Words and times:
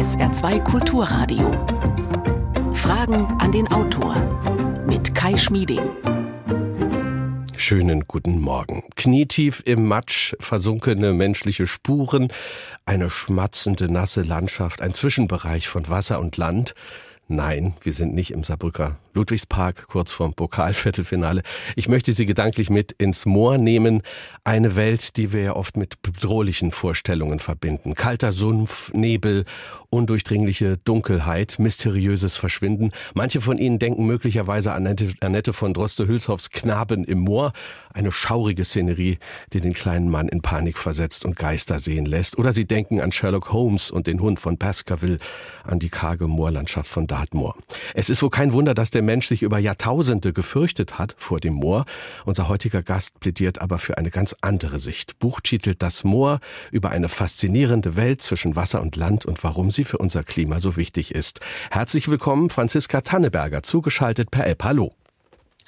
SR2 0.00 0.64
Kulturradio. 0.64 1.50
Fragen 2.72 3.26
an 3.38 3.52
den 3.52 3.70
Autor 3.70 4.16
mit 4.86 5.14
Kai 5.14 5.36
Schmieding. 5.36 5.90
Schönen 7.58 8.06
guten 8.08 8.40
Morgen. 8.40 8.84
Knietief 8.96 9.62
im 9.66 9.86
Matsch 9.86 10.34
versunkene 10.40 11.12
menschliche 11.12 11.66
Spuren, 11.66 12.28
eine 12.86 13.10
schmatzende 13.10 13.92
nasse 13.92 14.22
Landschaft, 14.22 14.80
ein 14.80 14.94
Zwischenbereich 14.94 15.68
von 15.68 15.86
Wasser 15.90 16.18
und 16.18 16.38
Land. 16.38 16.74
Nein, 17.28 17.74
wir 17.82 17.92
sind 17.92 18.14
nicht 18.14 18.30
im 18.30 18.42
Saarbrücker 18.42 18.96
Ludwigspark, 19.14 19.88
kurz 19.88 20.12
vorm 20.12 20.34
Pokalviertelfinale. 20.34 21.42
Ich 21.76 21.88
möchte 21.88 22.12
Sie 22.12 22.26
gedanklich 22.26 22.70
mit 22.70 22.92
ins 22.92 23.26
Moor 23.26 23.58
nehmen. 23.58 24.02
Eine 24.44 24.76
Welt, 24.76 25.16
die 25.16 25.32
wir 25.32 25.42
ja 25.42 25.56
oft 25.56 25.76
mit 25.76 26.02
bedrohlichen 26.02 26.70
Vorstellungen 26.70 27.38
verbinden. 27.38 27.94
Kalter 27.94 28.32
Sumpf, 28.32 28.92
Nebel, 28.92 29.44
undurchdringliche 29.90 30.78
Dunkelheit, 30.78 31.56
mysteriöses 31.58 32.36
Verschwinden. 32.36 32.92
Manche 33.14 33.40
von 33.40 33.58
Ihnen 33.58 33.78
denken 33.78 34.06
möglicherweise 34.06 34.72
an 34.72 34.86
Annette 35.20 35.52
von 35.52 35.74
Droste-Hülshoffs 35.74 36.50
Knaben 36.50 37.04
im 37.04 37.18
Moor. 37.18 37.52
Eine 37.92 38.12
schaurige 38.12 38.64
Szenerie, 38.64 39.18
die 39.52 39.60
den 39.60 39.74
kleinen 39.74 40.08
Mann 40.08 40.28
in 40.28 40.42
Panik 40.42 40.78
versetzt 40.78 41.24
und 41.24 41.36
Geister 41.36 41.80
sehen 41.80 42.06
lässt. 42.06 42.38
Oder 42.38 42.52
Sie 42.52 42.66
denken 42.66 43.00
an 43.00 43.10
Sherlock 43.12 43.52
Holmes 43.52 43.90
und 43.90 44.06
den 44.06 44.20
Hund 44.20 44.38
von 44.38 44.56
Baskerville, 44.56 45.18
an 45.64 45.80
die 45.80 45.88
karge 45.88 46.28
Moorlandschaft 46.28 46.88
von 46.88 47.06
Dartmoor. 47.06 47.56
Es 47.94 48.08
ist 48.08 48.22
wohl 48.22 48.30
kein 48.30 48.52
Wunder, 48.52 48.74
dass 48.74 48.90
der 48.90 48.99
Mensch 49.02 49.26
sich 49.26 49.42
über 49.42 49.58
Jahrtausende 49.58 50.32
gefürchtet 50.32 50.98
hat 50.98 51.14
vor 51.18 51.40
dem 51.40 51.54
Moor. 51.54 51.84
Unser 52.24 52.48
heutiger 52.48 52.82
Gast 52.82 53.18
plädiert 53.20 53.60
aber 53.60 53.78
für 53.78 53.98
eine 53.98 54.10
ganz 54.10 54.34
andere 54.40 54.78
Sicht. 54.78 55.18
Buchtitel 55.18 55.74
Das 55.74 56.04
Moor 56.04 56.40
über 56.70 56.90
eine 56.90 57.08
faszinierende 57.08 57.96
Welt 57.96 58.22
zwischen 58.22 58.56
Wasser 58.56 58.80
und 58.80 58.96
Land 58.96 59.26
und 59.26 59.42
warum 59.44 59.70
sie 59.70 59.84
für 59.84 59.98
unser 59.98 60.24
Klima 60.24 60.60
so 60.60 60.76
wichtig 60.76 61.14
ist. 61.14 61.40
Herzlich 61.70 62.08
willkommen, 62.08 62.50
Franziska 62.50 63.00
Tanneberger, 63.00 63.62
zugeschaltet 63.62 64.30
per 64.30 64.46
App. 64.46 64.64
Hallo. 64.64 64.94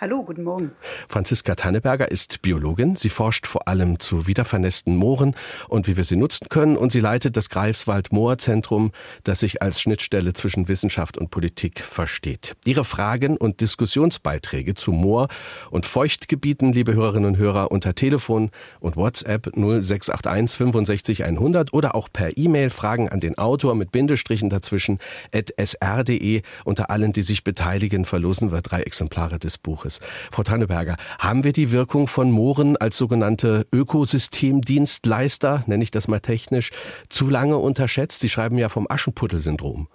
Hallo, 0.02 0.24
guten 0.24 0.42
Morgen. 0.42 0.72
Franziska 1.06 1.54
Tanneberger 1.54 2.10
ist 2.10 2.42
Biologin. 2.42 2.96
Sie 2.96 3.08
forscht 3.08 3.46
vor 3.46 3.68
allem 3.68 4.00
zu 4.00 4.26
wiedervernässten 4.26 4.96
Mooren 4.96 5.36
und 5.68 5.86
wie 5.86 5.96
wir 5.96 6.02
sie 6.02 6.16
nutzen 6.16 6.48
können. 6.48 6.76
Und 6.76 6.90
sie 6.90 6.98
leitet 6.98 7.36
das 7.36 7.50
Greifswald-Moor-Zentrum, 7.50 8.90
das 9.22 9.38
sich 9.38 9.62
als 9.62 9.80
Schnittstelle 9.80 10.32
zwischen 10.32 10.66
Wissenschaft 10.66 11.16
und 11.18 11.30
Politik 11.30 11.78
versteht. 11.78 12.56
Ihre 12.64 12.84
Fragen 12.84 13.36
und 13.36 13.60
Diskussionsbeiträge 13.60 14.74
zu 14.74 14.90
Moor- 14.90 15.28
und 15.70 15.86
Feuchtgebieten, 15.86 16.72
liebe 16.72 16.94
Hörerinnen 16.94 17.34
und 17.34 17.36
Hörer, 17.36 17.70
unter 17.70 17.94
Telefon 17.94 18.50
und 18.80 18.96
WhatsApp 18.96 19.52
0681 19.54 20.58
65 20.58 21.24
100 21.26 21.72
oder 21.72 21.94
auch 21.94 22.08
per 22.12 22.36
E-Mail 22.36 22.70
Fragen 22.70 23.08
an 23.08 23.20
den 23.20 23.38
Autor 23.38 23.76
mit 23.76 23.92
Bindestrichen 23.92 24.50
dazwischen 24.50 24.98
at 25.32 25.54
sr.de. 25.56 26.42
Unter 26.64 26.90
allen, 26.90 27.12
die 27.12 27.22
sich 27.22 27.44
beteiligen, 27.44 28.04
verlosen 28.04 28.50
wir 28.50 28.62
drei 28.62 28.82
Exemplare 28.82 29.38
des 29.38 29.58
Buches. 29.58 29.91
Jahres. 29.92 30.00
Frau 30.30 30.42
Tanneberger, 30.42 30.96
haben 31.18 31.44
wir 31.44 31.52
die 31.52 31.70
Wirkung 31.70 32.08
von 32.08 32.30
Mooren 32.30 32.76
als 32.76 32.96
sogenannte 32.96 33.66
Ökosystemdienstleister, 33.72 35.64
nenne 35.66 35.84
ich 35.84 35.90
das 35.90 36.08
mal 36.08 36.20
technisch, 36.20 36.70
zu 37.08 37.28
lange 37.28 37.58
unterschätzt? 37.58 38.20
Sie 38.20 38.28
schreiben 38.28 38.58
ja 38.58 38.68
vom 38.68 38.86
Aschenputtel-Syndrom. 38.88 39.88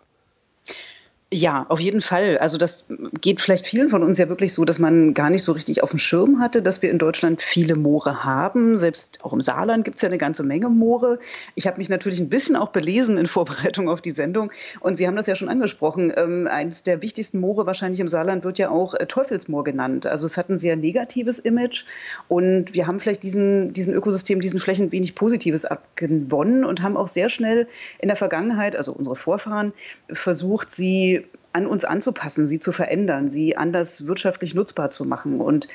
Ja, 1.33 1.65
auf 1.67 1.81
jeden 1.81 1.99
Fall. 1.99 2.37
Also 2.37 2.57
das 2.57 2.85
geht 3.19 3.41
vielleicht 3.41 3.65
vielen 3.65 3.89
von 3.89 4.01
uns 4.01 4.17
ja 4.17 4.29
wirklich 4.29 4.53
so, 4.53 4.63
dass 4.63 4.79
man 4.79 5.13
gar 5.13 5.29
nicht 5.29 5.43
so 5.43 5.51
richtig 5.51 5.83
auf 5.83 5.89
dem 5.89 5.99
Schirm 5.99 6.39
hatte, 6.39 6.61
dass 6.61 6.81
wir 6.81 6.89
in 6.89 6.99
Deutschland 6.99 7.41
viele 7.41 7.75
Moore 7.75 8.23
haben. 8.23 8.77
Selbst 8.77 9.25
auch 9.25 9.33
im 9.33 9.41
Saarland 9.41 9.83
gibt 9.83 9.97
es 9.97 10.01
ja 10.03 10.07
eine 10.07 10.17
ganze 10.17 10.43
Menge 10.43 10.69
Moore. 10.69 11.19
Ich 11.53 11.67
habe 11.67 11.79
mich 11.79 11.89
natürlich 11.89 12.21
ein 12.21 12.29
bisschen 12.29 12.55
auch 12.55 12.69
belesen 12.69 13.17
in 13.17 13.25
Vorbereitung 13.27 13.89
auf 13.89 13.99
die 13.99 14.11
Sendung. 14.11 14.53
Und 14.79 14.95
Sie 14.95 15.05
haben 15.05 15.17
das 15.17 15.27
ja 15.27 15.35
schon 15.35 15.49
angesprochen. 15.49 16.13
Ähm, 16.15 16.47
eines 16.47 16.83
der 16.83 17.01
wichtigsten 17.01 17.41
Moore 17.41 17.65
wahrscheinlich 17.65 17.99
im 17.99 18.07
Saarland 18.07 18.45
wird 18.45 18.57
ja 18.57 18.69
auch 18.69 18.93
äh, 18.93 19.05
Teufelsmoor 19.05 19.65
genannt. 19.65 20.05
Also 20.05 20.25
es 20.25 20.37
hat 20.37 20.47
ein 20.47 20.57
sehr 20.57 20.77
negatives 20.77 21.39
Image. 21.39 21.83
Und 22.29 22.73
wir 22.73 22.87
haben 22.87 23.01
vielleicht 23.01 23.23
diesen, 23.23 23.73
diesen 23.73 23.93
Ökosystem, 23.93 24.39
diesen 24.39 24.61
Flächen 24.61 24.93
wenig 24.93 25.13
Positives 25.13 25.65
abgewonnen 25.65 26.63
und 26.63 26.81
haben 26.81 26.95
auch 26.95 27.07
sehr 27.07 27.27
schnell 27.27 27.67
in 27.99 28.07
der 28.07 28.15
Vergangenheit, 28.15 28.77
also 28.77 28.93
unsere 28.93 29.17
Vorfahren, 29.17 29.73
versucht, 30.13 30.71
sie 30.71 31.16
an 31.57 31.65
uns 31.65 31.83
anzupassen, 31.83 32.45
sie 32.45 32.59
zu 32.59 32.71
verändern, 32.71 33.27
sie 33.27 33.57
anders 33.57 34.07
wirtschaftlich 34.07 34.53
nutzbar 34.53 34.89
zu 34.89 35.05
machen. 35.05 35.41
Und 35.41 35.67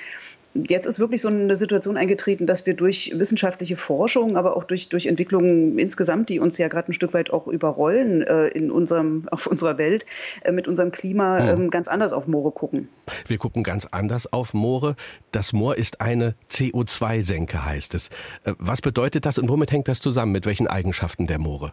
jetzt 0.54 0.86
ist 0.86 1.00
wirklich 1.00 1.20
so 1.20 1.28
eine 1.28 1.56
Situation 1.56 1.96
eingetreten, 1.96 2.46
dass 2.46 2.66
wir 2.66 2.74
durch 2.74 3.12
wissenschaftliche 3.16 3.76
Forschung, 3.76 4.36
aber 4.36 4.56
auch 4.56 4.62
durch, 4.62 4.88
durch 4.88 5.06
Entwicklungen 5.06 5.78
insgesamt, 5.78 6.28
die 6.28 6.38
uns 6.38 6.56
ja 6.58 6.68
gerade 6.68 6.90
ein 6.90 6.92
Stück 6.92 7.14
weit 7.14 7.30
auch 7.30 7.48
überrollen 7.48 8.22
äh, 8.22 8.48
in 8.48 8.70
unserem, 8.70 9.28
auf 9.30 9.48
unserer 9.48 9.76
Welt, 9.76 10.06
äh, 10.42 10.52
mit 10.52 10.68
unserem 10.68 10.92
Klima 10.92 11.38
hm. 11.38 11.66
äh, 11.66 11.68
ganz 11.68 11.88
anders 11.88 12.12
auf 12.12 12.28
Moore 12.28 12.52
gucken. 12.52 12.88
Wir 13.26 13.38
gucken 13.38 13.64
ganz 13.64 13.86
anders 13.90 14.32
auf 14.32 14.54
Moore. 14.54 14.94
Das 15.32 15.52
Moor 15.52 15.76
ist 15.76 16.00
eine 16.00 16.36
CO2-Senke, 16.48 17.64
heißt 17.64 17.94
es. 17.94 18.08
Äh, 18.44 18.54
was 18.58 18.82
bedeutet 18.82 19.26
das 19.26 19.38
und 19.38 19.48
womit 19.48 19.72
hängt 19.72 19.88
das 19.88 20.00
zusammen? 20.00 20.30
Mit 20.30 20.46
welchen 20.46 20.68
Eigenschaften 20.68 21.26
der 21.26 21.40
Moore? 21.40 21.72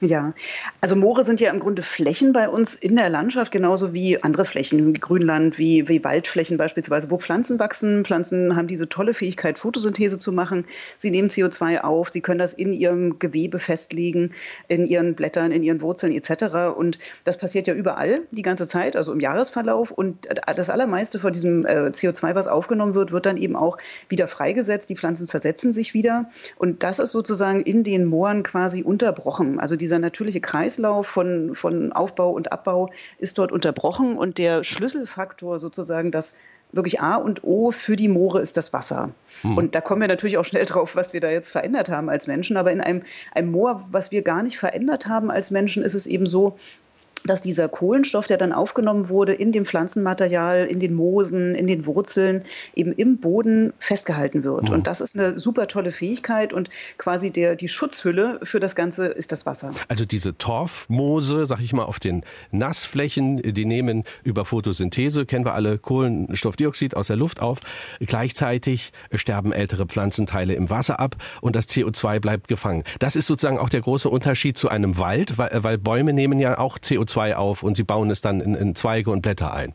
Ja, 0.00 0.32
also 0.80 0.94
Moore 0.94 1.24
sind 1.24 1.40
ja 1.40 1.50
im 1.50 1.58
Grunde 1.58 1.82
Flächen 1.82 2.32
bei 2.32 2.48
uns 2.48 2.76
in 2.76 2.94
der 2.94 3.10
Landschaft, 3.10 3.50
genauso 3.50 3.92
wie 3.92 4.22
andere 4.22 4.44
Flächen, 4.44 4.94
wie 4.94 5.00
Grünland, 5.00 5.58
wie, 5.58 5.88
wie 5.88 6.04
Waldflächen 6.04 6.56
beispielsweise, 6.56 7.10
wo 7.10 7.18
Pflanzen 7.18 7.58
wachsen. 7.58 8.04
Pflanzen 8.04 8.54
haben 8.54 8.68
diese 8.68 8.88
tolle 8.88 9.12
Fähigkeit, 9.12 9.58
Photosynthese 9.58 10.20
zu 10.20 10.30
machen. 10.30 10.66
Sie 10.98 11.10
nehmen 11.10 11.28
CO2 11.28 11.80
auf, 11.80 12.10
sie 12.10 12.20
können 12.20 12.38
das 12.38 12.52
in 12.52 12.72
ihrem 12.72 13.18
Gewebe 13.18 13.58
festlegen, 13.58 14.30
in 14.68 14.86
ihren 14.86 15.16
Blättern, 15.16 15.50
in 15.50 15.64
ihren 15.64 15.80
Wurzeln 15.80 16.12
etc. 16.12 16.76
Und 16.76 17.00
das 17.24 17.36
passiert 17.36 17.66
ja 17.66 17.74
überall 17.74 18.20
die 18.30 18.42
ganze 18.42 18.68
Zeit, 18.68 18.94
also 18.94 19.12
im 19.12 19.18
Jahresverlauf. 19.18 19.90
Und 19.90 20.28
das 20.54 20.70
allermeiste 20.70 21.18
von 21.18 21.32
diesem 21.32 21.66
äh, 21.66 21.88
CO2, 21.88 22.36
was 22.36 22.46
aufgenommen 22.46 22.94
wird, 22.94 23.10
wird 23.10 23.26
dann 23.26 23.36
eben 23.36 23.56
auch 23.56 23.78
wieder 24.08 24.28
freigesetzt. 24.28 24.90
Die 24.90 24.96
Pflanzen 24.96 25.26
zersetzen 25.26 25.72
sich 25.72 25.92
wieder. 25.92 26.28
Und 26.56 26.84
das 26.84 27.00
ist 27.00 27.10
sozusagen 27.10 27.62
in 27.62 27.82
den 27.82 28.04
Mooren 28.04 28.44
quasi 28.44 28.84
unterbrochen. 28.84 29.58
Also 29.58 29.74
die 29.74 29.87
dieser 29.88 29.98
natürliche 29.98 30.40
Kreislauf 30.40 31.06
von, 31.06 31.54
von 31.54 31.92
Aufbau 31.92 32.30
und 32.30 32.52
Abbau 32.52 32.90
ist 33.18 33.38
dort 33.38 33.52
unterbrochen 33.52 34.18
und 34.18 34.36
der 34.36 34.62
Schlüsselfaktor 34.62 35.58
sozusagen, 35.58 36.10
das 36.10 36.36
wirklich 36.72 37.00
A 37.00 37.16
und 37.16 37.42
O 37.44 37.70
für 37.70 37.96
die 37.96 38.08
Moore 38.08 38.42
ist 38.42 38.58
das 38.58 38.74
Wasser. 38.74 39.10
Hm. 39.40 39.56
Und 39.56 39.74
da 39.74 39.80
kommen 39.80 40.02
wir 40.02 40.08
natürlich 40.08 40.36
auch 40.36 40.44
schnell 40.44 40.66
drauf, 40.66 40.96
was 40.96 41.14
wir 41.14 41.20
da 41.20 41.30
jetzt 41.30 41.50
verändert 41.50 41.88
haben 41.88 42.10
als 42.10 42.26
Menschen. 42.26 42.58
Aber 42.58 42.70
in 42.70 42.82
einem, 42.82 43.02
einem 43.34 43.50
Moor, 43.50 43.82
was 43.90 44.10
wir 44.10 44.20
gar 44.20 44.42
nicht 44.42 44.58
verändert 44.58 45.06
haben 45.06 45.30
als 45.30 45.50
Menschen, 45.50 45.82
ist 45.82 45.94
es 45.94 46.06
eben 46.06 46.26
so, 46.26 46.58
dass 47.24 47.40
dieser 47.40 47.68
Kohlenstoff, 47.68 48.26
der 48.26 48.36
dann 48.36 48.52
aufgenommen 48.52 49.08
wurde 49.08 49.32
in 49.32 49.52
dem 49.52 49.66
Pflanzenmaterial, 49.66 50.66
in 50.66 50.80
den 50.80 50.94
Moosen, 50.94 51.54
in 51.54 51.66
den 51.66 51.86
Wurzeln, 51.86 52.42
eben 52.74 52.92
im 52.92 53.18
Boden 53.18 53.72
festgehalten 53.78 54.44
wird. 54.44 54.68
Mhm. 54.68 54.76
Und 54.76 54.86
das 54.86 55.00
ist 55.00 55.18
eine 55.18 55.38
super 55.38 55.66
tolle 55.68 55.90
Fähigkeit 55.90 56.52
und 56.52 56.70
quasi 56.96 57.30
der, 57.30 57.56
die 57.56 57.68
Schutzhülle 57.68 58.40
für 58.42 58.60
das 58.60 58.76
Ganze 58.76 59.06
ist 59.06 59.32
das 59.32 59.46
Wasser. 59.46 59.72
Also 59.88 60.04
diese 60.04 60.36
Torfmoose, 60.38 61.46
sag 61.46 61.60
ich 61.60 61.72
mal, 61.72 61.84
auf 61.84 62.00
den 62.00 62.24
Nassflächen, 62.50 63.42
die 63.42 63.64
nehmen 63.64 64.04
über 64.22 64.44
Photosynthese, 64.44 65.26
kennen 65.26 65.44
wir 65.44 65.54
alle, 65.54 65.78
Kohlenstoffdioxid 65.78 66.96
aus 66.96 67.08
der 67.08 67.16
Luft 67.16 67.40
auf. 67.40 67.58
Gleichzeitig 68.00 68.92
sterben 69.14 69.52
ältere 69.52 69.86
Pflanzenteile 69.86 70.54
im 70.54 70.70
Wasser 70.70 71.00
ab 71.00 71.16
und 71.40 71.56
das 71.56 71.68
CO2 71.68 72.20
bleibt 72.20 72.48
gefangen. 72.48 72.84
Das 72.98 73.16
ist 73.16 73.26
sozusagen 73.26 73.58
auch 73.58 73.68
der 73.68 73.80
große 73.80 74.08
Unterschied 74.08 74.56
zu 74.56 74.68
einem 74.68 74.98
Wald, 74.98 75.38
weil, 75.38 75.50
weil 75.62 75.78
Bäume 75.78 76.12
nehmen 76.12 76.38
ja 76.38 76.58
auch 76.58 76.78
CO2 76.78 77.17
CO2 77.18 77.34
auf 77.34 77.62
und 77.62 77.76
sie 77.76 77.84
bauen 77.84 78.10
es 78.10 78.20
dann 78.20 78.40
in, 78.40 78.54
in 78.54 78.74
Zweige 78.74 79.10
und 79.10 79.22
Blätter 79.22 79.52
ein. 79.52 79.74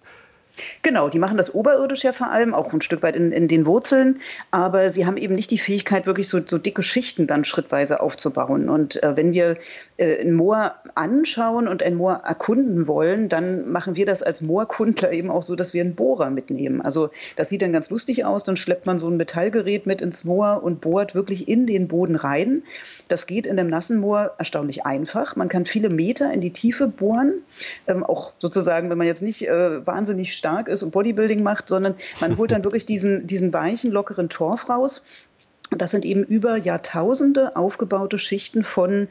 Genau, 0.84 1.10
die 1.10 1.20
machen 1.20 1.38
das 1.38 1.56
oberirdisch 1.56 2.04
ja 2.04 2.12
vor 2.12 2.30
allem, 2.30 2.54
auch 2.54 2.72
ein 2.72 2.82
Stück 2.82 3.02
weit 3.02 3.16
in, 3.16 3.32
in 3.32 3.48
den 3.48 3.66
Wurzeln, 3.66 4.20
aber 4.52 4.90
sie 4.90 5.06
haben 5.06 5.18
eben 5.18 5.34
nicht 5.34 5.50
die 5.50 5.58
Fähigkeit, 5.58 6.06
wirklich 6.06 6.28
so, 6.28 6.40
so 6.46 6.60
dicke 6.60 6.84
Schichten 6.84 7.26
dann 7.26 7.44
schrittweise 7.44 8.02
aufzubauen. 8.02 8.70
Und 8.70 9.02
äh, 9.02 9.18
wenn 9.18 9.34
wir 9.34 9.58
äh, 9.98 10.22
ein 10.22 10.34
Moor 10.34 10.76
anschauen 10.96 11.68
und 11.68 11.82
ein 11.82 11.96
Moor 11.96 12.22
erkunden 12.26 12.88
wollen, 12.88 13.30
dann 13.30 13.72
machen 13.72 13.96
wir 13.96 14.06
das 14.06 14.22
als 14.22 14.42
Moorkundler 14.42 15.12
eben 15.12 15.32
auch 15.32 15.42
so, 15.42 15.56
dass 15.56 15.74
wir 15.74 15.82
einen 15.82 15.96
Bohrer 15.96 16.30
mitnehmen. 16.30 16.82
Also 16.82 17.10
das 17.36 17.50
sieht 17.50 17.64
dann 17.64 17.74
ganz 17.74 17.90
lustig 17.90 18.26
aus, 18.26 18.44
dann 18.44 18.58
schleppt 18.58 18.86
man 18.86 19.00
so 19.00 19.08
ein 19.08 19.18
Metallgerät 19.18 19.88
mit 19.88 20.02
ins 20.02 20.24
Moor 20.24 20.62
und 20.64 20.82
bohrt 20.82 21.16
wirklich 21.16 21.48
in 21.48 21.66
den 21.66 21.88
Boden 21.88 22.16
rein. 22.16 22.62
Das 23.08 23.26
geht 23.26 23.48
in 23.48 23.58
dem 23.58 23.68
nassen 23.68 24.00
Moor 24.00 24.34
erstaunlich 24.38 24.86
einfach. 24.86 25.36
Man 25.36 25.50
kann 25.50 25.66
viele 25.66 25.90
Meter 25.90 26.32
in 26.32 26.42
die 26.42 26.54
Tiefe 26.54 26.88
bohren, 26.88 27.42
ähm, 27.88 28.04
auch 28.04 28.34
sozusagen, 28.38 28.92
wenn 28.92 28.98
man 28.98 29.08
jetzt 29.08 29.24
nicht 29.24 29.48
äh, 29.48 29.86
wahnsinnig 29.86 30.36
stark 30.44 30.68
ist 30.68 30.84
und 30.84 30.92
Bodybuilding 30.92 31.42
macht, 31.42 31.70
sondern 31.70 31.96
man 32.20 32.38
holt 32.38 32.52
dann 32.52 32.66
wirklich 32.66 32.86
diesen, 32.86 33.26
diesen 33.26 33.54
weichen, 33.54 33.92
lockeren 33.92 34.28
Torf 34.28 34.70
raus. 34.70 35.26
Und 35.72 35.82
das 35.82 35.92
sind 35.92 36.04
eben 36.04 36.24
über 36.24 36.58
Jahrtausende 36.58 37.56
aufgebaute 37.56 38.18
Schichten 38.18 38.64
von 38.64 39.08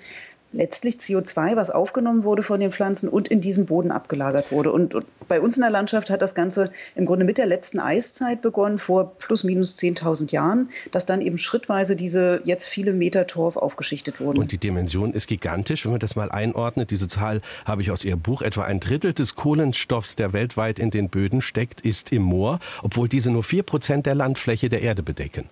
letztlich 0.53 0.97
CO2, 0.97 1.57
was 1.57 1.71
aufgenommen 1.71 2.25
wurde 2.25 2.43
von 2.43 2.61
den 2.61 2.73
Pflanzen 2.73 3.09
und 3.09 3.29
in 3.29 3.41
diesem 3.41 3.67
Boden 3.67 3.91
abgelagert 3.91 4.53
wurde. 4.53 4.73
Und, 4.73 4.95
und, 4.95 5.07
bei 5.29 5.41
uns 5.41 5.57
in 5.57 5.63
der 5.63 5.71
Landschaft 5.71 6.11
hat 6.11 6.21
das 6.21 6.35
Ganze 6.35 6.71
im 6.95 7.07
Grunde 7.07 7.25
mit 7.25 7.39
der 7.39 7.47
letzten 7.47 7.81
Eiszeit 7.81 8.43
begonnen, 8.43 8.79
vor 8.79 9.17
plus 9.19 9.45
minus 9.45 9.77
10.000 9.77 10.33
Jahren, 10.33 10.69
dass 10.91 11.07
dann 11.07 11.21
eben 11.21 11.39
schrittweise 11.39 11.97
diese 11.97 12.41
jetzt 12.45 12.67
viele 12.67 12.93
Meter 12.93 13.27
Torf 13.27 13.57
aufgeschichtet 13.57 14.21
wurden. 14.21 14.39
Und 14.39 14.53
die 14.53 14.59
Dimension 14.59 15.15
ist 15.15 15.27
gigantisch, 15.27 15.85
wenn 15.85 15.93
man 15.93 16.01
das 16.01 16.17
mal 16.17 16.31
einordnet. 16.31 16.91
Diese 16.91 17.09
Zahl 17.09 17.41
habe 17.65 17.83
ich 17.83 17.91
aus 17.91 18.05
Ihrem 18.05 18.21
Buch. 18.21 18.43
Etwa 18.43 18.65
ein 18.65 18.81
Drittel 18.81 19.15
des 19.15 19.35
Kohlenstoffs, 19.35 20.17
der 20.17 20.33
weltweit 20.33 20.79
in 20.79 20.91
den 20.91 21.09
Böden 21.09 21.41
steckt, 21.41 21.81
ist 21.81 22.13
im 22.13 22.23
Moor, 22.23 22.61
obwohl 22.83 23.09
diese 23.09 23.31
nur 23.31 23.43
vier 23.43 23.63
Prozent 23.63 24.07
der 24.07 24.15
Landfläche 24.15 24.69
der 24.69 24.83
Erde 24.83 25.03
bedecken. 25.03 25.49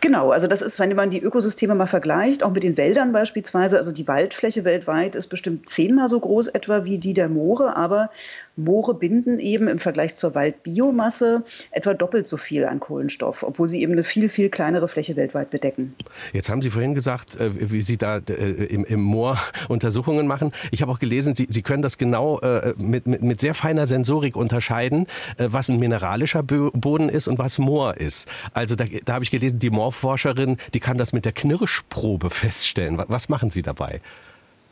Genau, 0.00 0.30
also 0.30 0.46
das 0.46 0.62
ist, 0.62 0.78
wenn 0.78 0.94
man 0.94 1.10
die 1.10 1.20
Ökosysteme 1.20 1.74
mal 1.74 1.86
vergleicht, 1.86 2.44
auch 2.44 2.52
mit 2.52 2.62
den 2.62 2.76
Wäldern 2.76 3.12
beispielsweise, 3.12 3.78
also 3.78 3.90
die 3.90 4.06
Waldfläche 4.06 4.64
weltweit 4.64 5.16
ist 5.16 5.26
bestimmt 5.26 5.68
zehnmal 5.68 6.06
so 6.06 6.20
groß 6.20 6.48
etwa 6.48 6.84
wie 6.84 6.98
die 6.98 7.14
der 7.14 7.28
Moore, 7.28 7.74
aber 7.74 8.10
Moore 8.58 8.94
binden 8.94 9.38
eben 9.38 9.68
im 9.68 9.78
Vergleich 9.78 10.16
zur 10.16 10.34
Waldbiomasse 10.34 11.44
etwa 11.70 11.94
doppelt 11.94 12.26
so 12.26 12.36
viel 12.36 12.64
an 12.64 12.80
Kohlenstoff, 12.80 13.42
obwohl 13.42 13.68
sie 13.68 13.82
eben 13.82 13.92
eine 13.92 14.02
viel, 14.02 14.28
viel 14.28 14.48
kleinere 14.50 14.88
Fläche 14.88 15.16
weltweit 15.16 15.50
bedecken. 15.50 15.94
Jetzt 16.32 16.50
haben 16.50 16.60
Sie 16.60 16.70
vorhin 16.70 16.94
gesagt, 16.94 17.36
äh, 17.36 17.70
wie 17.72 17.80
Sie 17.80 17.96
da 17.96 18.18
äh, 18.18 18.32
im, 18.32 19.00
Moor 19.00 19.38
Untersuchungen 19.68 20.26
machen. 20.26 20.52
Ich 20.70 20.82
habe 20.82 20.92
auch 20.92 20.98
gelesen, 20.98 21.34
Sie, 21.36 21.46
Sie 21.48 21.62
können 21.62 21.82
das 21.82 21.98
genau 21.98 22.40
äh, 22.40 22.74
mit, 22.76 23.06
mit, 23.06 23.22
mit 23.22 23.40
sehr 23.40 23.54
feiner 23.54 23.86
Sensorik 23.86 24.36
unterscheiden, 24.36 25.06
was 25.38 25.68
ein 25.68 25.78
mineralischer 25.78 26.42
Boden 26.42 27.08
ist 27.08 27.28
und 27.28 27.38
was 27.38 27.58
Moor 27.58 27.96
ist. 27.96 28.28
Also 28.52 28.74
da, 28.74 28.84
da 29.04 29.14
habe 29.14 29.24
ich 29.24 29.30
gelesen, 29.30 29.58
die 29.58 29.70
Moorforscherin, 29.70 30.56
die 30.74 30.80
kann 30.80 30.98
das 30.98 31.12
mit 31.12 31.24
der 31.24 31.32
Knirschprobe 31.32 32.30
feststellen. 32.30 33.02
Was 33.08 33.28
machen 33.28 33.50
Sie 33.50 33.62
dabei? 33.62 34.00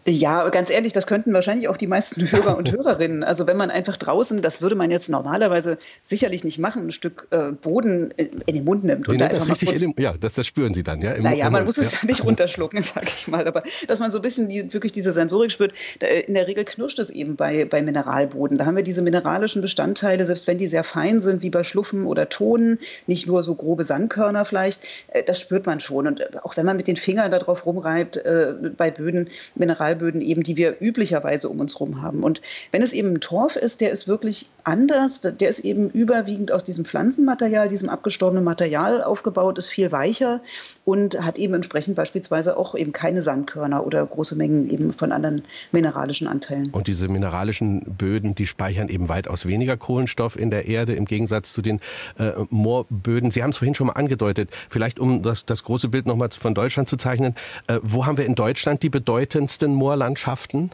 Ja, 0.06 0.48
ganz 0.50 0.70
ehrlich, 0.70 0.92
das 0.92 1.06
könnten 1.06 1.32
wahrscheinlich 1.32 1.68
auch 1.68 1.76
die 1.76 1.88
meisten 1.88 2.30
Hörer 2.30 2.56
und 2.56 2.70
Hörerinnen. 2.70 3.24
Also 3.24 3.46
wenn 3.46 3.56
man 3.56 3.70
einfach 3.70 3.96
draußen, 3.96 4.40
das 4.40 4.62
würde 4.62 4.76
man 4.76 4.90
jetzt 4.90 5.08
normalerweise 5.08 5.78
sicherlich 6.00 6.44
nicht 6.44 6.58
machen, 6.58 6.86
ein 6.86 6.92
Stück 6.92 7.26
äh, 7.30 7.50
Boden 7.50 8.12
in 8.12 8.54
den 8.54 8.64
Mund 8.64 8.84
nimmt. 8.84 9.08
Da 9.10 9.28
das 9.28 9.48
richtig 9.48 9.74
in 9.74 9.92
den, 9.92 10.02
ja, 10.02 10.14
das, 10.16 10.34
das 10.34 10.46
spüren 10.46 10.72
Sie 10.74 10.84
dann, 10.84 11.00
ja? 11.00 11.12
Im, 11.12 11.24
naja, 11.24 11.50
man 11.50 11.64
muss 11.64 11.76
es 11.78 11.92
ja 11.92 11.98
nicht 12.06 12.24
runterschlucken, 12.24 12.82
sage 12.82 13.08
ich 13.14 13.26
mal. 13.26 13.46
Aber 13.48 13.64
dass 13.88 13.98
man 13.98 14.10
so 14.10 14.18
ein 14.18 14.22
bisschen 14.22 14.48
die, 14.48 14.72
wirklich 14.72 14.92
diese 14.92 15.12
Sensorik 15.12 15.50
spürt, 15.50 15.72
da, 15.98 16.06
in 16.06 16.34
der 16.34 16.46
Regel 16.46 16.64
knirscht 16.64 17.00
es 17.00 17.10
eben 17.10 17.34
bei, 17.34 17.64
bei 17.64 17.82
Mineralboden. 17.82 18.58
Da 18.58 18.66
haben 18.66 18.76
wir 18.76 18.84
diese 18.84 19.02
mineralischen 19.02 19.60
Bestandteile, 19.60 20.24
selbst 20.24 20.46
wenn 20.46 20.58
die 20.58 20.68
sehr 20.68 20.84
fein 20.84 21.18
sind, 21.18 21.42
wie 21.42 21.50
bei 21.50 21.64
Schluffen 21.64 22.06
oder 22.06 22.28
Tonen, 22.28 22.78
nicht 23.08 23.26
nur 23.26 23.42
so 23.42 23.54
grobe 23.56 23.82
Sandkörner 23.82 24.44
vielleicht, 24.44 24.82
äh, 25.08 25.24
das 25.24 25.40
spürt 25.40 25.66
man 25.66 25.80
schon. 25.80 26.06
Und 26.06 26.20
äh, 26.20 26.28
auch 26.42 26.56
wenn 26.56 26.64
man 26.64 26.76
mit 26.76 26.86
den 26.86 26.96
Fingern 26.96 27.30
darauf 27.32 27.66
rumreibt, 27.66 28.18
äh, 28.18 28.54
bei 28.76 28.90
Böden, 28.92 29.28
Mineralböden, 29.56 29.95
Mineralböden 29.96 30.20
eben, 30.20 30.42
die 30.42 30.56
wir 30.56 30.76
üblicherweise 30.80 31.48
um 31.48 31.60
uns 31.60 31.74
herum 31.74 32.02
haben. 32.02 32.22
Und 32.22 32.40
wenn 32.72 32.82
es 32.82 32.92
eben 32.92 33.14
ein 33.14 33.20
Torf 33.20 33.56
ist, 33.56 33.80
der 33.80 33.90
ist 33.90 34.08
wirklich 34.08 34.48
anders, 34.64 35.20
der 35.20 35.48
ist 35.48 35.60
eben 35.60 35.90
überwiegend 35.90 36.52
aus 36.52 36.64
diesem 36.64 36.84
Pflanzenmaterial, 36.84 37.68
diesem 37.68 37.88
abgestorbenen 37.88 38.44
Material 38.44 39.02
aufgebaut, 39.02 39.58
ist 39.58 39.68
viel 39.68 39.92
weicher 39.92 40.40
und 40.84 41.20
hat 41.20 41.38
eben 41.38 41.54
entsprechend 41.54 41.96
beispielsweise 41.96 42.56
auch 42.56 42.74
eben 42.74 42.92
keine 42.92 43.22
Sandkörner 43.22 43.86
oder 43.86 44.04
große 44.04 44.36
Mengen 44.36 44.70
eben 44.70 44.92
von 44.92 45.12
anderen 45.12 45.42
mineralischen 45.72 46.26
Anteilen. 46.26 46.70
Und 46.70 46.86
diese 46.86 47.08
mineralischen 47.08 47.82
Böden, 47.82 48.34
die 48.34 48.46
speichern 48.46 48.88
eben 48.88 49.08
weitaus 49.08 49.46
weniger 49.46 49.76
Kohlenstoff 49.76 50.38
in 50.38 50.50
der 50.50 50.66
Erde 50.66 50.94
im 50.94 51.04
Gegensatz 51.04 51.52
zu 51.52 51.62
den 51.62 51.80
äh, 52.18 52.32
Moorböden. 52.50 53.30
Sie 53.30 53.42
haben 53.42 53.50
es 53.50 53.58
vorhin 53.58 53.74
schon 53.74 53.88
mal 53.88 53.94
angedeutet, 53.94 54.50
vielleicht 54.68 54.98
um 54.98 55.22
das, 55.22 55.46
das 55.46 55.64
große 55.64 55.88
Bild 55.88 56.06
nochmal 56.06 56.26
von 56.30 56.54
Deutschland 56.54 56.88
zu 56.88 56.96
zeichnen. 56.96 57.34
Äh, 57.68 57.78
wo 57.82 58.06
haben 58.06 58.18
wir 58.18 58.26
in 58.26 58.34
Deutschland 58.34 58.82
die 58.82 58.90
bedeutendsten 58.90 59.72
Moor 59.74 59.85
Moorlandschaften? 59.86 60.72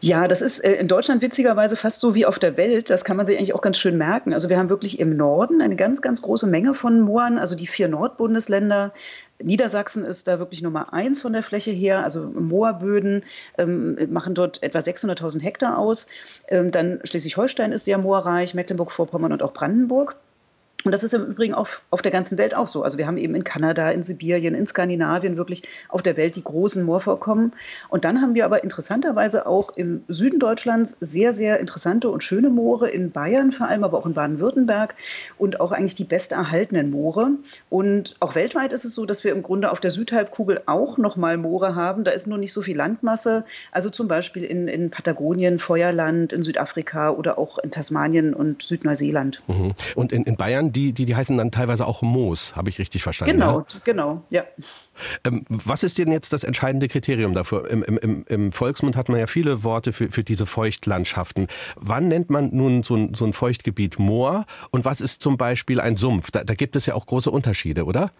Ja, 0.00 0.26
das 0.26 0.42
ist 0.42 0.60
äh, 0.64 0.74
in 0.74 0.88
Deutschland 0.88 1.22
witzigerweise 1.22 1.76
fast 1.76 2.00
so 2.00 2.14
wie 2.14 2.26
auf 2.26 2.40
der 2.40 2.56
Welt. 2.56 2.90
Das 2.90 3.04
kann 3.04 3.16
man 3.16 3.24
sich 3.24 3.36
eigentlich 3.36 3.54
auch 3.54 3.60
ganz 3.60 3.78
schön 3.78 3.96
merken. 3.96 4.32
Also 4.32 4.48
wir 4.48 4.58
haben 4.58 4.68
wirklich 4.68 4.98
im 4.98 5.16
Norden 5.16 5.60
eine 5.60 5.76
ganz, 5.76 6.02
ganz 6.02 6.22
große 6.22 6.46
Menge 6.48 6.74
von 6.74 7.00
Mooren, 7.00 7.38
also 7.38 7.54
die 7.54 7.68
vier 7.68 7.86
Nordbundesländer. 7.88 8.92
Niedersachsen 9.40 10.04
ist 10.04 10.26
da 10.26 10.40
wirklich 10.40 10.62
Nummer 10.62 10.92
eins 10.92 11.20
von 11.20 11.32
der 11.32 11.44
Fläche 11.44 11.70
her. 11.70 12.02
Also 12.02 12.26
Moorböden 12.26 13.22
ähm, 13.58 13.96
machen 14.10 14.34
dort 14.34 14.60
etwa 14.64 14.78
600.000 14.78 15.40
Hektar 15.40 15.78
aus. 15.78 16.08
Ähm, 16.48 16.72
dann 16.72 16.98
Schleswig-Holstein 17.04 17.70
ist 17.70 17.84
sehr 17.84 17.98
moorreich, 17.98 18.54
Mecklenburg-Vorpommern 18.54 19.32
und 19.32 19.42
auch 19.42 19.52
Brandenburg. 19.52 20.16
Und 20.84 20.92
das 20.92 21.02
ist 21.02 21.12
im 21.12 21.26
Übrigen 21.26 21.54
auch 21.54 21.68
auf 21.90 22.02
der 22.02 22.12
ganzen 22.12 22.38
Welt 22.38 22.54
auch 22.54 22.68
so. 22.68 22.84
Also 22.84 22.98
wir 22.98 23.08
haben 23.08 23.16
eben 23.16 23.34
in 23.34 23.42
Kanada, 23.42 23.90
in 23.90 24.04
Sibirien, 24.04 24.54
in 24.54 24.64
Skandinavien 24.64 25.36
wirklich 25.36 25.64
auf 25.88 26.02
der 26.02 26.16
Welt 26.16 26.36
die 26.36 26.44
großen 26.44 26.84
Moorvorkommen. 26.84 27.52
Und 27.88 28.04
dann 28.04 28.22
haben 28.22 28.36
wir 28.36 28.44
aber 28.44 28.62
interessanterweise 28.62 29.46
auch 29.46 29.76
im 29.76 30.04
Süden 30.06 30.38
Deutschlands 30.38 30.96
sehr, 31.00 31.32
sehr 31.32 31.58
interessante 31.58 32.08
und 32.08 32.22
schöne 32.22 32.48
Moore, 32.48 32.88
in 32.88 33.10
Bayern 33.10 33.50
vor 33.50 33.66
allem, 33.66 33.82
aber 33.82 33.98
auch 33.98 34.06
in 34.06 34.14
Baden-Württemberg 34.14 34.94
und 35.36 35.58
auch 35.58 35.72
eigentlich 35.72 35.94
die 35.94 36.04
besterhaltenen 36.04 36.90
Moore. 36.90 37.30
Und 37.70 38.14
auch 38.20 38.36
weltweit 38.36 38.72
ist 38.72 38.84
es 38.84 38.94
so, 38.94 39.04
dass 39.04 39.24
wir 39.24 39.32
im 39.32 39.42
Grunde 39.42 39.72
auf 39.72 39.80
der 39.80 39.90
Südhalbkugel 39.90 40.62
auch 40.66 40.96
nochmal 40.96 41.38
Moore 41.38 41.74
haben. 41.74 42.04
Da 42.04 42.12
ist 42.12 42.28
nur 42.28 42.38
nicht 42.38 42.52
so 42.52 42.62
viel 42.62 42.76
Landmasse. 42.76 43.44
Also 43.72 43.90
zum 43.90 44.06
Beispiel 44.06 44.44
in, 44.44 44.68
in 44.68 44.90
Patagonien, 44.90 45.58
Feuerland, 45.58 46.32
in 46.32 46.44
Südafrika 46.44 47.10
oder 47.10 47.36
auch 47.36 47.58
in 47.58 47.72
Tasmanien 47.72 48.32
und 48.32 48.62
Südneuseeland. 48.62 49.42
Mhm. 49.48 49.74
Und 49.96 50.12
in, 50.12 50.22
in 50.22 50.36
Bayern 50.36 50.67
die, 50.72 50.92
die, 50.92 51.04
die 51.04 51.16
heißen 51.16 51.36
dann 51.36 51.50
teilweise 51.50 51.86
auch 51.86 52.02
Moos, 52.02 52.56
habe 52.56 52.70
ich 52.70 52.78
richtig 52.78 53.02
verstanden. 53.02 53.32
Genau, 53.32 53.60
ja? 53.60 53.80
genau, 53.84 54.22
ja. 54.30 54.44
Ähm, 55.24 55.44
was 55.48 55.82
ist 55.82 55.98
denn 55.98 56.10
jetzt 56.12 56.32
das 56.32 56.44
entscheidende 56.44 56.88
Kriterium 56.88 57.32
dafür? 57.32 57.68
Im, 57.70 57.82
im, 57.82 58.24
Im, 58.26 58.52
Volksmund 58.52 58.96
hat 58.96 59.08
man 59.08 59.18
ja 59.18 59.26
viele 59.26 59.62
Worte 59.64 59.92
für, 59.92 60.10
für 60.10 60.24
diese 60.24 60.46
Feuchtlandschaften. 60.46 61.48
Wann 61.76 62.08
nennt 62.08 62.30
man 62.30 62.54
nun 62.54 62.82
so 62.82 62.96
ein, 62.96 63.14
so 63.14 63.24
ein 63.24 63.32
Feuchtgebiet 63.32 63.98
Moor 63.98 64.46
und 64.70 64.84
was 64.84 65.00
ist 65.00 65.22
zum 65.22 65.36
Beispiel 65.36 65.80
ein 65.80 65.96
Sumpf? 65.96 66.30
Da, 66.30 66.44
da 66.44 66.54
gibt 66.54 66.76
es 66.76 66.86
ja 66.86 66.94
auch 66.94 67.06
große 67.06 67.30
Unterschiede, 67.30 67.84
oder? 67.84 68.10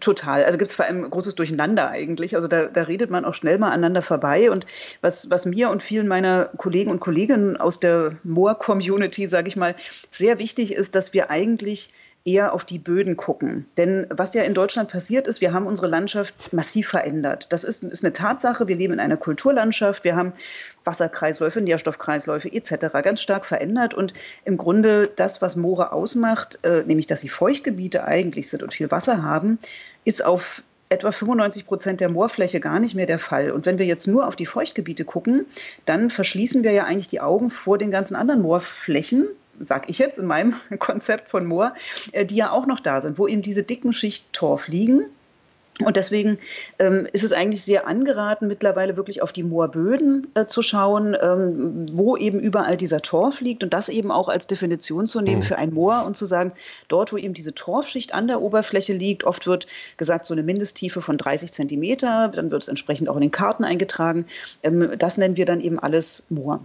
Total. 0.00 0.44
Also 0.44 0.58
gibt 0.58 0.70
es 0.70 0.76
vor 0.76 0.86
allem 0.86 1.08
großes 1.08 1.36
Durcheinander 1.36 1.90
eigentlich. 1.90 2.34
Also 2.34 2.48
da, 2.48 2.66
da 2.66 2.82
redet 2.82 3.10
man 3.10 3.24
auch 3.24 3.34
schnell 3.34 3.58
mal 3.58 3.68
aneinander 3.68 4.02
vorbei. 4.02 4.50
Und 4.50 4.66
was, 5.00 5.30
was 5.30 5.46
mir 5.46 5.70
und 5.70 5.82
vielen 5.82 6.08
meiner 6.08 6.46
Kollegen 6.56 6.90
und 6.90 7.00
Kolleginnen 7.00 7.56
aus 7.56 7.78
der 7.78 8.16
Moor-Community, 8.24 9.28
sage 9.28 9.48
ich 9.48 9.56
mal, 9.56 9.76
sehr 10.10 10.38
wichtig 10.38 10.74
ist, 10.74 10.96
dass 10.96 11.12
wir 11.12 11.30
eigentlich 11.30 11.92
eher 12.26 12.52
auf 12.52 12.64
die 12.64 12.78
Böden 12.78 13.16
gucken. 13.16 13.66
Denn 13.78 14.06
was 14.10 14.34
ja 14.34 14.42
in 14.42 14.52
Deutschland 14.52 14.90
passiert 14.90 15.26
ist, 15.26 15.40
wir 15.40 15.52
haben 15.52 15.66
unsere 15.66 15.88
Landschaft 15.88 16.52
massiv 16.52 16.88
verändert. 16.88 17.46
Das 17.50 17.64
ist, 17.64 17.84
ist 17.84 18.04
eine 18.04 18.12
Tatsache. 18.12 18.68
Wir 18.68 18.76
leben 18.76 18.94
in 18.94 19.00
einer 19.00 19.16
Kulturlandschaft. 19.16 20.04
Wir 20.04 20.16
haben 20.16 20.32
Wasserkreisläufe, 20.84 21.60
Nährstoffkreisläufe 21.60 22.52
etc. 22.52 22.88
ganz 23.02 23.22
stark 23.22 23.46
verändert. 23.46 23.94
Und 23.94 24.12
im 24.44 24.56
Grunde 24.56 25.08
das, 25.14 25.40
was 25.40 25.56
Moore 25.56 25.92
ausmacht, 25.92 26.58
äh, 26.64 26.82
nämlich 26.82 27.06
dass 27.06 27.20
sie 27.20 27.28
Feuchtgebiete 27.28 28.04
eigentlich 28.04 28.50
sind 28.50 28.62
und 28.62 28.74
viel 28.74 28.90
Wasser 28.90 29.22
haben, 29.22 29.58
ist 30.04 30.24
auf 30.24 30.64
etwa 30.88 31.10
95 31.10 31.66
Prozent 31.66 32.00
der 32.00 32.08
Moorfläche 32.08 32.60
gar 32.60 32.78
nicht 32.78 32.94
mehr 32.94 33.06
der 33.06 33.18
Fall. 33.18 33.50
Und 33.50 33.66
wenn 33.66 33.78
wir 33.78 33.86
jetzt 33.86 34.06
nur 34.06 34.26
auf 34.26 34.36
die 34.36 34.46
Feuchtgebiete 34.46 35.04
gucken, 35.04 35.46
dann 35.84 36.10
verschließen 36.10 36.62
wir 36.62 36.72
ja 36.72 36.84
eigentlich 36.84 37.08
die 37.08 37.20
Augen 37.20 37.50
vor 37.50 37.78
den 37.78 37.90
ganzen 37.90 38.14
anderen 38.14 38.42
Moorflächen, 38.42 39.26
sag 39.60 39.88
ich 39.88 39.98
jetzt 39.98 40.18
in 40.18 40.26
meinem 40.26 40.54
Konzept 40.78 41.28
von 41.28 41.46
Moor, 41.46 41.74
äh, 42.12 42.24
die 42.24 42.36
ja 42.36 42.50
auch 42.50 42.66
noch 42.66 42.80
da 42.80 43.00
sind, 43.00 43.18
wo 43.18 43.26
eben 43.26 43.42
diese 43.42 43.62
dicken 43.62 43.92
Schicht 43.92 44.32
Torf 44.32 44.68
liegen 44.68 45.06
und 45.84 45.96
deswegen 45.96 46.38
ähm, 46.78 47.06
ist 47.12 47.22
es 47.22 47.34
eigentlich 47.34 47.62
sehr 47.62 47.86
angeraten, 47.86 48.48
mittlerweile 48.48 48.96
wirklich 48.96 49.20
auf 49.20 49.32
die 49.32 49.42
Moorböden 49.42 50.26
äh, 50.34 50.46
zu 50.46 50.62
schauen, 50.62 51.14
ähm, 51.20 51.86
wo 51.92 52.16
eben 52.16 52.40
überall 52.40 52.78
dieser 52.78 53.02
Torf 53.02 53.42
liegt 53.42 53.62
und 53.62 53.74
das 53.74 53.90
eben 53.90 54.10
auch 54.10 54.28
als 54.28 54.46
Definition 54.46 55.06
zu 55.06 55.20
nehmen 55.20 55.40
mhm. 55.40 55.44
für 55.44 55.58
ein 55.58 55.74
Moor 55.74 56.04
und 56.06 56.16
zu 56.16 56.24
sagen, 56.24 56.52
dort, 56.88 57.12
wo 57.12 57.18
eben 57.18 57.34
diese 57.34 57.54
Torfschicht 57.54 58.14
an 58.14 58.26
der 58.26 58.40
Oberfläche 58.40 58.94
liegt, 58.94 59.24
oft 59.24 59.46
wird 59.46 59.66
gesagt, 59.98 60.24
so 60.24 60.32
eine 60.32 60.42
Mindesttiefe 60.42 61.02
von 61.02 61.18
30 61.18 61.52
Zentimeter, 61.52 62.28
dann 62.28 62.50
wird 62.50 62.62
es 62.62 62.68
entsprechend 62.68 63.10
auch 63.10 63.16
in 63.16 63.22
den 63.22 63.30
Karten 63.30 63.64
eingetragen. 63.64 64.24
Ähm, 64.62 64.92
das 64.98 65.18
nennen 65.18 65.36
wir 65.36 65.44
dann 65.44 65.60
eben 65.60 65.78
alles 65.78 66.26
Moor. 66.30 66.64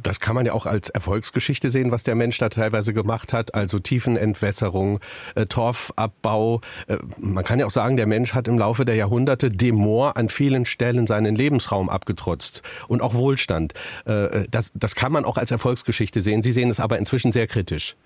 Das 0.00 0.20
kann 0.20 0.36
man 0.36 0.46
ja 0.46 0.52
auch 0.52 0.66
als 0.66 0.88
Erfolgsgeschichte 0.90 1.68
sehen, 1.68 1.90
was 1.90 2.04
der 2.04 2.14
Mensch 2.14 2.38
da 2.38 2.48
teilweise 2.48 2.92
gemacht 2.92 3.32
hat, 3.32 3.56
also 3.56 3.80
Tiefenentwässerung, 3.80 5.00
äh, 5.34 5.46
Torfabbau. 5.46 6.60
Äh, 6.86 6.98
man 7.18 7.42
kann 7.42 7.58
ja 7.58 7.66
auch 7.66 7.70
sagen, 7.70 7.96
der 7.96 8.06
Mensch 8.06 8.35
hat 8.36 8.46
im 8.46 8.58
Laufe 8.58 8.84
der 8.84 8.94
Jahrhunderte 8.94 9.50
dem 9.50 9.74
Moor 9.74 10.16
an 10.16 10.28
vielen 10.28 10.64
Stellen 10.66 11.06
seinen 11.06 11.34
Lebensraum 11.34 11.88
abgetrotzt 11.88 12.62
und 12.86 13.02
auch 13.02 13.14
Wohlstand. 13.14 13.74
Äh, 14.04 14.46
das, 14.50 14.70
das 14.74 14.94
kann 14.94 15.10
man 15.10 15.24
auch 15.24 15.36
als 15.36 15.50
Erfolgsgeschichte 15.50 16.20
sehen. 16.20 16.42
Sie 16.42 16.52
sehen 16.52 16.70
es 16.70 16.78
aber 16.78 16.98
inzwischen 16.98 17.32
sehr 17.32 17.46
kritisch. 17.46 17.96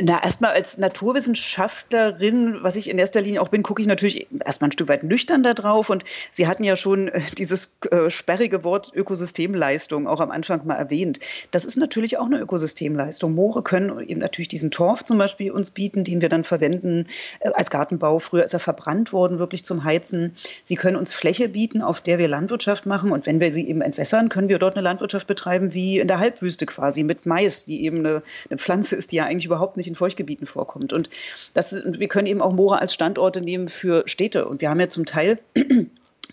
Na, 0.00 0.22
erstmal 0.24 0.52
als 0.52 0.76
Naturwissenschaftlerin, 0.78 2.58
was 2.62 2.74
ich 2.74 2.90
in 2.90 2.98
erster 2.98 3.20
Linie 3.20 3.40
auch 3.40 3.48
bin, 3.48 3.62
gucke 3.62 3.80
ich 3.80 3.86
natürlich 3.86 4.26
erstmal 4.44 4.68
ein 4.68 4.72
Stück 4.72 4.88
weit 4.88 5.04
nüchtern 5.04 5.44
da 5.44 5.54
drauf. 5.54 5.88
Und 5.88 6.04
Sie 6.32 6.48
hatten 6.48 6.64
ja 6.64 6.74
schon 6.74 7.08
äh, 7.08 7.20
dieses 7.38 7.76
äh, 7.90 8.10
sperrige 8.10 8.64
Wort 8.64 8.90
Ökosystemleistung 8.94 10.08
auch 10.08 10.18
am 10.18 10.32
Anfang 10.32 10.66
mal 10.66 10.74
erwähnt. 10.74 11.20
Das 11.52 11.64
ist 11.64 11.76
natürlich 11.76 12.18
auch 12.18 12.26
eine 12.26 12.40
Ökosystemleistung. 12.40 13.34
Moore 13.34 13.62
können 13.62 14.00
eben 14.00 14.20
natürlich 14.20 14.48
diesen 14.48 14.72
Torf 14.72 15.04
zum 15.04 15.16
Beispiel 15.16 15.52
uns 15.52 15.70
bieten, 15.70 16.02
den 16.02 16.20
wir 16.20 16.28
dann 16.28 16.42
verwenden 16.42 17.06
äh, 17.40 17.50
als 17.50 17.70
Gartenbau. 17.70 18.18
Früher 18.18 18.42
ist 18.42 18.54
er 18.54 18.60
verbrannt 18.60 19.12
worden, 19.12 19.38
wirklich 19.38 19.64
zum 19.64 19.84
Heizen. 19.84 20.34
Sie 20.64 20.74
können 20.74 20.96
uns 20.96 21.12
Fläche 21.12 21.48
bieten, 21.48 21.82
auf 21.82 22.00
der 22.00 22.18
wir 22.18 22.26
Landwirtschaft 22.26 22.84
machen. 22.84 23.12
Und 23.12 23.26
wenn 23.26 23.38
wir 23.38 23.52
sie 23.52 23.68
eben 23.68 23.80
entwässern, 23.80 24.28
können 24.28 24.48
wir 24.48 24.58
dort 24.58 24.74
eine 24.74 24.82
Landwirtschaft 24.82 25.28
betreiben 25.28 25.72
wie 25.72 26.00
in 26.00 26.08
der 26.08 26.18
Halbwüste 26.18 26.66
quasi 26.66 27.04
mit 27.04 27.26
Mais, 27.26 27.64
die 27.64 27.84
eben 27.84 27.98
eine, 27.98 28.22
eine 28.50 28.58
Pflanze 28.58 28.96
ist, 28.96 29.12
die 29.12 29.16
ja 29.16 29.24
eigentlich 29.26 29.46
überhaupt 29.46 29.76
nicht 29.76 29.83
nicht 29.84 29.90
in 29.90 29.96
Feuchtgebieten 29.96 30.46
vorkommt. 30.46 30.92
Und 30.92 31.10
das, 31.52 31.74
wir 31.74 32.08
können 32.08 32.26
eben 32.26 32.42
auch 32.42 32.52
Moore 32.52 32.80
als 32.80 32.94
Standorte 32.94 33.40
nehmen 33.40 33.68
für 33.68 34.02
Städte. 34.06 34.46
Und 34.46 34.60
wir 34.60 34.70
haben 34.70 34.80
ja 34.80 34.88
zum 34.88 35.04
Teil 35.04 35.38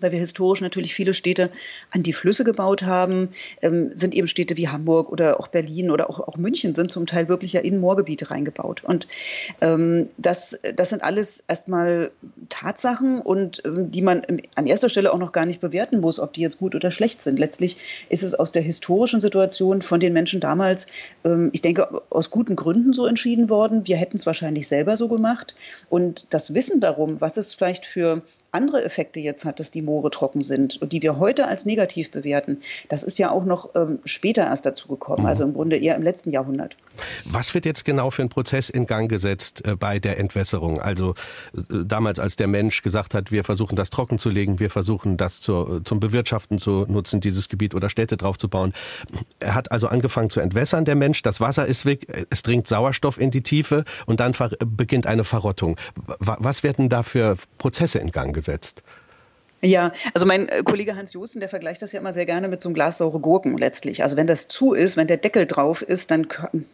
weil 0.01 0.12
wir 0.12 0.20
historisch 0.20 0.62
natürlich 0.62 0.93
viele 0.93 1.13
Städte 1.13 1.50
an 1.91 2.03
die 2.03 2.13
Flüsse 2.13 2.43
gebaut 2.43 2.84
haben, 2.84 3.29
ähm, 3.62 3.91
sind 3.93 4.13
eben 4.13 4.27
Städte 4.27 4.58
wie 4.58 4.70
Hamburg 4.70 5.12
oder 5.12 5.39
auch 5.39 5.48
Berlin 5.48 5.91
oder 5.91 6.10
auch, 6.10 6.20
auch 6.20 6.38
München 6.38 6.74
sind 6.74 6.91
zum 6.91 7.05
Teil 7.05 7.27
wirklich 7.27 7.53
ja 7.53 7.62
in 7.62 7.79
Moorgebiete 7.79 8.31
reingebaut. 8.31 8.84
Und 8.84 9.08
ähm, 9.62 10.08
das, 10.17 10.60
das 10.75 10.89
sind 10.89 11.03
alles 11.03 11.43
erstmal 11.48 12.12
Tatsachen 12.50 13.22
und 13.22 13.62
ähm, 13.65 13.91
die 13.91 14.01
man 14.01 14.24
an 14.55 14.67
erster 14.67 14.89
Stelle 14.89 15.13
auch 15.13 15.20
noch 15.20 15.31
gar 15.31 15.46
nicht 15.46 15.62
bewerten 15.62 16.00
muss, 16.00 16.20
ob 16.20 16.34
die 16.34 16.41
jetzt 16.41 16.58
gut 16.58 16.75
oder 16.75 16.91
schlecht 16.91 17.22
sind. 17.22 17.39
Letztlich 17.39 17.77
ist 18.10 18.24
es 18.24 18.36
aus 18.36 18.51
der 18.51 18.62
historischen 18.62 19.20
Situation 19.20 19.81
von 19.81 20.00
den 20.00 20.13
Menschen 20.13 20.39
damals, 20.39 20.88
ähm, 21.24 21.50
ich 21.53 21.62
denke, 21.62 22.01
aus 22.10 22.29
guten 22.29 22.55
Gründen 22.55 22.93
so 22.93 23.05
entschieden 23.05 23.50
worden. 23.50 23.88
Wir 23.88 23.98
hätten 23.98 24.17
es 24.17 24.25
wahrscheinlich 24.25 24.67
selber 24.67 24.98
so 24.98 25.08
gemacht. 25.08 25.55
Und 25.89 26.34
das 26.34 26.53
Wissen 26.53 26.79
darum, 26.81 27.22
was 27.22 27.38
es 27.38 27.53
vielleicht 27.53 27.86
für 27.86 28.22
andere 28.51 28.84
Effekte 28.84 29.20
jetzt 29.20 29.46
hat, 29.46 29.60
dass 29.60 29.72
die 29.72 29.81
Moore 29.91 30.10
trocken 30.10 30.41
sind 30.41 30.81
und 30.81 30.93
die 30.93 31.01
wir 31.01 31.19
heute 31.19 31.48
als 31.48 31.65
negativ 31.65 32.12
bewerten, 32.12 32.62
das 32.88 33.03
ist 33.03 33.19
ja 33.19 33.29
auch 33.29 33.43
noch 33.43 33.69
ähm, 33.75 34.00
später 34.05 34.43
erst 34.43 34.65
dazu 34.65 34.88
gekommen, 34.88 35.25
also 35.25 35.43
im 35.43 35.53
Grunde 35.53 35.77
eher 35.77 35.95
im 35.95 36.03
letzten 36.03 36.31
Jahrhundert. 36.31 36.77
Was 37.25 37.53
wird 37.53 37.65
jetzt 37.65 37.83
genau 37.83 38.10
für 38.10 38.21
ein 38.21 38.29
Prozess 38.29 38.69
in 38.69 38.86
Gang 38.86 39.10
gesetzt 39.10 39.65
äh, 39.65 39.75
bei 39.75 40.00
der 40.00 40.17
Entwässerung? 40.17 40.79
Also 40.79 41.15
äh, 41.55 41.83
damals, 41.86 42.19
als 42.19 42.36
der 42.38 42.48
Mensch 42.48 42.81
gesagt 42.81 43.13
hat, 43.13 43.31
wir 43.31 43.43
versuchen 43.43 43.75
das 43.75 43.89
trocken 43.89 44.17
zu 44.17 44.29
legen, 44.29 44.60
wir 44.60 44.69
versuchen 44.69 45.17
das 45.17 45.41
zur, 45.41 45.83
zum 45.83 46.00
Bewirtschaften 46.00 46.57
zu 46.57 46.86
nutzen, 46.88 47.19
dieses 47.19 47.50
Gebiet 47.50 47.75
oder 47.75 47.89
Städte 47.89 48.15
drauf 48.17 48.38
zu 48.38 48.48
bauen. 48.48 48.74
Er 49.39 49.55
hat 49.55 49.71
also 49.71 49.88
angefangen 49.88 50.29
zu 50.29 50.39
entwässern, 50.39 50.86
der 50.86 50.95
Mensch. 50.95 51.21
Das 51.21 51.41
Wasser 51.41 51.65
ist 51.65 51.86
weg, 51.86 52.07
es 52.29 52.43
dringt 52.43 52.67
Sauerstoff 52.67 53.19
in 53.19 53.31
die 53.31 53.41
Tiefe 53.41 53.83
und 54.05 54.19
dann 54.19 54.33
beginnt 54.65 55.07
eine 55.07 55.24
Verrottung. 55.24 55.77
Was 56.19 56.63
werden 56.63 56.88
da 56.88 57.03
für 57.03 57.36
Prozesse 57.57 58.00
in 58.00 58.12
Gang 58.12 58.33
gesetzt? 58.33 58.83
Ja, 59.63 59.91
also 60.15 60.25
mein 60.25 60.50
äh, 60.50 60.63
Kollege 60.63 60.96
Hans 60.96 61.13
Josten, 61.13 61.39
der 61.39 61.48
vergleicht 61.48 61.84
das 61.84 61.91
ja 61.91 62.00
immer 62.00 62.13
sehr 62.13 62.25
gerne 62.25 62.48
mit 62.48 62.63
so 62.63 62.70
einem 62.70 62.74
Glas 62.74 62.98
saure 62.98 63.20
Gurken 63.20 63.60
letztlich. 63.60 64.01
Also 64.01 64.18
wenn 64.18 64.25
das 64.25 64.48
zu 64.48 64.74
ist, 64.74 64.98
wenn 64.98 65.06
der 65.06 65.18
Deckel 65.18 65.46
drauf 65.46 65.84
ist, 65.84 66.10
dann, 66.10 66.27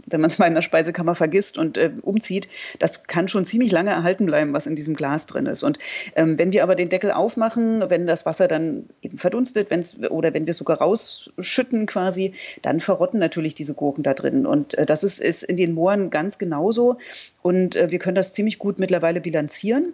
wenn 0.06 0.22
man 0.22 0.30
es 0.30 0.38
mal 0.40 0.48
in 0.48 0.56
der 0.56 0.62
Speisekammer 0.62 1.14
vergisst 1.14 1.58
und 1.58 1.78
äh, 1.78 1.92
umzieht, 2.02 2.48
das 2.80 3.04
kann 3.04 3.28
schon 3.28 3.44
ziemlich 3.44 3.72
lange 3.72 3.90
erhalten 3.90 4.26
bleiben, 4.26 4.54
was 4.54 4.68
in 4.68 4.78
diesem 4.78 4.96
Glas 4.96 5.26
drin 5.26 5.48
ist. 5.48 5.64
Und 5.64 5.80
ähm, 6.16 6.40
wenn 6.40 6.54
wir 6.54 6.64
aber 6.64 6.76
den 6.76 6.88
Deckel 6.88 7.12
aufmachen, 7.12 7.84
wenn 7.90 8.08
das 8.08 8.26
Wasser 8.26 8.48
dann 8.48 8.86
eben 9.02 9.18
verdunstet, 9.18 9.70
wenn's, 9.70 10.02
oder 10.10 10.34
wenn 10.34 10.46
wir 10.46 10.52
es 10.52 10.58
sogar 10.58 10.78
rausschütten 10.78 11.88
quasi, 11.88 12.36
dann 12.62 12.80
verrotten 12.80 13.20
natürlich 13.20 13.54
diese 13.54 13.74
Gurken 13.74 14.04
da 14.04 14.14
drin. 14.14 14.46
Und 14.46 14.76
äh, 14.76 14.86
das 14.86 15.04
ist, 15.04 15.20
ist 15.20 15.44
in 15.44 15.58
den 15.58 15.74
Mooren 15.74 16.10
ganz 16.10 16.38
genauso. 16.38 16.96
Und 17.42 17.76
äh, 17.76 17.92
wir 17.92 18.00
können 18.00 18.16
das 18.16 18.32
ziemlich 18.32 18.60
gut 18.60 18.80
mittlerweile 18.80 19.20
bilanzieren 19.20 19.94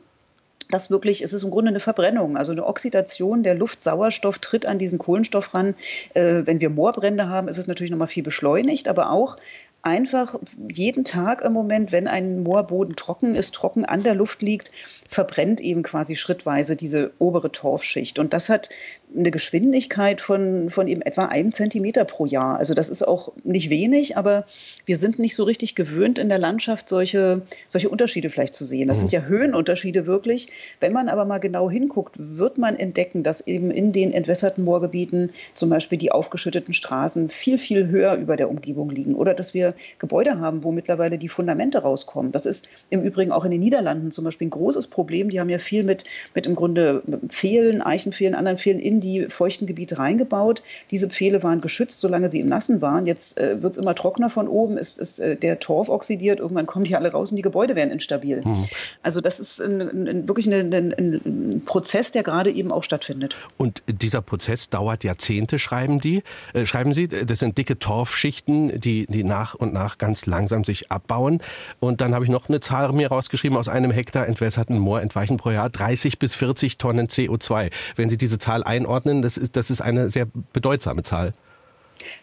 das 0.70 0.90
wirklich, 0.90 1.22
es 1.22 1.34
ist 1.34 1.44
im 1.44 1.52
Grunde 1.52 1.70
eine 1.70 1.80
Verbrennung, 1.80 2.38
also 2.38 2.52
eine 2.52 2.66
Oxidation. 2.66 3.44
Der 3.44 3.56
Luftsauerstoff 3.56 4.40
tritt 4.40 4.66
an 4.66 4.80
diesen 4.80 5.00
Kohlenstoff 5.00 5.54
ran. 5.54 5.76
Äh, 6.14 6.44
wenn 6.46 6.62
wir 6.62 6.70
Moorbrände 6.70 7.30
haben, 7.30 7.48
ist 7.48 7.58
es 7.58 7.68
natürlich 7.68 7.92
nochmal 7.92 8.08
viel 8.08 8.24
beschleunigt, 8.24 8.88
aber 8.88 9.12
auch 9.12 9.38
einfach 9.84 10.40
jeden 10.72 11.04
Tag 11.04 11.42
im 11.42 11.52
Moment, 11.52 11.92
wenn 11.92 12.08
ein 12.08 12.42
Moorboden 12.42 12.96
trocken 12.96 13.36
ist, 13.36 13.54
trocken 13.54 13.84
an 13.84 14.02
der 14.02 14.16
Luft 14.16 14.42
liegt, 14.42 14.72
verbrennt 15.10 15.60
eben 15.60 15.84
quasi 15.84 16.16
schrittweise 16.16 16.78
diese 16.78 17.12
obere 17.20 17.52
Torfschicht. 17.52 18.18
Und 18.18 18.32
das 18.32 18.48
hat 18.48 18.70
eine 19.16 19.32
Geschwindigkeit 19.32 20.22
von, 20.22 20.70
von 20.70 20.88
eben 20.88 21.02
etwa 21.02 21.26
einem 21.26 21.52
Zentimeter 21.52 22.06
pro 22.06 22.26
Jahr. 22.26 22.58
Also 22.58 22.74
das 22.74 22.90
ist 22.90 23.08
auch 23.08 23.34
nicht 23.44 23.70
wenig, 23.70 24.18
aber 24.18 24.46
wir 24.86 24.98
sind 24.98 25.20
nicht 25.20 25.36
so 25.36 25.44
richtig 25.44 25.76
gewöhnt 25.76 26.20
in 26.20 26.30
der 26.30 26.40
Landschaft, 26.40 26.90
solche, 26.90 27.42
solche 27.68 27.90
Unterschiede 27.90 28.30
vielleicht 28.30 28.56
zu 28.56 28.66
sehen. 28.66 28.88
Das 28.88 29.00
sind 29.00 29.12
mhm. 29.12 29.20
ja 29.20 29.22
Höhenunterschiede 29.26 30.06
wirklich. 30.06 30.48
Wenn 30.80 30.94
man 30.94 31.10
aber 31.10 31.26
mal 31.26 31.40
genau 31.40 31.70
hinguckt, 31.70 32.16
wird 32.18 32.58
man 32.58 32.78
entdecken, 32.78 33.24
dass 33.24 33.46
eben 33.48 33.72
in 33.72 33.92
den 33.92 34.14
entwässerten 34.14 34.64
Moorgebieten 34.64 35.32
zum 35.54 35.70
Beispiel 35.70 35.98
die 35.98 36.12
aufgeschütteten 36.12 36.74
Straßen 36.74 37.30
viel, 37.30 37.58
viel 37.58 37.88
höher 37.88 38.16
über 38.16 38.38
der 38.38 38.50
Umgebung 38.50 38.90
liegen 38.90 39.16
oder 39.16 39.34
dass 39.34 39.54
wir 39.54 39.74
Gebäude 40.00 40.40
haben, 40.40 40.64
wo 40.64 40.72
mittlerweile 40.72 41.18
die 41.18 41.30
Fundamente 41.30 41.80
rauskommen. 41.80 42.32
Das 42.32 42.46
ist 42.46 42.68
im 42.90 43.04
Übrigen 43.04 43.32
auch 43.32 43.46
in 43.46 43.52
den 43.52 43.60
Niederlanden 43.60 44.12
zum 44.12 44.26
Beispiel 44.26 44.48
ein 44.48 44.52
großes 44.52 44.88
Problem. 44.88 45.30
Die 45.30 45.40
haben 45.40 45.50
ja 45.50 45.60
viel 45.60 45.84
mit, 45.84 46.06
mit 46.34 46.46
im 46.46 46.56
Grunde 46.56 47.04
Pfählen, 47.28 47.82
Eichenpfählen, 47.82 48.36
anderen 48.36 48.58
Pfählen 48.58 48.80
in 48.80 49.00
die 49.04 49.28
feuchten 49.30 49.68
Gebiete 49.68 49.98
reingebaut. 49.98 50.64
Diese 50.92 51.10
Pfähle 51.10 51.44
waren 51.44 51.62
geschützt, 51.62 52.00
solange 52.00 52.32
sie 52.32 52.40
im 52.40 52.48
Nassen 52.48 52.82
waren. 52.82 53.06
Jetzt 53.06 53.40
äh, 53.40 53.62
wird 53.62 53.74
es 53.74 53.82
immer 53.82 53.96
trockener 53.96 54.30
von 54.30 54.48
oben, 54.48 54.78
ist, 54.78 55.00
ist 55.00 55.20
äh, 55.20 55.36
der 55.36 55.60
Torf 55.60 55.90
oxidiert, 55.90 56.40
irgendwann 56.40 56.66
kommen 56.66 56.86
die 56.86 56.96
alle 56.96 57.12
raus 57.12 57.32
und 57.32 57.38
die 57.38 57.42
Gebäude 57.44 57.76
werden 57.76 57.92
instabil. 57.92 58.42
Mhm. 58.44 58.66
Also 59.02 59.22
das 59.22 59.40
ist 59.40 59.60
ein, 59.60 59.82
ein, 59.82 60.28
wirklich 60.28 60.48
ein, 60.48 60.74
ein, 60.74 61.62
Prozess, 61.66 62.12
der 62.12 62.24
gerade 62.24 62.52
eben 62.52 62.72
auch 62.72 62.84
stattfindet. 62.84 63.36
Und 63.58 63.84
dieser 63.88 64.22
Prozess 64.22 64.70
dauert 64.70 65.04
Jahrzehnte, 65.04 65.60
schreiben 65.60 66.00
die, 66.00 66.24
äh, 66.54 66.66
schreiben 66.66 66.94
Sie. 66.94 67.08
Das 67.08 67.40
sind 67.40 67.58
dicke 67.58 67.80
Torfschichten, 67.80 68.80
die, 68.80 69.06
die 69.08 69.24
nach 69.24 69.56
und 69.56 69.74
nach 69.74 69.98
ganz 69.98 70.26
langsam 70.26 70.64
sich 70.64 70.92
abbauen. 70.92 71.42
Und 71.80 72.02
dann 72.02 72.14
habe 72.14 72.26
ich 72.26 72.32
noch 72.32 72.50
eine 72.50 72.60
Zahl 72.60 72.92
mir 72.94 73.10
rausgeschrieben, 73.10 73.58
aus 73.58 73.68
einem 73.68 73.92
Hektar 73.92 74.28
entwässerten 74.28 74.78
Moor 74.80 75.02
entweichen 75.02 75.38
pro 75.38 75.52
Jahr 75.52 75.70
30 75.70 76.20
bis 76.20 76.36
40 76.36 76.78
Tonnen 76.78 77.08
CO2. 77.08 77.72
Wenn 77.96 78.10
Sie 78.10 78.18
diese 78.18 78.38
Zahl 78.38 78.64
einordnen, 78.64 78.93
das 79.22 79.38
ist, 79.38 79.56
das 79.56 79.70
ist 79.70 79.82
eine 79.82 80.10
sehr 80.10 80.28
bedeutsame 80.54 81.04
Zahl. 81.04 81.34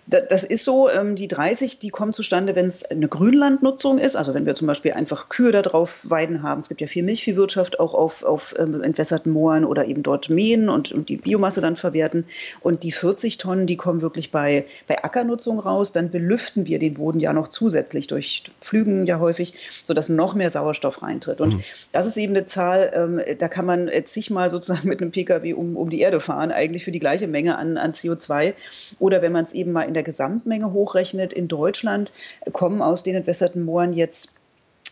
Das 0.07 0.45
ist 0.45 0.65
so, 0.65 0.91
ähm, 0.91 1.15
die 1.15 1.29
30, 1.29 1.79
die 1.79 1.91
kommen 1.91 2.13
zustande, 2.13 2.57
wenn 2.57 2.67
es 2.67 2.85
eine 2.85 3.09
Grünlandnutzung 3.09 3.99
ist, 3.99 4.17
also 4.17 4.35
wenn 4.35 4.47
wir 4.47 4.55
zum 4.55 4.67
Beispiel 4.67 4.93
einfach 4.93 5.29
Kühe 5.29 5.53
da 5.53 5.63
drauf 5.63 6.07
weiden 6.09 6.43
haben. 6.43 6.59
Es 6.59 6.69
gibt 6.69 6.81
ja 6.81 6.87
viel 6.87 7.03
Milchviehwirtschaft 7.03 7.81
auch 7.81 7.95
auf, 7.95 8.25
auf 8.25 8.55
ähm, 8.59 8.83
entwässerten 8.83 9.33
Mooren 9.33 9.65
oder 9.65 9.87
eben 9.87 10.03
dort 10.03 10.31
mähen 10.31 10.69
und, 10.69 10.93
und 10.93 11.09
die 11.09 11.17
Biomasse 11.17 11.61
dann 11.61 11.77
verwerten. 11.77 12.25
Und 12.61 12.83
die 12.83 12.93
40 12.93 13.39
Tonnen, 13.39 13.67
die 13.67 13.77
kommen 13.77 14.03
wirklich 14.03 14.31
bei, 14.31 14.67
bei 14.87 15.03
Ackernutzung 15.03 15.59
raus. 15.59 15.93
Dann 15.93 16.11
belüften 16.11 16.67
wir 16.67 16.79
den 16.79 16.95
Boden 16.95 17.21
ja 17.21 17.33
noch 17.33 17.49
zusätzlich 17.49 18.07
durch 18.07 18.45
Pflügen 18.61 19.07
ja 19.07 19.19
häufig, 19.19 19.55
sodass 19.85 20.09
noch 20.09 20.35
mehr 20.35 20.51
Sauerstoff 20.51 21.03
reintritt. 21.03 21.41
Und 21.41 21.55
mhm. 21.55 21.65
das 21.93 22.07
ist 22.07 22.17
eben 22.17 22.35
eine 22.35 22.45
Zahl, 22.45 22.91
ähm, 22.95 23.21
da 23.39 23.49
kann 23.49 23.67
man 23.67 23.91
zigmal 24.05 24.51
sozusagen 24.51 24.89
mit 24.89 25.01
einem 25.01 25.11
Pkw 25.11 25.53
um, 25.55 25.77
um 25.77 25.91
die 25.91 26.01
Erde 26.01 26.21
fahren, 26.21 26.51
eigentlich 26.51 26.85
für 26.85 26.93
die 26.93 27.01
gleiche 27.01 27.27
Menge 27.27 27.59
an, 27.59 27.77
an 27.77 27.93
CO2. 27.93 28.55
Oder 28.99 29.23
wenn 29.23 29.33
man 29.33 29.45
es 29.45 29.53
eben 29.53 29.70
eben 29.71 29.73
mal 29.73 29.83
in 29.83 29.95
der 29.95 30.03
Gesamtmenge 30.03 30.73
hochrechnet, 30.73 31.33
in 31.33 31.49
Deutschland 31.49 32.12
kommen 32.53 32.83
aus 32.83 33.03
den 33.03 33.15
entwässerten 33.15 33.65
Mooren 33.65 33.93
jetzt 33.93 34.37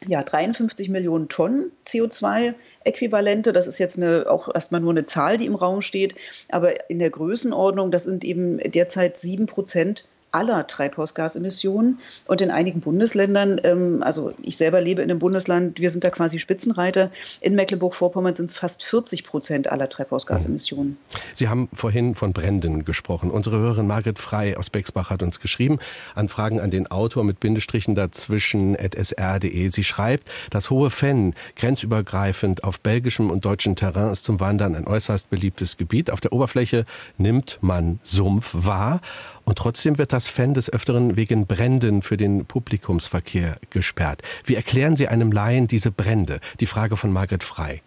ja, 0.06 0.22
53 0.22 0.90
Millionen 0.90 1.28
Tonnen 1.28 1.72
CO2-Äquivalente. 1.84 3.50
Das 3.50 3.66
ist 3.66 3.78
jetzt 3.78 3.96
eine, 3.96 4.30
auch 4.30 4.54
erstmal 4.54 4.80
nur 4.80 4.92
eine 4.92 5.06
Zahl, 5.06 5.38
die 5.38 5.46
im 5.46 5.56
Raum 5.56 5.82
steht. 5.82 6.14
Aber 6.50 6.88
in 6.88 7.00
der 7.00 7.10
Größenordnung, 7.10 7.90
das 7.90 8.04
sind 8.04 8.24
eben 8.24 8.58
derzeit 8.58 9.16
sieben 9.16 9.46
Prozent 9.46 10.06
aller 10.32 10.66
Treibhausgasemissionen. 10.66 11.98
Und 12.26 12.40
in 12.40 12.50
einigen 12.50 12.80
Bundesländern, 12.80 13.60
ähm, 13.64 14.02
also 14.02 14.32
ich 14.42 14.56
selber 14.56 14.80
lebe 14.80 15.02
in 15.02 15.10
einem 15.10 15.18
Bundesland, 15.18 15.80
wir 15.80 15.90
sind 15.90 16.04
da 16.04 16.10
quasi 16.10 16.38
Spitzenreiter. 16.38 17.10
In 17.40 17.54
Mecklenburg-Vorpommern 17.54 18.34
sind 18.34 18.50
es 18.50 18.56
fast 18.56 18.82
40 18.84 19.24
Prozent 19.24 19.70
aller 19.70 19.88
Treibhausgasemissionen. 19.88 20.98
Sie 21.34 21.48
haben 21.48 21.68
vorhin 21.72 22.14
von 22.14 22.32
Bränden 22.32 22.84
gesprochen. 22.84 23.30
Unsere 23.30 23.58
Hörerin 23.58 23.86
Margret 23.86 24.18
Frei 24.18 24.56
aus 24.56 24.70
Bexbach 24.70 25.10
hat 25.10 25.22
uns 25.22 25.40
geschrieben, 25.40 25.78
Anfragen 26.14 26.60
an 26.60 26.70
den 26.70 26.90
Autor 26.90 27.24
mit 27.24 27.40
Bindestrichen 27.40 27.94
dazwischen 27.94 28.76
sr.de. 28.76 29.68
Sie 29.70 29.84
schreibt, 29.84 30.28
das 30.50 30.70
hohe 30.70 30.90
Fenn, 30.90 31.34
grenzübergreifend 31.56 32.64
auf 32.64 32.80
belgischem 32.80 33.30
und 33.30 33.44
deutschem 33.44 33.76
Terrain, 33.76 34.12
ist 34.12 34.24
zum 34.24 34.40
Wandern 34.40 34.74
ein 34.74 34.86
äußerst 34.86 35.30
beliebtes 35.30 35.76
Gebiet. 35.76 36.10
Auf 36.10 36.20
der 36.20 36.32
Oberfläche 36.32 36.84
nimmt 37.16 37.58
man 37.60 38.00
Sumpf 38.02 38.50
wahr 38.52 39.00
und 39.48 39.56
trotzdem 39.56 39.96
wird 39.96 40.12
das 40.12 40.28
Fan 40.28 40.52
des 40.52 40.70
Öfteren 40.70 41.16
wegen 41.16 41.46
Bränden 41.46 42.02
für 42.02 42.18
den 42.18 42.44
Publikumsverkehr 42.44 43.56
gesperrt. 43.70 44.20
Wie 44.44 44.56
erklären 44.56 44.94
Sie 44.94 45.08
einem 45.08 45.32
Laien 45.32 45.68
diese 45.68 45.90
Brände? 45.90 46.40
Die 46.60 46.66
Frage 46.66 46.98
von 46.98 47.10
Margret 47.10 47.42
Frei. 47.42 47.80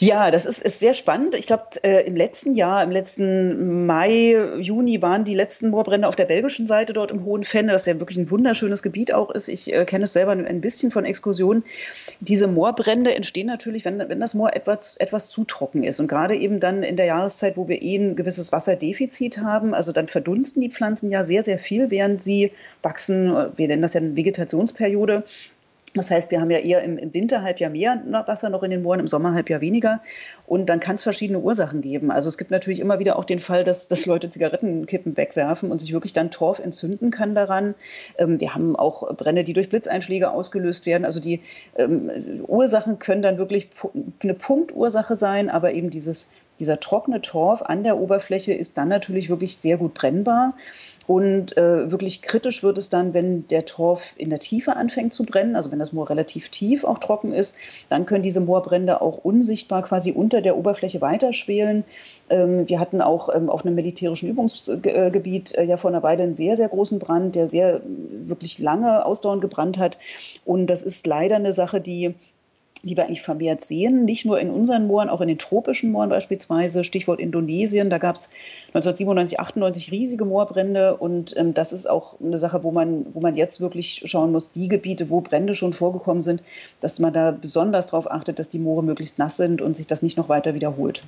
Ja, 0.00 0.30
das 0.30 0.46
ist, 0.46 0.62
ist 0.62 0.78
sehr 0.78 0.94
spannend. 0.94 1.34
Ich 1.34 1.48
glaube, 1.48 1.64
äh, 1.82 2.06
im 2.06 2.14
letzten 2.14 2.54
Jahr, 2.54 2.84
im 2.84 2.92
letzten 2.92 3.84
Mai, 3.84 4.36
Juni 4.60 5.02
waren 5.02 5.24
die 5.24 5.34
letzten 5.34 5.70
Moorbrände 5.70 6.06
auf 6.06 6.14
der 6.14 6.26
belgischen 6.26 6.66
Seite 6.66 6.92
dort 6.92 7.10
im 7.10 7.24
Hohen 7.24 7.42
Fenne, 7.42 7.72
das 7.72 7.86
ja 7.86 7.98
wirklich 7.98 8.16
ein 8.16 8.30
wunderschönes 8.30 8.84
Gebiet 8.84 9.12
auch 9.12 9.32
ist. 9.32 9.48
Ich 9.48 9.72
äh, 9.74 9.84
kenne 9.84 10.04
es 10.04 10.12
selber 10.12 10.30
ein 10.30 10.60
bisschen 10.60 10.92
von 10.92 11.04
Exkursionen. 11.04 11.64
Diese 12.20 12.46
Moorbrände 12.46 13.12
entstehen 13.12 13.48
natürlich, 13.48 13.84
wenn, 13.84 13.98
wenn 13.98 14.20
das 14.20 14.34
Moor 14.34 14.54
etwas, 14.54 14.96
etwas 14.98 15.30
zu 15.30 15.42
trocken 15.42 15.82
ist. 15.82 15.98
Und 15.98 16.06
gerade 16.06 16.36
eben 16.36 16.60
dann 16.60 16.84
in 16.84 16.94
der 16.94 17.06
Jahreszeit, 17.06 17.56
wo 17.56 17.66
wir 17.66 17.82
eh 17.82 17.96
ein 17.96 18.14
gewisses 18.14 18.52
Wasserdefizit 18.52 19.38
haben, 19.38 19.74
also 19.74 19.90
dann 19.90 20.06
verdunsten 20.06 20.62
die 20.62 20.70
Pflanzen 20.70 21.10
ja 21.10 21.24
sehr, 21.24 21.42
sehr 21.42 21.58
viel, 21.58 21.90
während 21.90 22.22
sie 22.22 22.52
wachsen. 22.82 23.34
Wir 23.56 23.66
nennen 23.66 23.82
das 23.82 23.94
ja 23.94 24.00
eine 24.00 24.16
Vegetationsperiode. 24.16 25.24
Das 25.94 26.10
heißt, 26.10 26.30
wir 26.30 26.40
haben 26.40 26.50
ja 26.50 26.58
eher 26.58 26.82
im, 26.82 26.98
im 26.98 27.14
Winterhalbjahr 27.14 27.70
mehr 27.70 28.02
Wasser 28.26 28.50
noch 28.50 28.62
in 28.62 28.70
den 28.70 28.82
Mooren, 28.82 29.00
im 29.00 29.06
Sommerhalbjahr 29.06 29.60
weniger. 29.60 30.02
Und 30.46 30.66
dann 30.66 30.80
kann 30.80 30.96
es 30.96 31.02
verschiedene 31.02 31.40
Ursachen 31.40 31.80
geben. 31.80 32.10
Also 32.10 32.28
es 32.28 32.36
gibt 32.36 32.50
natürlich 32.50 32.80
immer 32.80 32.98
wieder 32.98 33.18
auch 33.18 33.24
den 33.24 33.40
Fall, 33.40 33.64
dass, 33.64 33.88
dass 33.88 34.04
Leute 34.04 34.28
Zigarettenkippen 34.28 35.16
wegwerfen 35.16 35.70
und 35.70 35.80
sich 35.80 35.92
wirklich 35.92 36.12
dann 36.12 36.30
Torf 36.30 36.58
entzünden 36.58 37.10
kann 37.10 37.34
daran. 37.34 37.74
Ähm, 38.18 38.40
wir 38.40 38.54
haben 38.54 38.76
auch 38.76 39.14
Brände, 39.16 39.44
die 39.44 39.54
durch 39.54 39.70
Blitzeinschläge 39.70 40.30
ausgelöst 40.30 40.84
werden. 40.84 41.04
Also 41.04 41.20
die 41.20 41.40
ähm, 41.76 42.10
Ursachen 42.46 42.98
können 42.98 43.22
dann 43.22 43.38
wirklich 43.38 43.70
eine 44.22 44.34
Punktursache 44.34 45.16
sein, 45.16 45.48
aber 45.48 45.72
eben 45.72 45.90
dieses 45.90 46.32
dieser 46.60 46.80
trockene 46.80 47.20
Torf 47.20 47.62
an 47.62 47.82
der 47.82 47.98
Oberfläche 47.98 48.52
ist 48.52 48.78
dann 48.78 48.88
natürlich 48.88 49.28
wirklich 49.28 49.56
sehr 49.56 49.76
gut 49.76 49.94
brennbar. 49.94 50.54
Und 51.06 51.56
äh, 51.56 51.90
wirklich 51.90 52.22
kritisch 52.22 52.62
wird 52.62 52.78
es 52.78 52.88
dann, 52.88 53.14
wenn 53.14 53.46
der 53.48 53.64
Torf 53.64 54.14
in 54.16 54.30
der 54.30 54.38
Tiefe 54.38 54.76
anfängt 54.76 55.12
zu 55.12 55.24
brennen, 55.24 55.56
also 55.56 55.70
wenn 55.70 55.78
das 55.78 55.92
Moor 55.92 56.10
relativ 56.10 56.48
tief 56.48 56.84
auch 56.84 56.98
trocken 56.98 57.32
ist, 57.32 57.56
dann 57.88 58.06
können 58.06 58.22
diese 58.22 58.40
Moorbrände 58.40 59.00
auch 59.00 59.18
unsichtbar 59.18 59.82
quasi 59.82 60.12
unter 60.12 60.40
der 60.40 60.56
Oberfläche 60.56 61.00
weiterschwelen. 61.00 61.84
Ähm, 62.28 62.68
wir 62.68 62.80
hatten 62.80 63.00
auch 63.00 63.34
ähm, 63.34 63.48
auf 63.50 63.64
einem 63.64 63.74
militärischen 63.74 64.28
Übungsgebiet 64.28 65.54
äh, 65.54 65.64
ja 65.64 65.76
vor 65.76 65.90
einer 65.90 66.02
Weile 66.02 66.24
einen 66.24 66.34
sehr, 66.34 66.56
sehr 66.56 66.68
großen 66.68 66.98
Brand, 66.98 67.36
der 67.36 67.48
sehr 67.48 67.80
wirklich 67.84 68.58
lange 68.58 69.04
ausdauernd 69.04 69.40
gebrannt 69.40 69.78
hat. 69.78 69.98
Und 70.44 70.66
das 70.66 70.82
ist 70.82 71.06
leider 71.06 71.36
eine 71.36 71.52
Sache, 71.52 71.80
die 71.80 72.14
die 72.82 72.96
wir 72.96 73.04
eigentlich 73.04 73.22
vermehrt 73.22 73.60
sehen, 73.60 74.04
nicht 74.04 74.24
nur 74.24 74.40
in 74.40 74.50
unseren 74.50 74.86
Mooren, 74.86 75.08
auch 75.08 75.20
in 75.20 75.28
den 75.28 75.38
tropischen 75.38 75.92
Mooren 75.92 76.10
beispielsweise, 76.10 76.84
Stichwort 76.84 77.20
Indonesien, 77.20 77.90
da 77.90 77.98
gab 77.98 78.16
es 78.16 78.30
1997, 78.68 79.40
98 79.40 79.90
riesige 79.90 80.24
Moorbrände 80.24 80.96
und 80.96 81.36
ähm, 81.36 81.54
das 81.54 81.72
ist 81.72 81.88
auch 81.88 82.20
eine 82.20 82.38
Sache, 82.38 82.64
wo 82.64 82.70
man, 82.70 83.06
wo 83.12 83.20
man 83.20 83.36
jetzt 83.36 83.60
wirklich 83.60 84.02
schauen 84.04 84.32
muss, 84.32 84.50
die 84.50 84.68
Gebiete, 84.68 85.10
wo 85.10 85.20
Brände 85.20 85.54
schon 85.54 85.72
vorgekommen 85.72 86.22
sind, 86.22 86.42
dass 86.80 87.00
man 87.00 87.12
da 87.12 87.30
besonders 87.30 87.88
darauf 87.88 88.10
achtet, 88.10 88.38
dass 88.38 88.48
die 88.48 88.58
Moore 88.58 88.82
möglichst 88.82 89.18
nass 89.18 89.36
sind 89.36 89.62
und 89.62 89.76
sich 89.76 89.86
das 89.86 90.02
nicht 90.02 90.16
noch 90.16 90.28
weiter 90.28 90.54
wiederholt. 90.54 91.02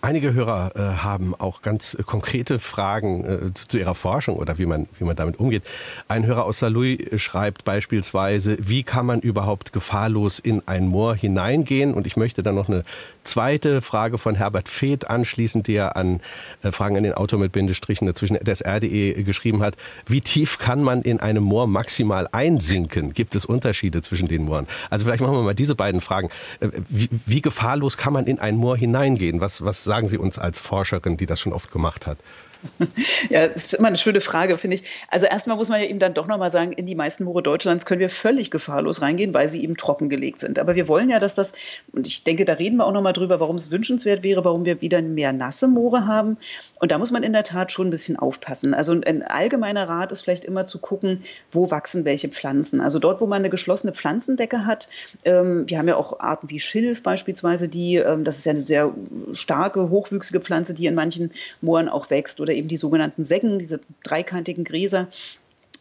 Einige 0.00 0.32
Hörer 0.32 0.76
äh, 0.76 0.80
haben 1.02 1.34
auch 1.34 1.60
ganz 1.60 1.94
äh, 1.94 2.04
konkrete 2.04 2.60
Fragen 2.60 3.24
äh, 3.24 3.54
zu, 3.54 3.66
zu, 3.66 3.78
ihrer 3.78 3.96
Forschung 3.96 4.36
oder 4.36 4.56
wie 4.56 4.66
man, 4.66 4.88
wie 4.96 5.04
man 5.04 5.16
damit 5.16 5.40
umgeht. 5.40 5.64
Ein 6.06 6.24
Hörer 6.24 6.44
aus 6.44 6.60
Saarlouis 6.60 7.00
schreibt 7.20 7.64
beispielsweise, 7.64 8.56
wie 8.60 8.84
kann 8.84 9.06
man 9.06 9.18
überhaupt 9.18 9.72
gefahrlos 9.72 10.38
in 10.38 10.62
ein 10.66 10.86
Moor 10.86 11.16
hineingehen? 11.16 11.94
Und 11.94 12.06
ich 12.06 12.16
möchte 12.16 12.44
dann 12.44 12.54
noch 12.54 12.68
eine 12.68 12.84
zweite 13.24 13.80
Frage 13.80 14.18
von 14.18 14.36
Herbert 14.36 14.68
Feeth 14.68 15.10
anschließen, 15.10 15.64
der 15.64 15.96
an 15.96 16.20
äh, 16.62 16.70
Fragen 16.70 16.96
an 16.96 17.02
den 17.02 17.14
Autor 17.14 17.40
mit 17.40 17.50
Bindestrichen 17.50 18.06
dazwischen 18.06 18.38
das 18.42 18.64
RDE 18.64 19.24
geschrieben 19.24 19.62
hat. 19.62 19.76
Wie 20.06 20.20
tief 20.20 20.58
kann 20.58 20.80
man 20.80 21.02
in 21.02 21.18
einem 21.18 21.42
Moor 21.42 21.66
maximal 21.66 22.28
einsinken? 22.30 23.14
Gibt 23.14 23.34
es 23.34 23.44
Unterschiede 23.44 24.00
zwischen 24.02 24.28
den 24.28 24.44
Mooren? 24.44 24.68
Also 24.90 25.04
vielleicht 25.04 25.22
machen 25.22 25.34
wir 25.34 25.42
mal 25.42 25.56
diese 25.56 25.74
beiden 25.74 26.00
Fragen. 26.00 26.30
Äh, 26.60 26.68
wie, 26.88 27.08
wie 27.26 27.42
gefahrlos 27.42 27.96
kann 27.96 28.12
man 28.12 28.26
in 28.26 28.38
ein 28.38 28.56
Moor 28.56 28.76
hineingehen? 28.76 29.40
Was, 29.40 29.64
was 29.64 29.87
sagen 29.88 30.08
Sie 30.08 30.18
uns 30.18 30.38
als 30.38 30.60
Forscherin, 30.60 31.16
die 31.16 31.26
das 31.26 31.40
schon 31.40 31.52
oft 31.52 31.72
gemacht 31.72 32.06
hat? 32.06 32.18
Ja, 33.30 33.48
das 33.48 33.66
ist 33.66 33.74
immer 33.74 33.88
eine 33.88 33.96
schöne 33.96 34.20
Frage, 34.20 34.58
finde 34.58 34.76
ich. 34.76 34.84
Also 35.08 35.26
erstmal 35.26 35.56
muss 35.56 35.68
man 35.68 35.80
ja 35.80 35.86
eben 35.86 35.98
dann 35.98 36.14
doch 36.14 36.26
nochmal 36.26 36.50
sagen, 36.50 36.72
in 36.72 36.86
die 36.86 36.94
meisten 36.94 37.24
Moore 37.24 37.42
Deutschlands 37.42 37.86
können 37.86 38.00
wir 38.00 38.10
völlig 38.10 38.50
gefahrlos 38.50 39.02
reingehen, 39.02 39.34
weil 39.34 39.48
sie 39.48 39.62
eben 39.62 39.76
trockengelegt 39.76 40.40
sind. 40.40 40.58
Aber 40.58 40.74
wir 40.74 40.88
wollen 40.88 41.08
ja, 41.08 41.18
dass 41.18 41.34
das, 41.34 41.52
und 41.92 42.06
ich 42.06 42.24
denke, 42.24 42.44
da 42.44 42.54
reden 42.54 42.76
wir 42.76 42.86
auch 42.86 42.92
nochmal 42.92 43.12
drüber, 43.12 43.40
warum 43.40 43.56
es 43.56 43.70
wünschenswert 43.70 44.22
wäre, 44.22 44.44
warum 44.44 44.64
wir 44.64 44.80
wieder 44.80 45.02
mehr 45.02 45.32
nasse 45.32 45.68
Moore 45.68 46.06
haben. 46.06 46.38
Und 46.80 46.92
da 46.92 46.98
muss 46.98 47.10
man 47.10 47.22
in 47.22 47.32
der 47.32 47.44
Tat 47.44 47.72
schon 47.72 47.88
ein 47.88 47.90
bisschen 47.90 48.16
aufpassen. 48.16 48.74
Also 48.74 48.92
ein 48.92 49.22
allgemeiner 49.22 49.88
Rat 49.88 50.12
ist 50.12 50.22
vielleicht 50.22 50.44
immer 50.44 50.66
zu 50.66 50.78
gucken, 50.78 51.22
wo 51.52 51.70
wachsen 51.70 52.04
welche 52.04 52.28
Pflanzen. 52.28 52.80
Also 52.80 52.98
dort, 52.98 53.20
wo 53.20 53.26
man 53.26 53.42
eine 53.42 53.50
geschlossene 53.50 53.92
Pflanzendecke 53.92 54.66
hat, 54.66 54.88
ähm, 55.24 55.68
wir 55.68 55.78
haben 55.78 55.88
ja 55.88 55.96
auch 55.96 56.20
Arten 56.20 56.50
wie 56.50 56.60
Schilf 56.60 57.02
beispielsweise, 57.02 57.68
die, 57.68 57.96
ähm, 57.96 58.24
das 58.24 58.38
ist 58.38 58.44
ja 58.46 58.52
eine 58.52 58.60
sehr 58.60 58.92
starke, 59.32 59.90
hochwüchsige 59.90 60.40
Pflanze, 60.40 60.74
die 60.74 60.86
in 60.86 60.94
manchen 60.94 61.32
Mooren 61.60 61.88
auch 61.88 62.10
wächst 62.10 62.40
oder 62.48 62.56
eben 62.56 62.68
die 62.68 62.78
sogenannten 62.78 63.24
Seggen, 63.24 63.58
diese 63.58 63.80
dreikantigen 64.02 64.64
Gräser 64.64 65.08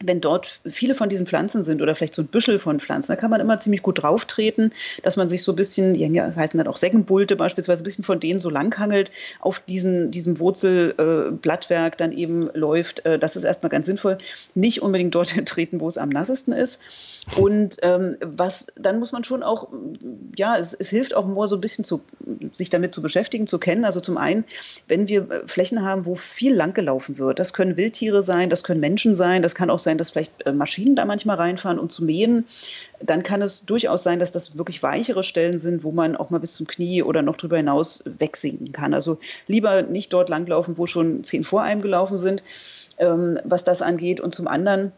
wenn 0.03 0.21
dort 0.21 0.61
viele 0.65 0.95
von 0.95 1.09
diesen 1.09 1.25
Pflanzen 1.25 1.63
sind 1.63 1.81
oder 1.81 1.95
vielleicht 1.95 2.15
so 2.15 2.21
ein 2.21 2.27
Büschel 2.27 2.59
von 2.59 2.79
Pflanzen, 2.79 3.11
da 3.11 3.15
kann 3.15 3.29
man 3.29 3.41
immer 3.41 3.57
ziemlich 3.57 3.81
gut 3.81 4.03
drauf 4.03 4.25
treten, 4.25 4.71
dass 5.03 5.15
man 5.15 5.29
sich 5.29 5.43
so 5.43 5.51
ein 5.51 5.55
bisschen, 5.55 5.93
die 5.93 6.21
heißen 6.21 6.57
dann 6.57 6.67
auch 6.67 6.77
Seggenbulte 6.77 7.35
beispielsweise, 7.35 7.83
ein 7.83 7.85
bisschen 7.85 8.03
von 8.03 8.19
denen 8.19 8.39
so 8.39 8.49
langhangelt, 8.49 9.11
auf 9.39 9.59
diesen, 9.59 10.11
diesem 10.11 10.39
Wurzelblattwerk 10.39 11.93
äh, 11.93 11.97
dann 11.97 12.11
eben 12.11 12.49
läuft. 12.53 13.05
Äh, 13.05 13.19
das 13.19 13.35
ist 13.35 13.43
erstmal 13.43 13.69
ganz 13.69 13.85
sinnvoll. 13.85 14.17
Nicht 14.55 14.81
unbedingt 14.81 15.15
dorthin 15.15 15.45
treten, 15.47 15.79
wo 15.79 15.87
es 15.87 15.97
am 15.97 16.09
nassesten 16.09 16.53
ist. 16.53 16.81
Und 17.35 17.77
ähm, 17.81 18.17
was, 18.21 18.67
dann 18.75 18.99
muss 18.99 19.11
man 19.11 19.23
schon 19.23 19.43
auch, 19.43 19.67
ja, 20.35 20.57
es, 20.57 20.73
es 20.73 20.89
hilft 20.89 21.15
auch 21.15 21.25
Moor 21.25 21.47
so 21.47 21.55
ein 21.55 21.61
bisschen 21.61 21.83
zu, 21.83 22.01
sich 22.53 22.69
damit 22.69 22.93
zu 22.93 23.01
beschäftigen, 23.01 23.47
zu 23.47 23.59
kennen. 23.59 23.85
Also 23.85 23.99
zum 23.99 24.17
einen, 24.17 24.45
wenn 24.87 25.07
wir 25.07 25.43
Flächen 25.45 25.83
haben, 25.83 26.05
wo 26.05 26.15
viel 26.15 26.55
langgelaufen 26.55 27.17
wird, 27.17 27.39
das 27.39 27.53
können 27.53 27.77
Wildtiere 27.77 28.23
sein, 28.23 28.49
das 28.49 28.63
können 28.63 28.79
Menschen 28.79 29.13
sein, 29.13 29.41
das 29.41 29.55
kann 29.55 29.69
auch 29.69 29.79
sein, 29.87 29.97
dass 29.97 30.11
vielleicht 30.11 30.45
äh, 30.45 30.51
Maschinen 30.51 30.95
da 30.95 31.05
manchmal 31.05 31.37
reinfahren, 31.37 31.79
um 31.79 31.89
zu 31.89 32.03
mähen. 32.03 32.45
Dann 32.99 33.23
kann 33.23 33.41
es 33.41 33.65
durchaus 33.65 34.03
sein, 34.03 34.19
dass 34.19 34.31
das 34.31 34.57
wirklich 34.57 34.83
weichere 34.83 35.23
Stellen 35.23 35.59
sind, 35.59 35.83
wo 35.83 35.91
man 35.91 36.15
auch 36.15 36.29
mal 36.29 36.39
bis 36.39 36.53
zum 36.53 36.67
Knie 36.67 37.03
oder 37.03 37.21
noch 37.21 37.37
drüber 37.37 37.57
hinaus 37.57 38.03
wegsinken 38.05 38.71
kann. 38.73 38.93
Also 38.93 39.17
lieber 39.47 39.81
nicht 39.81 40.11
dort 40.11 40.29
langlaufen, 40.29 40.77
wo 40.77 40.87
schon 40.87 41.23
zehn 41.23 41.43
vor 41.43 41.63
einem 41.63 41.81
gelaufen 41.81 42.17
sind, 42.17 42.43
ähm, 42.97 43.39
was 43.43 43.63
das 43.63 43.81
angeht. 43.81 44.19
Und 44.19 44.35
zum 44.35 44.47
anderen, 44.47 44.91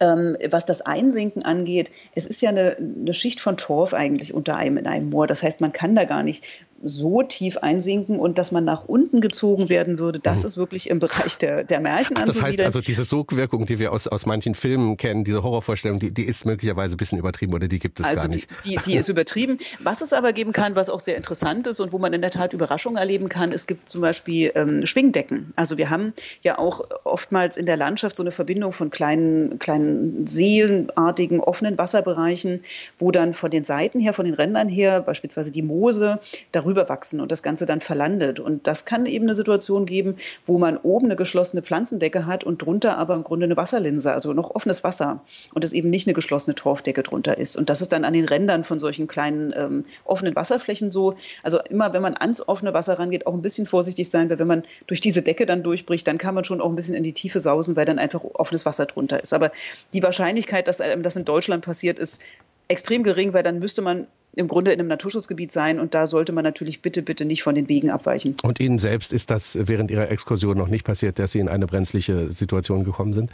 ähm, 0.00 0.36
was 0.50 0.64
das 0.64 0.80
Einsinken 0.80 1.42
angeht, 1.42 1.90
es 2.14 2.26
ist 2.26 2.40
ja 2.40 2.48
eine, 2.48 2.76
eine, 2.76 3.12
Schicht 3.12 3.40
von 3.40 3.56
Torf 3.56 3.92
eigentlich 3.92 4.32
unter 4.32 4.56
einem 4.56 4.78
in 4.78 4.86
einem 4.86 5.10
Moor. 5.10 5.26
Das 5.26 5.42
heißt, 5.42 5.60
man 5.60 5.72
kann 5.72 5.94
da 5.94 6.04
gar 6.04 6.22
nicht 6.22 6.44
so 6.82 7.22
tief 7.22 7.56
einsinken 7.58 8.18
und 8.18 8.36
dass 8.36 8.52
man 8.52 8.64
nach 8.64 8.84
unten 8.84 9.20
gezogen 9.20 9.68
werden 9.68 9.98
würde, 9.98 10.18
das 10.18 10.42
mhm. 10.42 10.46
ist 10.46 10.56
wirklich 10.56 10.90
im 10.90 10.98
Bereich 10.98 11.38
der, 11.38 11.64
der 11.64 11.80
Märchen 11.80 12.16
Ach, 12.18 12.24
Das 12.24 12.42
heißt 12.42 12.60
also, 12.60 12.80
diese 12.80 13.04
Sogwirkung, 13.04 13.66
die 13.66 13.78
wir 13.78 13.92
aus, 13.92 14.06
aus 14.06 14.26
manchen 14.26 14.54
Filmen 14.54 14.96
kennen, 14.96 15.24
diese 15.24 15.42
Horrorvorstellung, 15.42 15.98
die, 15.98 16.12
die 16.12 16.24
ist 16.24 16.44
möglicherweise 16.44 16.94
ein 16.94 16.98
bisschen 16.98 17.18
übertrieben 17.18 17.54
oder 17.54 17.68
die 17.68 17.78
gibt 17.78 18.00
es 18.00 18.06
also 18.06 18.22
gar 18.22 18.34
nicht. 18.34 18.48
Die, 18.64 18.70
die, 18.70 18.82
die 18.90 18.96
ist 18.96 19.08
übertrieben. 19.14 19.58
Was 19.80 20.02
es 20.02 20.12
aber 20.12 20.32
geben 20.32 20.52
kann, 20.52 20.76
was 20.76 20.90
auch 20.90 21.00
sehr 21.00 21.16
interessant 21.16 21.66
ist 21.66 21.80
und 21.80 21.92
wo 21.92 21.98
man 21.98 22.12
in 22.12 22.20
der 22.20 22.30
Tat 22.30 22.52
Überraschungen 22.52 22.98
erleben 22.98 23.28
kann, 23.28 23.52
es 23.52 23.66
gibt 23.66 23.88
zum 23.88 24.02
Beispiel 24.02 24.52
ähm, 24.54 24.84
Schwingdecken. 24.84 25.52
Also 25.56 25.78
wir 25.78 25.88
haben 25.88 26.12
ja 26.42 26.58
auch 26.58 26.82
oftmals 27.04 27.56
in 27.56 27.66
der 27.66 27.76
Landschaft 27.76 28.16
so 28.16 28.22
eine 28.22 28.30
Verbindung 28.30 28.72
von 28.72 28.90
kleinen, 28.90 29.58
kleinen 29.58 30.26
seelenartigen, 30.26 31.40
offenen 31.40 31.78
Wasserbereichen, 31.78 32.60
wo 32.98 33.10
dann 33.10 33.32
von 33.32 33.50
den 33.50 33.64
Seiten 33.64 34.00
her, 34.00 34.12
von 34.12 34.26
den 34.26 34.34
Rändern 34.34 34.68
her, 34.68 35.00
beispielsweise 35.00 35.50
die 35.50 35.62
Moose, 35.62 36.18
darüber 36.52 36.63
rüberwachsen 36.64 37.20
und 37.20 37.30
das 37.30 37.42
Ganze 37.42 37.66
dann 37.66 37.80
verlandet. 37.80 38.40
Und 38.40 38.66
das 38.66 38.84
kann 38.84 39.06
eben 39.06 39.24
eine 39.24 39.34
Situation 39.34 39.86
geben, 39.86 40.16
wo 40.46 40.58
man 40.58 40.76
oben 40.78 41.06
eine 41.06 41.16
geschlossene 41.16 41.62
Pflanzendecke 41.62 42.26
hat 42.26 42.44
und 42.44 42.62
drunter 42.62 42.98
aber 42.98 43.14
im 43.14 43.24
Grunde 43.24 43.44
eine 43.44 43.56
Wasserlinse, 43.56 44.12
also 44.12 44.32
noch 44.32 44.54
offenes 44.54 44.84
Wasser 44.84 45.20
und 45.54 45.64
es 45.64 45.72
eben 45.72 45.90
nicht 45.90 46.06
eine 46.06 46.14
geschlossene 46.14 46.54
Torfdecke 46.54 47.02
drunter 47.02 47.38
ist. 47.38 47.56
Und 47.56 47.70
das 47.70 47.80
ist 47.80 47.92
dann 47.92 48.04
an 48.04 48.12
den 48.12 48.24
Rändern 48.24 48.64
von 48.64 48.78
solchen 48.78 49.06
kleinen 49.06 49.52
ähm, 49.56 49.84
offenen 50.04 50.34
Wasserflächen 50.36 50.90
so. 50.90 51.14
Also 51.42 51.60
immer, 51.60 51.92
wenn 51.92 52.02
man 52.02 52.16
ans 52.16 52.46
offene 52.46 52.74
Wasser 52.74 52.98
rangeht, 52.98 53.26
auch 53.26 53.34
ein 53.34 53.42
bisschen 53.42 53.66
vorsichtig 53.66 54.08
sein, 54.10 54.30
weil 54.30 54.38
wenn 54.38 54.46
man 54.46 54.62
durch 54.86 55.00
diese 55.00 55.22
Decke 55.22 55.46
dann 55.46 55.62
durchbricht, 55.62 56.06
dann 56.06 56.18
kann 56.18 56.34
man 56.34 56.44
schon 56.44 56.60
auch 56.60 56.68
ein 56.68 56.76
bisschen 56.76 56.94
in 56.94 57.02
die 57.02 57.12
Tiefe 57.12 57.40
sausen, 57.40 57.76
weil 57.76 57.84
dann 57.84 57.98
einfach 57.98 58.22
offenes 58.22 58.66
Wasser 58.66 58.86
drunter 58.86 59.22
ist. 59.22 59.32
Aber 59.32 59.52
die 59.92 60.02
Wahrscheinlichkeit, 60.02 60.68
dass 60.68 60.78
das 60.78 61.16
in 61.16 61.24
Deutschland 61.24 61.64
passiert, 61.64 61.98
ist 61.98 62.22
extrem 62.68 63.02
gering, 63.02 63.32
weil 63.32 63.42
dann 63.42 63.58
müsste 63.58 63.82
man 63.82 64.06
im 64.36 64.48
Grunde 64.48 64.72
in 64.72 64.80
einem 64.80 64.88
Naturschutzgebiet 64.88 65.52
sein 65.52 65.80
und 65.80 65.94
da 65.94 66.06
sollte 66.06 66.32
man 66.32 66.44
natürlich 66.44 66.82
bitte, 66.82 67.02
bitte 67.02 67.24
nicht 67.24 67.42
von 67.42 67.54
den 67.54 67.68
Wegen 67.68 67.90
abweichen. 67.90 68.36
Und 68.42 68.60
Ihnen 68.60 68.78
selbst 68.78 69.12
ist 69.12 69.30
das 69.30 69.58
während 69.60 69.90
Ihrer 69.90 70.10
Exkursion 70.10 70.56
noch 70.56 70.68
nicht 70.68 70.84
passiert, 70.84 71.18
dass 71.18 71.32
Sie 71.32 71.38
in 71.38 71.48
eine 71.48 71.66
brenzliche 71.66 72.32
Situation 72.32 72.84
gekommen 72.84 73.12
sind? 73.12 73.30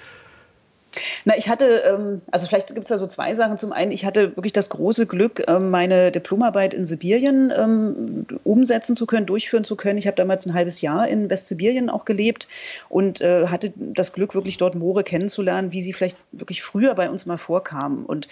Na, 1.25 1.37
ich 1.37 1.49
hatte, 1.49 1.83
ähm, 1.87 2.21
also 2.31 2.49
vielleicht 2.49 2.69
gibt 2.69 2.83
es 2.83 2.89
da 2.89 2.99
so 2.99 3.07
zwei 3.07 3.35
Sachen. 3.35 3.59
Zum 3.59 3.73
einen, 3.73 3.93
ich 3.93 4.05
hatte 4.05 4.37
wirklich 4.37 4.53
das 4.53 4.71
große 4.71 5.07
Glück, 5.07 5.43
ähm, 5.47 5.71
meine 5.71 6.11
Diplomarbeit 6.11 6.75
in 6.75 6.85
Sibirien 6.85 7.53
ähm, 7.57 8.27
umsetzen 8.45 8.97
zu 8.97 9.07
können, 9.07 9.27
durchführen 9.27 9.65
zu 9.65 9.77
können. 9.77 9.99
Ich 9.99 10.07
habe 10.07 10.17
damals 10.17 10.47
ein 10.47 10.55
halbes 10.55 10.81
Jahr 10.81 11.07
in 11.09 11.31
Westsibirien 11.31 11.91
auch 11.91 12.05
gelebt 12.05 12.49
und 12.89 13.21
äh, 13.21 13.47
hatte 13.47 13.73
das 13.77 14.13
Glück, 14.13 14.35
wirklich 14.35 14.57
dort 14.57 14.75
Moore 14.75 15.05
kennenzulernen, 15.05 15.73
wie 15.73 15.83
sie 15.83 15.93
vielleicht 15.93 16.17
wirklich 16.33 16.63
früher 16.63 16.95
bei 16.95 17.09
uns 17.09 17.27
mal 17.27 17.39
vorkamen. 17.39 18.05
Und 18.05 18.27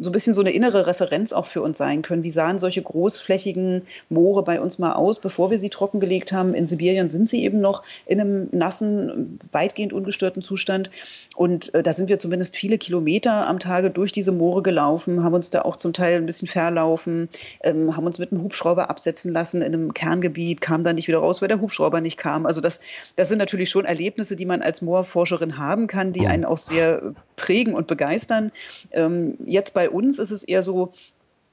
so 0.00 0.10
ein 0.10 0.12
bisschen 0.12 0.34
so 0.34 0.40
eine 0.40 0.50
innere 0.50 0.86
Referenz 0.86 1.32
auch 1.32 1.46
für 1.46 1.62
uns 1.62 1.78
sein 1.78 2.02
können. 2.02 2.22
Wie 2.22 2.30
sahen 2.30 2.58
solche 2.58 2.82
großflächigen 2.82 3.82
Moore 4.08 4.42
bei 4.42 4.60
uns 4.60 4.78
mal 4.78 4.92
aus, 4.92 5.20
bevor 5.20 5.50
wir 5.50 5.58
sie 5.58 5.70
trockengelegt 5.70 6.32
haben? 6.32 6.54
In 6.54 6.68
Sibirien 6.68 7.10
sind 7.10 7.28
sie 7.28 7.42
eben 7.42 7.60
noch 7.60 7.82
in 8.06 8.20
einem 8.20 8.48
nassen, 8.52 9.38
weitgehend 9.52 9.92
ungestörten 9.92 10.42
Zustand. 10.42 10.90
Und 11.36 11.74
äh, 11.74 11.82
da 11.82 11.92
sind 11.92 12.08
wir 12.08 12.18
zumindest 12.18 12.56
viele 12.56 12.78
Kilometer 12.78 13.46
am 13.46 13.58
Tage 13.58 13.90
durch 13.90 14.12
diese 14.12 14.32
Moore 14.32 14.62
gelaufen, 14.62 15.24
haben 15.24 15.34
uns 15.34 15.50
da 15.50 15.62
auch 15.62 15.76
zum 15.76 15.92
Teil 15.92 16.16
ein 16.18 16.26
bisschen 16.26 16.48
verlaufen, 16.48 17.28
ähm, 17.62 17.96
haben 17.96 18.06
uns 18.06 18.18
mit 18.18 18.32
einem 18.32 18.42
Hubschrauber 18.42 18.90
absetzen 18.90 19.32
lassen 19.32 19.62
in 19.62 19.74
einem 19.74 19.94
Kerngebiet, 19.94 20.60
kam 20.60 20.84
dann 20.84 20.94
nicht 20.94 21.08
wieder 21.08 21.18
raus, 21.18 21.42
weil 21.42 21.48
der 21.48 21.60
Hubschrauber 21.60 22.00
nicht 22.00 22.18
kam. 22.18 22.46
Also 22.46 22.60
das, 22.60 22.80
das 23.16 23.28
sind 23.28 23.38
natürlich 23.38 23.70
schon 23.70 23.84
Erlebnisse, 23.84 24.36
die 24.36 24.46
man 24.46 24.62
als 24.62 24.82
Moorforscherin 24.82 25.58
haben 25.58 25.86
kann, 25.88 26.12
die 26.12 26.26
einen 26.26 26.44
auch 26.44 26.58
sehr 26.58 27.14
prägen 27.36 27.74
und 27.74 27.86
begeistern. 27.86 28.52
Ähm, 28.92 29.36
jetzt 29.44 29.74
bei 29.74 29.87
uns 29.88 30.18
ist 30.18 30.30
es 30.30 30.44
eher 30.44 30.62
so, 30.62 30.92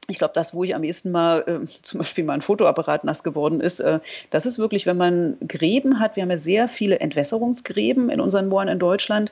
ich 0.07 0.19
glaube, 0.19 0.33
das, 0.33 0.53
wo 0.53 0.63
ich 0.63 0.75
am 0.75 0.83
ehesten 0.83 1.11
mal 1.11 1.43
äh, 1.47 1.65
zum 1.81 1.99
Beispiel 1.99 2.23
mal 2.23 2.33
ein 2.33 2.41
Fotoapparat 2.41 3.03
nass 3.03 3.23
geworden 3.23 3.61
ist, 3.61 3.79
äh, 3.79 3.99
das 4.29 4.45
ist 4.45 4.59
wirklich, 4.59 4.85
wenn 4.85 4.97
man 4.97 5.37
Gräben 5.47 5.99
hat, 5.99 6.15
wir 6.15 6.23
haben 6.23 6.31
ja 6.31 6.37
sehr 6.37 6.67
viele 6.67 6.99
Entwässerungsgräben 6.99 8.09
in 8.09 8.19
unseren 8.19 8.47
Mooren 8.47 8.67
in 8.67 8.79
Deutschland, 8.79 9.31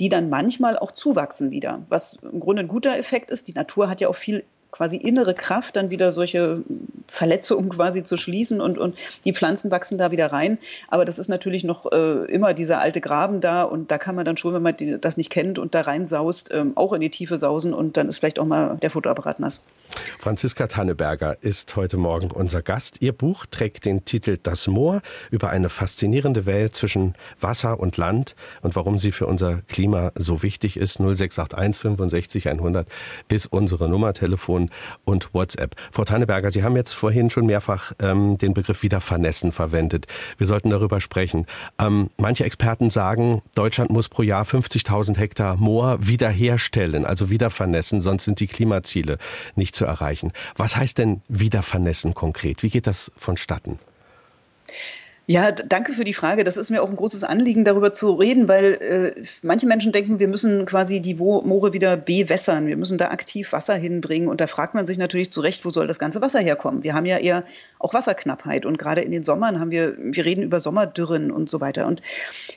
die 0.00 0.08
dann 0.08 0.28
manchmal 0.28 0.78
auch 0.78 0.92
zuwachsen 0.92 1.50
wieder, 1.50 1.82
was 1.88 2.14
im 2.22 2.40
Grunde 2.40 2.62
ein 2.62 2.68
guter 2.68 2.96
Effekt 2.96 3.30
ist. 3.30 3.48
Die 3.48 3.54
Natur 3.54 3.88
hat 3.88 4.00
ja 4.00 4.08
auch 4.08 4.16
viel 4.16 4.44
quasi 4.70 4.96
innere 4.96 5.34
Kraft, 5.34 5.76
dann 5.76 5.90
wieder 5.90 6.12
solche 6.12 6.62
Verletzungen 7.06 7.70
quasi 7.70 8.02
zu 8.02 8.16
schließen 8.16 8.60
und, 8.60 8.78
und 8.78 8.96
die 9.24 9.32
Pflanzen 9.32 9.70
wachsen 9.70 9.96
da 9.96 10.10
wieder 10.10 10.30
rein. 10.30 10.58
Aber 10.88 11.04
das 11.04 11.18
ist 11.18 11.28
natürlich 11.28 11.64
noch 11.64 11.90
äh, 11.90 12.24
immer 12.30 12.52
dieser 12.52 12.80
alte 12.80 13.00
Graben 13.00 13.40
da 13.40 13.62
und 13.62 13.90
da 13.90 13.98
kann 13.98 14.14
man 14.14 14.24
dann 14.24 14.36
schon, 14.36 14.54
wenn 14.54 14.62
man 14.62 14.76
die, 14.76 15.00
das 15.00 15.16
nicht 15.16 15.30
kennt 15.30 15.58
und 15.58 15.74
da 15.74 15.82
reinsaust, 15.82 16.52
ähm, 16.52 16.72
auch 16.76 16.92
in 16.92 17.00
die 17.00 17.10
Tiefe 17.10 17.38
sausen 17.38 17.72
und 17.72 17.96
dann 17.96 18.08
ist 18.08 18.18
vielleicht 18.18 18.38
auch 18.38 18.44
mal 18.44 18.76
der 18.76 18.90
Fotoapparat 18.90 19.40
nass. 19.40 19.62
Franziska 20.18 20.66
Tanneberger 20.66 21.36
ist 21.40 21.74
heute 21.76 21.96
Morgen 21.96 22.30
unser 22.30 22.60
Gast. 22.60 23.00
Ihr 23.00 23.12
Buch 23.12 23.46
trägt 23.46 23.86
den 23.86 24.04
Titel 24.04 24.38
Das 24.42 24.66
Moor 24.66 25.00
über 25.30 25.48
eine 25.48 25.70
faszinierende 25.70 26.44
Welt 26.44 26.74
zwischen 26.74 27.14
Wasser 27.40 27.80
und 27.80 27.96
Land 27.96 28.36
und 28.60 28.76
warum 28.76 28.98
sie 28.98 29.12
für 29.12 29.26
unser 29.26 29.62
Klima 29.68 30.12
so 30.14 30.42
wichtig 30.42 30.76
ist. 30.76 31.00
0681 31.00 31.80
65 31.80 32.48
100 32.48 32.86
ist 33.28 33.46
unsere 33.46 33.88
Nummer, 33.88 34.12
Telefon 34.12 34.57
und 35.04 35.32
WhatsApp. 35.32 35.74
Frau 35.92 36.04
Tanneberger, 36.04 36.50
Sie 36.50 36.62
haben 36.62 36.76
jetzt 36.76 36.92
vorhin 36.92 37.30
schon 37.30 37.46
mehrfach 37.46 37.92
ähm, 38.00 38.36
den 38.38 38.54
Begriff 38.54 38.82
Wiedervernässen 38.82 39.52
verwendet. 39.52 40.06
Wir 40.36 40.46
sollten 40.46 40.70
darüber 40.70 41.00
sprechen. 41.00 41.46
Ähm, 41.78 42.10
manche 42.16 42.44
Experten 42.44 42.90
sagen, 42.90 43.42
Deutschland 43.54 43.90
muss 43.90 44.08
pro 44.08 44.22
Jahr 44.22 44.44
50.000 44.44 45.16
Hektar 45.16 45.56
Moor 45.56 45.98
wiederherstellen, 46.00 47.04
also 47.04 47.30
wiedervernässen, 47.30 48.00
sonst 48.00 48.24
sind 48.24 48.40
die 48.40 48.46
Klimaziele 48.46 49.18
nicht 49.54 49.74
zu 49.74 49.84
erreichen. 49.84 50.32
Was 50.56 50.76
heißt 50.76 50.98
denn 50.98 51.22
Wiedervernässen 51.28 52.14
konkret? 52.14 52.62
Wie 52.62 52.70
geht 52.70 52.86
das 52.86 53.12
vonstatten? 53.16 53.78
Ja, 55.30 55.52
danke 55.52 55.92
für 55.92 56.04
die 56.04 56.14
Frage. 56.14 56.42
Das 56.42 56.56
ist 56.56 56.70
mir 56.70 56.82
auch 56.82 56.88
ein 56.88 56.96
großes 56.96 57.22
Anliegen, 57.22 57.62
darüber 57.62 57.92
zu 57.92 58.14
reden, 58.14 58.48
weil 58.48 59.14
äh, 59.16 59.22
manche 59.42 59.66
Menschen 59.66 59.92
denken, 59.92 60.18
wir 60.18 60.26
müssen 60.26 60.64
quasi 60.64 61.02
die 61.02 61.16
Moore 61.16 61.74
wieder 61.74 61.98
bewässern. 61.98 62.66
Wir 62.66 62.78
müssen 62.78 62.96
da 62.96 63.10
aktiv 63.10 63.52
Wasser 63.52 63.74
hinbringen. 63.74 64.30
Und 64.30 64.40
da 64.40 64.46
fragt 64.46 64.72
man 64.72 64.86
sich 64.86 64.96
natürlich 64.96 65.30
zu 65.30 65.42
Recht, 65.42 65.66
wo 65.66 65.70
soll 65.70 65.86
das 65.86 65.98
ganze 65.98 66.22
Wasser 66.22 66.40
herkommen? 66.40 66.82
Wir 66.82 66.94
haben 66.94 67.04
ja 67.04 67.18
eher 67.18 67.44
auch 67.78 67.92
Wasserknappheit. 67.92 68.64
Und 68.64 68.78
gerade 68.78 69.02
in 69.02 69.10
den 69.10 69.22
Sommern 69.22 69.60
haben 69.60 69.70
wir, 69.70 69.98
wir 69.98 70.24
reden 70.24 70.42
über 70.42 70.60
Sommerdürren 70.60 71.30
und 71.30 71.50
so 71.50 71.60
weiter. 71.60 71.86
Und 71.86 72.00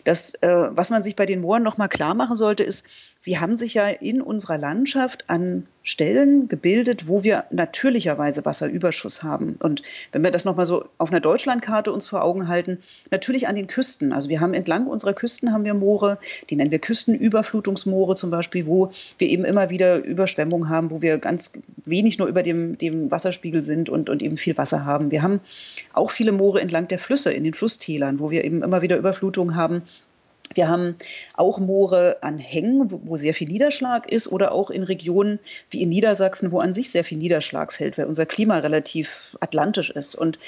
das, 0.05 0.35
äh, 0.35 0.69
was 0.69 0.89
man 0.89 1.03
sich 1.03 1.17
bei 1.17 1.25
den 1.25 1.41
Mooren 1.41 1.63
nochmal 1.63 1.89
klar 1.89 2.13
machen 2.13 2.35
sollte, 2.35 2.63
ist, 2.63 2.87
sie 3.17 3.37
haben 3.37 3.57
sich 3.57 3.73
ja 3.73 3.89
in 3.89 4.21
unserer 4.21 4.57
Landschaft 4.57 5.25
an 5.27 5.67
Stellen 5.83 6.47
gebildet, 6.47 7.07
wo 7.07 7.23
wir 7.23 7.45
natürlicherweise 7.49 8.45
Wasserüberschuss 8.45 9.23
haben. 9.23 9.55
Und 9.59 9.81
wenn 10.11 10.23
wir 10.23 10.29
das 10.29 10.45
nochmal 10.45 10.65
so 10.65 10.85
auf 10.99 11.09
einer 11.09 11.19
Deutschlandkarte 11.19 11.91
uns 11.91 12.05
vor 12.05 12.23
Augen 12.23 12.47
halten, 12.47 12.60
natürlich 13.09 13.47
an 13.47 13.55
den 13.55 13.67
Küsten. 13.67 14.13
Also 14.13 14.29
wir 14.29 14.39
haben 14.39 14.53
entlang 14.53 14.87
unserer 14.87 15.13
Küsten 15.13 15.53
haben 15.53 15.65
wir 15.65 15.73
Moore, 15.73 16.17
die 16.49 16.55
nennen 16.55 16.71
wir 16.71 16.79
Küstenüberflutungsmoore 16.79 18.15
zum 18.15 18.31
Beispiel, 18.31 18.65
wo 18.65 18.91
wir 19.17 19.29
eben 19.29 19.45
immer 19.45 19.69
wieder 19.69 20.03
Überschwemmungen 20.03 20.69
haben, 20.69 20.91
wo 20.91 21.01
wir 21.01 21.17
ganz 21.17 21.53
wenig 21.85 22.17
nur 22.17 22.27
über 22.27 22.43
dem, 22.43 22.77
dem 22.77 23.11
Wasserspiegel 23.11 23.61
sind 23.61 23.89
und, 23.89 24.09
und 24.09 24.21
eben 24.21 24.37
viel 24.37 24.57
Wasser 24.57 24.85
haben. 24.85 25.11
Wir 25.11 25.21
haben 25.21 25.39
auch 25.93 26.11
viele 26.11 26.31
Moore 26.31 26.61
entlang 26.61 26.87
der 26.87 26.99
Flüsse, 26.99 27.31
in 27.31 27.43
den 27.43 27.53
Flusstälern, 27.53 28.19
wo 28.19 28.31
wir 28.31 28.43
eben 28.43 28.63
immer 28.63 28.81
wieder 28.81 28.97
Überflutungen 28.97 29.55
haben 29.55 29.83
wir 30.55 30.67
haben 30.67 30.95
auch 31.35 31.59
Moore 31.59 32.17
an 32.21 32.39
Hängen, 32.39 32.87
wo 32.89 33.15
sehr 33.15 33.33
viel 33.33 33.47
Niederschlag 33.47 34.11
ist, 34.11 34.31
oder 34.31 34.51
auch 34.51 34.69
in 34.69 34.83
Regionen 34.83 35.39
wie 35.69 35.81
in 35.81 35.89
Niedersachsen, 35.89 36.51
wo 36.51 36.59
an 36.59 36.73
sich 36.73 36.91
sehr 36.91 37.03
viel 37.03 37.17
Niederschlag 37.17 37.71
fällt, 37.73 37.97
weil 37.97 38.05
unser 38.05 38.25
Klima 38.25 38.57
relativ 38.59 39.37
atlantisch 39.39 39.91
ist. 39.91 40.15
Und 40.15 40.39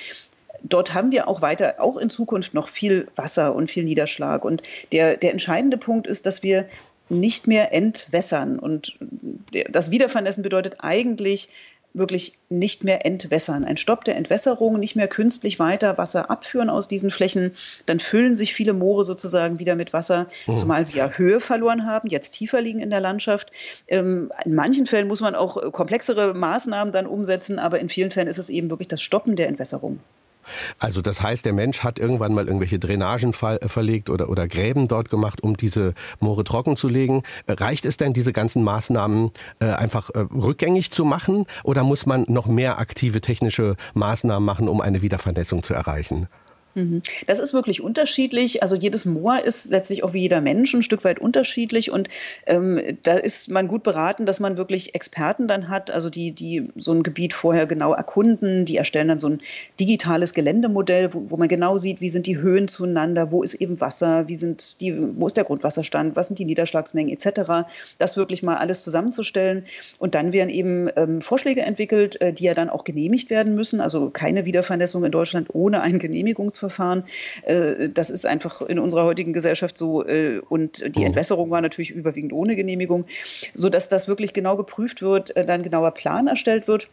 dort 0.64 0.94
haben 0.94 1.12
wir 1.12 1.28
auch 1.28 1.42
weiter, 1.42 1.76
auch 1.80 1.98
in 1.98 2.10
Zukunft 2.10 2.54
noch 2.54 2.68
viel 2.68 3.08
Wasser 3.16 3.56
und 3.56 3.70
viel 3.70 3.84
Niederschlag. 3.84 4.46
Und 4.46 4.64
der, 4.92 5.18
der 5.18 5.32
entscheidende 5.32 5.78
Punkt 5.78 6.08
ist, 6.08 6.26
dass 6.26 6.44
wir 6.44 6.68
nicht 7.10 7.48
mehr 7.48 7.74
entwässern. 7.74 8.58
Und 8.58 8.98
das 9.70 9.92
Wiedervernässen 9.92 10.44
bedeutet 10.44 10.78
eigentlich, 10.80 11.50
wirklich 11.94 12.38
nicht 12.50 12.84
mehr 12.84 13.06
entwässern. 13.06 13.64
Ein 13.64 13.78
Stopp 13.78 14.04
der 14.04 14.16
Entwässerung, 14.16 14.80
nicht 14.80 14.96
mehr 14.96 15.08
künstlich 15.08 15.60
weiter 15.60 15.98
Wasser 15.98 16.30
abführen 16.30 16.70
aus 16.70 16.88
diesen 16.88 17.12
Flächen. 17.12 17.52
Dann 17.86 18.00
füllen 18.00 18.36
sich 18.36 18.54
viele 18.54 18.74
Moore 18.74 19.04
sozusagen 19.04 19.60
wieder 19.60 19.76
mit 19.76 19.94
Wasser, 19.94 20.28
oh. 20.48 20.56
zumal 20.56 20.86
sie 20.86 20.98
ja 20.98 21.10
Höhe 21.10 21.40
verloren 21.40 21.86
haben, 21.86 22.10
jetzt 22.10 22.32
tiefer 22.32 22.62
liegen 22.62 22.80
in 22.80 22.90
der 22.90 23.00
Landschaft. 23.00 23.52
Ähm, 23.88 24.32
in 24.44 24.56
manchen 24.56 24.88
Fällen 24.88 25.08
muss 25.08 25.22
man 25.22 25.36
auch 25.36 25.72
komplexere 25.72 26.34
Maßnahmen 26.34 26.92
dann 26.92 27.06
umsetzen, 27.06 27.60
aber 27.60 27.80
in 27.80 27.90
vielen 27.90 28.12
Fällen 28.12 28.28
ist 28.28 28.40
es 28.40 28.50
eben 28.50 28.70
wirklich 28.70 28.88
das 28.88 29.02
Stoppen 29.02 29.36
der 29.36 29.48
Entwässerung. 29.48 30.00
Also 30.80 31.02
das 31.02 31.22
heißt, 31.22 31.46
der 31.46 31.54
Mensch 31.54 31.80
hat 31.80 32.00
irgendwann 32.00 32.34
mal 32.34 32.46
irgendwelche 32.46 32.80
Drainagen 32.80 33.34
ver 33.34 33.60
verlegt 33.66 34.10
oder, 34.10 34.30
oder 34.30 34.48
Gräben 34.48 34.88
dort 34.88 35.10
gemacht, 35.10 35.42
um 35.42 35.58
diese 35.58 35.94
Moore 36.20 36.44
trocken 36.44 36.76
zu 36.76 36.88
legen. 36.88 37.24
Reicht 37.48 37.86
es 37.86 37.98
denn, 37.98 38.14
diese 38.14 38.34
ganzen 38.34 38.64
Maßnahmen 38.64 39.32
äh, 39.60 39.66
einfach 39.66 40.10
äh, 40.12 40.20
rückgängig 40.20 40.92
zu 40.92 41.06
machen 41.06 41.46
oder 41.64 41.84
muss 41.84 42.06
man 42.06 42.26
noch 42.28 42.48
mehr 42.48 42.80
aktive 42.80 43.22
technische 43.22 43.76
Maßnahmen 43.94 44.46
machen, 44.46 44.68
um 44.68 44.82
eine 44.82 45.02
Wiedervernässung 45.02 45.64
zu 45.64 45.74
erreichen? 45.74 46.28
Mhm. 46.76 47.02
Das 47.28 47.40
ist 47.40 47.54
wirklich 47.54 47.82
unterschiedlich. 47.82 48.64
Also 48.64 48.76
jedes 48.76 49.06
Moor 49.06 49.40
ist 49.44 49.70
letztlich 49.70 50.04
auch 50.04 50.14
wie 50.14 50.22
jeder 50.22 50.42
Mensch 50.42 50.74
ein 50.74 50.82
Stück 50.82 51.04
weit 51.04 51.20
unterschiedlich 51.20 51.92
und 51.92 52.10
ähm, 52.48 52.82
da 53.04 53.14
ist 53.14 53.50
man 53.50 53.68
gut 53.68 53.84
beraten, 53.84 54.26
dass 54.26 54.40
man 54.40 54.58
wirklich 54.58 54.96
Experten 54.96 55.48
dann 55.48 55.70
hat, 55.70 55.92
also 55.92 56.10
die, 56.10 56.32
die 56.32 56.70
so 56.76 56.94
ein 56.94 57.04
Gebiet 57.04 57.34
vorher 57.34 57.68
genau 57.68 57.94
erkunden, 57.94 58.66
die 58.66 58.78
erstellen 58.78 59.10
dann 59.10 59.20
so 59.20 59.30
ein 59.30 59.40
digitales 59.80 60.34
Geländemodell, 60.34 61.14
wo, 61.14 61.30
wo 61.30 61.38
man 61.38 61.48
genau 61.48 61.78
sieht, 61.78 62.02
wie 62.02 62.10
sind 62.10 62.26
die 62.26 62.38
Höhen 62.38 62.68
zueinander, 62.68 63.32
wo 63.32 63.44
ist 63.44 63.56
eben 63.56 63.80
Wasser, 63.80 64.28
wie 64.28 64.36
sind 64.36 64.82
die, 64.82 64.96
wo 65.16 65.28
ist 65.28 65.38
der 65.38 65.44
Grundwasserstand, 65.44 66.16
was 66.16 66.28
sind 66.28 66.40
die 66.40 66.46
Niederschlagsmengen 66.46 67.14
etc. 67.14 67.68
Das 68.00 68.18
wirklich 68.18 68.42
mal 68.42 68.58
alles 68.58 68.82
zusammenzustellen 68.84 69.66
und 70.00 70.16
dann 70.16 70.34
werden 70.34 70.50
eben 70.50 70.90
ähm, 70.96 71.22
Vorschläge 71.22 71.62
entwickelt, 71.62 72.20
äh, 72.22 72.34
die 72.34 72.46
ja 72.46 72.54
dann 72.54 72.70
auch 72.70 72.84
genehmigt 72.84 73.30
werden 73.30 73.54
müssen. 73.54 73.80
Also 73.80 74.10
keine 74.10 74.46
Wiedervernässung 74.46 75.04
in 75.04 75.12
Deutschland 75.12 75.50
ohne 75.54 75.82
ein 75.82 76.00
Genehmigungsverfahren. 76.00 76.63
Verfahren. 76.64 77.04
Äh, 77.44 77.90
das 77.90 78.10
ist 78.10 78.26
einfach 78.26 78.62
in 78.62 78.80
unserer 78.80 79.04
heutigen 79.04 79.34
Gesellschaft 79.34 79.78
so. 79.78 80.06
Äh, 80.06 80.40
und 80.48 80.96
die. 80.96 81.04
Entwässerung 81.04 81.50
war 81.52 81.62
natürlich 81.62 81.92
überwiegend 81.92 82.32
ohne 82.32 82.56
Genehmigung, 82.56 83.06
sodass 83.54 83.90
das 83.90 84.08
wirklich 84.08 84.34
genau 84.34 84.56
geprüft 84.56 85.02
wird, 85.02 85.36
äh, 85.36 85.46
dann 85.46 85.64
genauer 85.64 85.92
Plan 85.92 86.28
erstellt 86.28 86.68
wird. 86.68 86.88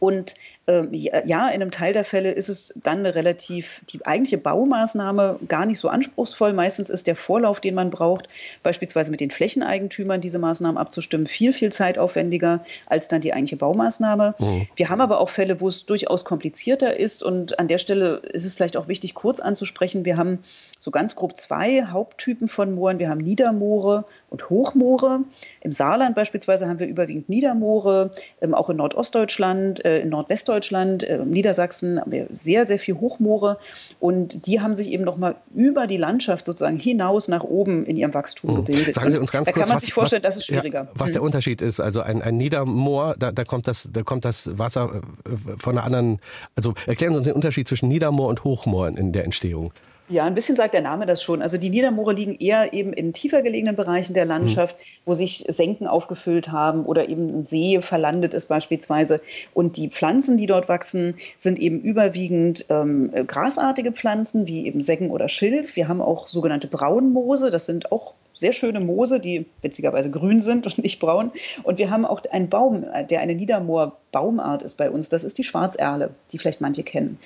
Und 0.00 0.34
ähm, 0.66 0.88
ja, 0.92 1.48
in 1.48 1.62
einem 1.62 1.70
Teil 1.70 1.92
der 1.92 2.04
Fälle 2.04 2.30
ist 2.30 2.48
es 2.48 2.74
dann 2.82 2.98
eine 2.98 3.14
relativ, 3.14 3.80
die 3.88 4.04
eigentliche 4.04 4.38
Baumaßnahme 4.38 5.38
gar 5.48 5.64
nicht 5.64 5.78
so 5.78 5.88
anspruchsvoll. 5.88 6.52
Meistens 6.52 6.90
ist 6.90 7.06
der 7.06 7.16
Vorlauf, 7.16 7.60
den 7.60 7.74
man 7.74 7.90
braucht, 7.90 8.28
beispielsweise 8.62 9.10
mit 9.10 9.20
den 9.20 9.30
Flächeneigentümern 9.30 10.20
diese 10.20 10.38
Maßnahmen 10.38 10.76
abzustimmen, 10.76 11.26
viel, 11.26 11.52
viel 11.52 11.72
zeitaufwendiger 11.72 12.64
als 12.86 13.08
dann 13.08 13.22
die 13.22 13.32
eigentliche 13.32 13.56
Baumaßnahme. 13.56 14.34
Mhm. 14.38 14.68
Wir 14.76 14.90
haben 14.90 15.00
aber 15.00 15.20
auch 15.20 15.30
Fälle, 15.30 15.60
wo 15.60 15.68
es 15.68 15.86
durchaus 15.86 16.24
komplizierter 16.24 16.96
ist. 16.96 17.22
Und 17.22 17.58
an 17.58 17.68
der 17.68 17.78
Stelle 17.78 18.16
ist 18.32 18.44
es 18.44 18.56
vielleicht 18.56 18.76
auch 18.76 18.88
wichtig, 18.88 19.14
kurz 19.14 19.40
anzusprechen. 19.40 20.04
Wir 20.04 20.16
haben 20.16 20.40
so 20.78 20.90
ganz 20.90 21.16
grob 21.16 21.36
zwei 21.36 21.84
Haupttypen 21.84 22.46
von 22.46 22.74
Mooren. 22.74 22.98
Wir 22.98 23.08
haben 23.08 23.18
Niedermoore 23.18 24.04
und 24.30 24.50
Hochmoore. 24.50 25.20
Im 25.60 25.72
Saarland 25.72 26.14
beispielsweise 26.14 26.68
haben 26.68 26.78
wir 26.78 26.86
überwiegend 26.86 27.28
Niedermoore, 27.28 28.10
ähm, 28.40 28.54
auch 28.54 28.68
in 28.68 28.76
Nordostdeutschland, 28.76 29.77
äh, 29.84 30.00
in 30.00 30.10
Nordwestdeutschland 30.10 31.04
äh, 31.04 31.18
Niedersachsen 31.24 32.00
haben 32.00 32.12
wir 32.12 32.26
sehr, 32.30 32.66
sehr 32.66 32.78
viel 32.78 32.94
Hochmoore 32.94 33.58
und 34.00 34.46
die 34.46 34.60
haben 34.60 34.74
sich 34.74 34.90
eben 34.90 35.04
nochmal 35.04 35.36
über 35.54 35.86
die 35.86 35.96
Landschaft 35.96 36.46
sozusagen 36.46 36.78
hinaus 36.78 37.28
nach 37.28 37.44
oben 37.44 37.84
in 37.86 37.96
ihrem 37.96 38.14
Wachstum 38.14 38.52
mhm. 38.52 38.56
gebildet. 38.56 38.94
Sagen 38.94 39.10
Sie 39.10 39.18
uns 39.18 39.30
ganz 39.30 39.46
da 39.46 39.52
kurz, 39.52 39.62
kann 39.62 39.68
man 39.68 39.76
was, 39.76 39.84
sich 39.84 39.94
vorstellen, 39.94 40.22
was, 40.22 40.34
das 40.34 40.36
ist 40.38 40.46
schwieriger. 40.46 40.84
Ja, 40.84 40.90
was 40.94 41.10
mhm. 41.10 41.12
der 41.14 41.22
Unterschied 41.22 41.62
ist, 41.62 41.80
also 41.80 42.00
ein, 42.00 42.22
ein 42.22 42.36
Niedermoor, 42.36 43.16
da, 43.18 43.32
da, 43.32 43.44
kommt 43.44 43.68
das, 43.68 43.88
da 43.92 44.02
kommt 44.02 44.24
das 44.24 44.58
Wasser 44.58 45.02
äh, 45.24 45.58
von 45.58 45.76
einer 45.76 45.84
anderen, 45.84 46.20
also 46.56 46.74
erklären 46.86 47.12
Sie 47.12 47.18
uns 47.18 47.26
den 47.26 47.34
Unterschied 47.34 47.68
zwischen 47.68 47.88
Niedermoor 47.88 48.28
und 48.28 48.44
Hochmoor 48.44 48.88
in 48.88 49.12
der 49.12 49.24
Entstehung. 49.24 49.72
Ja, 50.10 50.24
ein 50.24 50.34
bisschen 50.34 50.56
sagt 50.56 50.72
der 50.72 50.80
Name 50.80 51.04
das 51.04 51.22
schon. 51.22 51.42
Also 51.42 51.58
die 51.58 51.68
Niedermoore 51.68 52.14
liegen 52.14 52.34
eher 52.36 52.72
eben 52.72 52.94
in 52.94 53.12
tiefer 53.12 53.42
gelegenen 53.42 53.76
Bereichen 53.76 54.14
der 54.14 54.24
Landschaft, 54.24 54.78
mhm. 54.78 54.82
wo 55.04 55.14
sich 55.14 55.44
Senken 55.48 55.86
aufgefüllt 55.86 56.50
haben 56.50 56.86
oder 56.86 57.08
eben 57.08 57.28
ein 57.40 57.44
See 57.44 57.80
verlandet 57.82 58.32
ist 58.32 58.46
beispielsweise. 58.46 59.20
Und 59.52 59.76
die 59.76 59.88
Pflanzen, 59.88 60.38
die 60.38 60.46
dort 60.46 60.68
wachsen, 60.68 61.14
sind 61.36 61.58
eben 61.58 61.80
überwiegend 61.80 62.64
ähm, 62.70 63.12
grasartige 63.26 63.92
Pflanzen 63.92 64.46
wie 64.46 64.66
eben 64.66 64.80
Seggen 64.80 65.10
oder 65.10 65.28
Schilf. 65.28 65.76
Wir 65.76 65.88
haben 65.88 66.00
auch 66.00 66.26
sogenannte 66.26 66.68
Braunmoose. 66.68 67.50
Das 67.50 67.66
sind 67.66 67.92
auch 67.92 68.14
sehr 68.34 68.54
schöne 68.54 68.80
Moose, 68.80 69.20
die 69.20 69.44
witzigerweise 69.60 70.10
grün 70.10 70.40
sind 70.40 70.64
und 70.64 70.78
nicht 70.78 71.00
braun. 71.00 71.32
Und 71.64 71.78
wir 71.78 71.90
haben 71.90 72.06
auch 72.06 72.22
einen 72.30 72.48
Baum, 72.48 72.86
der 73.10 73.20
eine 73.20 73.34
Niedermoor-Baumart 73.34 74.62
ist 74.62 74.78
bei 74.78 74.90
uns. 74.90 75.10
Das 75.10 75.24
ist 75.24 75.36
die 75.36 75.44
Schwarzerle, 75.44 76.14
die 76.32 76.38
vielleicht 76.38 76.62
manche 76.62 76.82
kennen. 76.82 77.18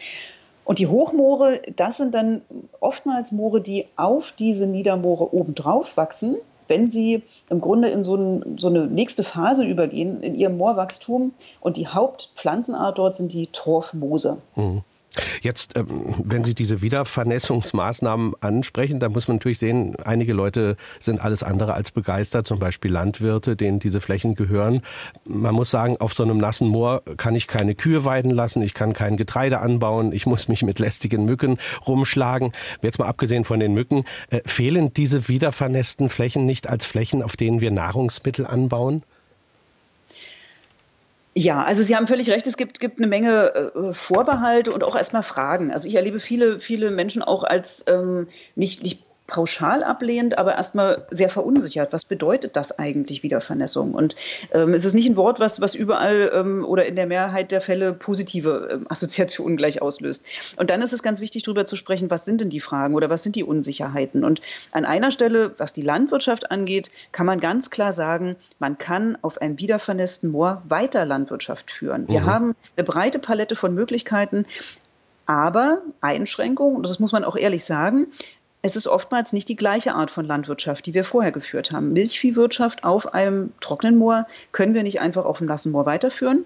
Und 0.64 0.78
die 0.78 0.86
Hochmoore, 0.86 1.60
das 1.76 1.96
sind 1.96 2.14
dann 2.14 2.42
oftmals 2.80 3.32
Moore, 3.32 3.60
die 3.60 3.86
auf 3.96 4.32
diese 4.32 4.66
Niedermoore 4.66 5.34
obendrauf 5.34 5.96
wachsen, 5.96 6.36
wenn 6.68 6.90
sie 6.90 7.22
im 7.50 7.60
Grunde 7.60 7.88
in 7.88 8.04
so, 8.04 8.14
ein, 8.14 8.56
so, 8.58 8.68
eine 8.68 8.86
nächste 8.86 9.24
Phase 9.24 9.64
übergehen 9.64 10.22
in 10.22 10.34
ihrem 10.34 10.56
Moorwachstum. 10.56 11.32
Und 11.60 11.76
die 11.76 11.88
Hauptpflanzenart 11.88 12.98
dort 12.98 13.16
sind 13.16 13.32
die 13.32 13.48
Torfmoose. 13.48 14.40
Mhm. 14.54 14.82
Jetzt, 15.40 15.76
ähm, 15.76 16.14
wenn 16.24 16.44
Sie 16.44 16.54
diese 16.54 16.82
Wiedervernässungsmaßnahmen 16.82 18.34
ansprechen, 18.40 19.00
da 19.00 19.08
muss 19.08 19.28
man 19.28 19.36
natürlich 19.36 19.58
sehen, 19.58 19.96
einige 20.04 20.32
Leute 20.32 20.76
sind 21.00 21.20
alles 21.20 21.42
andere 21.42 21.74
als 21.74 21.90
begeistert, 21.90 22.46
zum 22.46 22.58
Beispiel 22.58 22.90
Landwirte, 22.90 23.56
denen 23.56 23.78
diese 23.78 24.00
Flächen 24.00 24.34
gehören. 24.34 24.82
Man 25.24 25.54
muss 25.54 25.70
sagen, 25.70 25.96
auf 25.98 26.14
so 26.14 26.22
einem 26.22 26.38
nassen 26.38 26.68
Moor 26.68 27.02
kann 27.16 27.34
ich 27.34 27.46
keine 27.46 27.74
Kühe 27.74 28.04
weiden 28.04 28.30
lassen, 28.30 28.62
ich 28.62 28.74
kann 28.74 28.92
kein 28.92 29.16
Getreide 29.16 29.60
anbauen, 29.60 30.12
ich 30.12 30.26
muss 30.26 30.48
mich 30.48 30.62
mit 30.62 30.78
lästigen 30.78 31.24
Mücken 31.24 31.58
rumschlagen. 31.86 32.52
Jetzt 32.82 32.98
mal 32.98 33.06
abgesehen 33.06 33.44
von 33.44 33.60
den 33.60 33.74
Mücken, 33.74 34.04
äh, 34.30 34.40
fehlen 34.46 34.94
diese 34.94 35.28
wiedervernässten 35.28 36.08
Flächen 36.08 36.44
nicht 36.44 36.68
als 36.68 36.86
Flächen, 36.86 37.22
auf 37.22 37.36
denen 37.36 37.60
wir 37.60 37.70
Nahrungsmittel 37.70 38.46
anbauen? 38.46 39.02
Ja, 41.34 41.64
also 41.64 41.82
Sie 41.82 41.96
haben 41.96 42.06
völlig 42.06 42.28
recht, 42.28 42.46
es 42.46 42.58
gibt, 42.58 42.78
gibt 42.78 42.98
eine 42.98 43.06
Menge 43.06 43.72
äh, 43.74 43.94
Vorbehalte 43.94 44.72
und 44.72 44.84
auch 44.84 44.94
erstmal 44.94 45.22
Fragen. 45.22 45.72
Also 45.72 45.88
ich 45.88 45.94
erlebe 45.94 46.18
viele, 46.18 46.58
viele 46.58 46.90
Menschen 46.90 47.22
auch 47.22 47.42
als 47.42 47.86
ähm, 47.88 48.28
nicht, 48.54 48.82
nicht 48.82 49.06
pauschal 49.26 49.82
ablehnend, 49.82 50.36
aber 50.38 50.56
erstmal 50.56 51.06
sehr 51.10 51.30
verunsichert. 51.30 51.92
Was 51.92 52.04
bedeutet 52.04 52.56
das 52.56 52.78
eigentlich 52.78 53.22
Wiedervernässung? 53.22 53.94
Und 53.94 54.16
ähm, 54.52 54.74
es 54.74 54.84
ist 54.84 54.94
nicht 54.94 55.08
ein 55.08 55.16
Wort, 55.16 55.40
was, 55.40 55.60
was 55.60 55.74
überall 55.74 56.30
ähm, 56.34 56.64
oder 56.64 56.86
in 56.86 56.96
der 56.96 57.06
Mehrheit 57.06 57.50
der 57.50 57.60
Fälle 57.60 57.92
positive 57.92 58.68
ähm, 58.72 58.86
Assoziationen 58.88 59.56
gleich 59.56 59.80
auslöst. 59.80 60.24
Und 60.56 60.70
dann 60.70 60.82
ist 60.82 60.92
es 60.92 61.02
ganz 61.02 61.20
wichtig, 61.20 61.44
darüber 61.44 61.64
zu 61.64 61.76
sprechen, 61.76 62.10
was 62.10 62.24
sind 62.24 62.40
denn 62.40 62.50
die 62.50 62.60
Fragen 62.60 62.94
oder 62.94 63.10
was 63.10 63.22
sind 63.22 63.36
die 63.36 63.44
Unsicherheiten? 63.44 64.24
Und 64.24 64.40
an 64.72 64.84
einer 64.84 65.10
Stelle, 65.10 65.54
was 65.56 65.72
die 65.72 65.82
Landwirtschaft 65.82 66.50
angeht, 66.50 66.90
kann 67.12 67.26
man 67.26 67.40
ganz 67.40 67.70
klar 67.70 67.92
sagen, 67.92 68.36
man 68.58 68.76
kann 68.78 69.16
auf 69.22 69.40
einem 69.40 69.58
wiedervernässten 69.58 70.30
Moor 70.30 70.62
weiter 70.68 71.06
Landwirtschaft 71.06 71.70
führen. 71.70 72.08
Wir 72.08 72.22
mhm. 72.22 72.26
haben 72.26 72.54
eine 72.76 72.84
breite 72.84 73.18
Palette 73.18 73.56
von 73.56 73.74
Möglichkeiten, 73.74 74.46
aber 75.26 75.82
Einschränkungen, 76.00 76.76
und 76.76 76.86
das 76.86 76.98
muss 76.98 77.12
man 77.12 77.24
auch 77.24 77.36
ehrlich 77.36 77.64
sagen, 77.64 78.08
es 78.62 78.76
ist 78.76 78.86
oftmals 78.86 79.32
nicht 79.32 79.48
die 79.48 79.56
gleiche 79.56 79.94
Art 79.94 80.10
von 80.10 80.24
Landwirtschaft, 80.24 80.86
die 80.86 80.94
wir 80.94 81.04
vorher 81.04 81.32
geführt 81.32 81.72
haben. 81.72 81.92
Milchviehwirtschaft 81.92 82.84
auf 82.84 83.12
einem 83.12 83.52
trockenen 83.60 83.96
Moor 83.96 84.26
können 84.52 84.72
wir 84.74 84.84
nicht 84.84 85.00
einfach 85.00 85.24
auf 85.24 85.38
dem 85.38 85.48
nassen 85.48 85.72
Moor 85.72 85.84
weiterführen. 85.84 86.44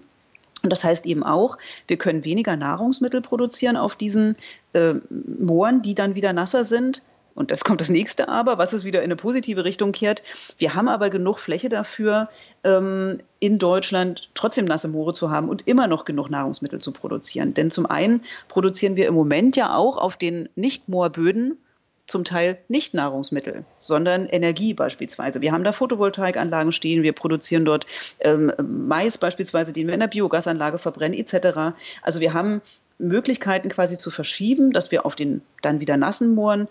Und 0.62 0.70
das 0.70 0.83
heißt 0.83 1.05
eben 1.07 1.22
auch, 1.22 1.59
wir 1.87 1.98
können 1.98 2.24
weniger 2.24 2.57
Nahrungsmittel 2.57 3.20
produzieren 3.20 3.76
auf 3.76 3.94
diesen 3.94 4.37
äh, 4.72 4.94
Mooren, 5.38 5.83
die 5.83 5.94
dann 5.94 6.14
wieder 6.14 6.33
nasser 6.33 6.64
sind. 6.64 7.02
Und 7.35 7.50
das 7.50 7.64
kommt 7.64 7.83
das 7.83 7.90
nächste 7.90 8.31
aber, 8.31 8.57
was 8.57 8.72
es 8.72 8.85
wieder 8.85 9.00
in 9.00 9.05
eine 9.05 9.16
positive 9.16 9.64
Richtung 9.64 9.92
kehrt. 9.92 10.22
Wir 10.57 10.74
haben 10.74 10.88
aber 10.88 11.11
genug 11.11 11.38
Fläche 11.38 11.68
dafür, 11.68 12.31
ähm, 12.64 13.20
in 13.40 13.59
Deutschland 13.59 14.31
trotzdem 14.33 14.64
nasse 14.64 14.88
Moore 14.88 15.12
zu 15.12 15.31
haben 15.31 15.50
und 15.50 15.68
immer 15.68 15.87
noch 15.87 16.07
genug 16.07 16.31
Nahrungsmittel 16.31 16.81
zu 16.81 16.92
produzieren. 16.92 17.52
Denn 17.52 17.70
zum 17.70 17.85
einen 17.85 18.22
produzieren 18.48 18.96
wir 18.96 19.07
im 19.07 19.14
Moment 19.14 19.55
ja 19.55 19.76
auch 19.76 19.98
auf 19.98 20.16
den 20.16 20.48
Nicht-Moorböden 20.57 21.59
zum 22.07 22.25
Teil 22.25 22.59
nicht 22.69 22.95
Nahrungsmittel, 22.95 23.64
sondern 23.79 24.27
Energie 24.27 24.75
beispielsweise. 24.75 25.40
Wir 25.40 25.53
haben 25.53 25.64
da 25.64 25.73
Photovoltaikanlagen 25.73 26.73
stehen, 26.73 27.03
wir 27.03 27.12
produzieren 27.12 27.64
dort 27.64 27.87
ähm, 28.21 28.53
Mais 28.59 29.19
beispielsweise, 29.19 29.73
den 29.73 29.87
wir 29.87 29.95
in 29.95 30.01
der 30.01 30.07
Biogasanlage 30.07 30.79
verbrennen 30.79 31.19
etc. 31.19 31.77
Also 32.03 32.21
wir 32.21 32.33
haben 32.33 32.62
Möglichkeiten 32.99 33.69
quasi 33.69 33.99
zu 33.99 34.11
verschieben, 34.11 34.73
dass 34.73 34.90
wir 34.90 35.05
auf 35.05 35.16
den 35.16 35.42
dann 35.62 35.81
wieder 35.81 35.97
nassen 35.97 36.35
Mooren 36.35 36.69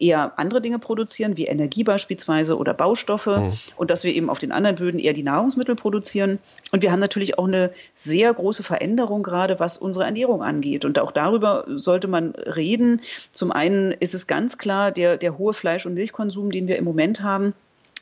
eher 0.00 0.38
andere 0.38 0.60
Dinge 0.60 0.78
produzieren, 0.78 1.36
wie 1.36 1.46
Energie 1.46 1.84
beispielsweise 1.84 2.56
oder 2.56 2.74
Baustoffe 2.74 3.26
mhm. 3.26 3.52
und 3.76 3.90
dass 3.90 4.02
wir 4.02 4.14
eben 4.14 4.30
auf 4.30 4.38
den 4.38 4.50
anderen 4.50 4.76
Böden 4.76 4.98
eher 4.98 5.12
die 5.12 5.22
Nahrungsmittel 5.22 5.76
produzieren. 5.76 6.38
Und 6.72 6.82
wir 6.82 6.90
haben 6.90 7.00
natürlich 7.00 7.38
auch 7.38 7.46
eine 7.46 7.70
sehr 7.94 8.32
große 8.32 8.62
Veränderung 8.62 9.22
gerade, 9.22 9.60
was 9.60 9.76
unsere 9.76 10.06
Ernährung 10.06 10.42
angeht. 10.42 10.84
Und 10.84 10.98
auch 10.98 11.12
darüber 11.12 11.64
sollte 11.68 12.08
man 12.08 12.30
reden. 12.30 13.02
Zum 13.32 13.52
einen 13.52 13.92
ist 13.92 14.14
es 14.14 14.26
ganz 14.26 14.58
klar, 14.58 14.90
der, 14.90 15.18
der 15.18 15.38
hohe 15.38 15.52
Fleisch- 15.52 15.86
und 15.86 15.94
Milchkonsum, 15.94 16.50
den 16.50 16.66
wir 16.66 16.76
im 16.76 16.84
Moment 16.84 17.22
haben, 17.22 17.54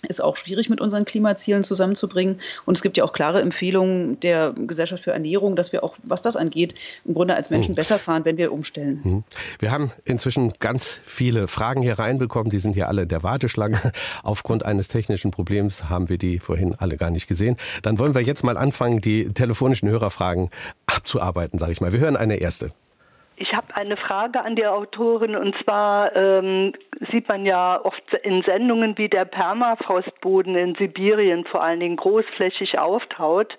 ist 0.06 0.22
auch 0.22 0.36
schwierig 0.36 0.68
mit 0.68 0.80
unseren 0.80 1.04
Klimazielen 1.04 1.64
zusammenzubringen. 1.64 2.40
Und 2.66 2.76
es 2.76 2.82
gibt 2.82 2.96
ja 2.96 3.04
auch 3.04 3.12
klare 3.12 3.40
Empfehlungen 3.40 4.20
der 4.20 4.52
Gesellschaft 4.52 5.04
für 5.04 5.12
Ernährung, 5.12 5.56
dass 5.56 5.72
wir 5.72 5.82
auch, 5.82 5.96
was 6.02 6.22
das 6.22 6.36
angeht, 6.36 6.74
im 7.04 7.14
Grunde 7.14 7.34
als 7.34 7.50
Menschen 7.50 7.72
mhm. 7.72 7.76
besser 7.76 7.98
fahren, 7.98 8.24
wenn 8.24 8.36
wir 8.36 8.52
umstellen. 8.52 9.00
Mhm. 9.02 9.24
Wir 9.58 9.70
haben 9.70 9.92
inzwischen 10.04 10.52
ganz 10.60 11.00
viele 11.04 11.48
Fragen 11.48 11.82
hier 11.82 11.98
reinbekommen. 11.98 12.50
Die 12.50 12.58
sind 12.58 12.74
hier 12.74 12.88
alle 12.88 13.02
in 13.02 13.08
der 13.08 13.22
Warteschlange. 13.22 13.78
Aufgrund 14.22 14.64
eines 14.64 14.88
technischen 14.88 15.30
Problems 15.30 15.88
haben 15.88 16.08
wir 16.08 16.18
die 16.18 16.38
vorhin 16.38 16.74
alle 16.74 16.96
gar 16.96 17.10
nicht 17.10 17.26
gesehen. 17.26 17.56
Dann 17.82 17.98
wollen 17.98 18.14
wir 18.14 18.22
jetzt 18.22 18.44
mal 18.44 18.56
anfangen, 18.56 19.00
die 19.00 19.32
telefonischen 19.32 19.88
Hörerfragen 19.88 20.50
abzuarbeiten, 20.86 21.58
sage 21.58 21.72
ich 21.72 21.80
mal. 21.80 21.92
Wir 21.92 22.00
hören 22.00 22.16
eine 22.16 22.36
erste. 22.36 22.72
Ich 23.40 23.54
habe 23.54 23.76
eine 23.76 23.96
Frage 23.96 24.40
an 24.40 24.56
die 24.56 24.66
Autorin 24.66 25.36
und 25.36 25.54
zwar 25.62 26.14
ähm, 26.16 26.72
sieht 27.12 27.28
man 27.28 27.46
ja 27.46 27.80
oft 27.84 28.02
in 28.24 28.42
Sendungen, 28.42 28.98
wie 28.98 29.08
der 29.08 29.24
Permafrostboden 29.24 30.56
in 30.56 30.74
Sibirien 30.74 31.44
vor 31.44 31.62
allen 31.62 31.78
Dingen 31.78 31.96
großflächig 31.96 32.80
auftaut 32.80 33.56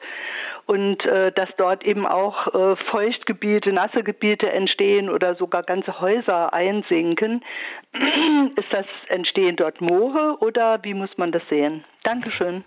und 0.65 1.05
äh, 1.05 1.31
dass 1.31 1.47
dort 1.57 1.85
eben 1.85 2.05
auch 2.05 2.47
äh, 2.53 2.75
Feuchtgebiete, 2.91 3.71
nasse 3.71 4.03
Gebiete 4.03 4.51
entstehen 4.51 5.09
oder 5.09 5.35
sogar 5.35 5.63
ganze 5.63 6.01
Häuser 6.01 6.53
einsinken. 6.53 7.41
Ist 8.57 8.71
das 8.71 8.85
entstehen 9.07 9.55
dort 9.55 9.79
Moore 9.79 10.37
oder 10.41 10.83
wie 10.83 10.93
muss 10.93 11.17
man 11.17 11.31
das 11.31 11.43
sehen? 11.49 11.85
Dankeschön. 12.03 12.65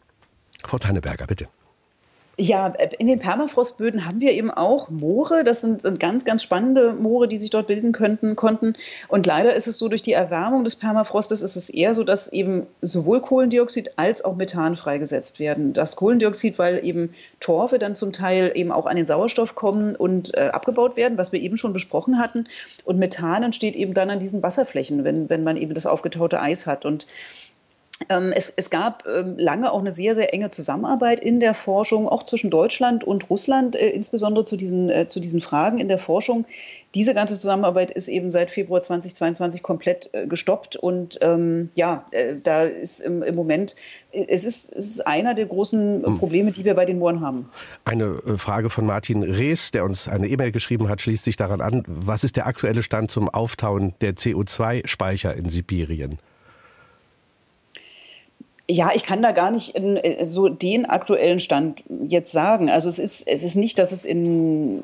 Frau 0.64 0.78
Tanneberger, 0.78 1.26
bitte. 1.26 1.48
Ja, 2.38 2.68
in 2.98 3.06
den 3.06 3.18
Permafrostböden 3.18 4.06
haben 4.06 4.20
wir 4.20 4.32
eben 4.32 4.50
auch 4.50 4.88
Moore. 4.88 5.44
Das 5.44 5.60
sind, 5.60 5.82
sind, 5.82 6.00
ganz, 6.00 6.24
ganz 6.24 6.42
spannende 6.42 6.94
Moore, 6.94 7.28
die 7.28 7.36
sich 7.36 7.50
dort 7.50 7.66
bilden 7.66 7.92
könnten, 7.92 8.36
konnten. 8.36 8.72
Und 9.08 9.26
leider 9.26 9.54
ist 9.54 9.66
es 9.66 9.76
so, 9.76 9.88
durch 9.88 10.00
die 10.00 10.14
Erwärmung 10.14 10.64
des 10.64 10.76
Permafrostes 10.76 11.42
ist 11.42 11.56
es 11.56 11.68
eher 11.68 11.92
so, 11.92 12.04
dass 12.04 12.32
eben 12.32 12.66
sowohl 12.80 13.20
Kohlendioxid 13.20 13.98
als 13.98 14.24
auch 14.24 14.34
Methan 14.34 14.76
freigesetzt 14.76 15.40
werden. 15.40 15.74
Das 15.74 15.94
Kohlendioxid, 15.94 16.58
weil 16.58 16.82
eben 16.82 17.14
Torfe 17.38 17.78
dann 17.78 17.94
zum 17.94 18.14
Teil 18.14 18.52
eben 18.54 18.72
auch 18.72 18.86
an 18.86 18.96
den 18.96 19.06
Sauerstoff 19.06 19.54
kommen 19.54 19.94
und 19.94 20.34
äh, 20.34 20.48
abgebaut 20.52 20.96
werden, 20.96 21.18
was 21.18 21.32
wir 21.32 21.40
eben 21.40 21.58
schon 21.58 21.74
besprochen 21.74 22.18
hatten. 22.18 22.48
Und 22.84 22.98
Methan 22.98 23.42
entsteht 23.42 23.76
eben 23.76 23.92
dann 23.92 24.08
an 24.08 24.20
diesen 24.20 24.42
Wasserflächen, 24.42 25.04
wenn, 25.04 25.28
wenn 25.28 25.44
man 25.44 25.58
eben 25.58 25.74
das 25.74 25.84
aufgetaute 25.84 26.40
Eis 26.40 26.66
hat. 26.66 26.86
Und 26.86 27.06
es, 28.08 28.52
es, 28.56 28.70
gab 28.70 29.06
ähm, 29.06 29.34
lange 29.38 29.72
auch 29.72 29.80
eine 29.80 29.90
sehr, 29.90 30.14
sehr 30.14 30.32
enge 30.32 30.50
Zusammenarbeit 30.50 31.20
in 31.20 31.40
der 31.40 31.54
Forschung, 31.54 32.08
auch 32.08 32.22
zwischen 32.22 32.50
Deutschland 32.50 33.04
und 33.04 33.28
Russland, 33.30 33.76
äh, 33.76 33.88
insbesondere 33.90 34.44
zu 34.44 34.56
diesen, 34.56 34.90
äh, 34.90 35.08
zu 35.08 35.20
diesen 35.20 35.40
Fragen 35.40 35.78
in 35.78 35.88
der 35.88 35.98
Forschung. 35.98 36.44
Diese 36.94 37.14
ganze 37.14 37.34
Zusammenarbeit 37.34 37.90
ist 37.90 38.08
eben 38.08 38.30
seit 38.30 38.50
Februar 38.50 38.80
2022 38.80 39.62
komplett 39.62 40.10
äh, 40.12 40.26
gestoppt. 40.26 40.76
Und 40.76 41.18
ähm, 41.22 41.70
ja, 41.74 42.04
da 42.42 42.64
ist 42.64 43.00
im, 43.00 43.22
im 43.22 43.34
Moment, 43.34 43.74
es 44.12 44.44
ist, 44.44 44.74
es 44.74 44.90
ist 44.90 45.06
einer 45.06 45.34
der 45.34 45.46
großen 45.46 46.04
hm. 46.04 46.18
Probleme, 46.18 46.52
die 46.52 46.64
wir 46.64 46.74
bei 46.74 46.84
den 46.84 46.98
Mooren 46.98 47.20
haben. 47.20 47.48
Eine 47.84 48.20
Frage 48.36 48.70
von 48.70 48.86
Martin 48.86 49.22
Rees, 49.22 49.70
der 49.70 49.84
uns 49.84 50.08
eine 50.08 50.28
E-Mail 50.28 50.52
geschrieben 50.52 50.88
hat, 50.88 51.00
schließt 51.00 51.24
sich 51.24 51.36
daran 51.36 51.60
an. 51.60 51.82
Was 51.86 52.24
ist 52.24 52.36
der 52.36 52.46
aktuelle 52.46 52.82
Stand 52.82 53.10
zum 53.10 53.28
Auftauen 53.28 53.94
der 54.00 54.14
CO2-Speicher 54.14 55.34
in 55.34 55.48
Sibirien? 55.48 56.18
Ja, 58.72 58.90
ich 58.94 59.02
kann 59.02 59.20
da 59.20 59.32
gar 59.32 59.50
nicht 59.50 59.76
in, 59.76 59.98
äh, 59.98 60.24
so 60.24 60.48
den 60.48 60.86
aktuellen 60.86 61.40
Stand 61.40 61.82
jetzt 62.08 62.32
sagen. 62.32 62.70
Also 62.70 62.88
es 62.88 62.98
ist, 62.98 63.28
es 63.28 63.42
ist 63.42 63.54
nicht, 63.54 63.78
dass 63.78 63.92
es 63.92 64.06
in, 64.06 64.82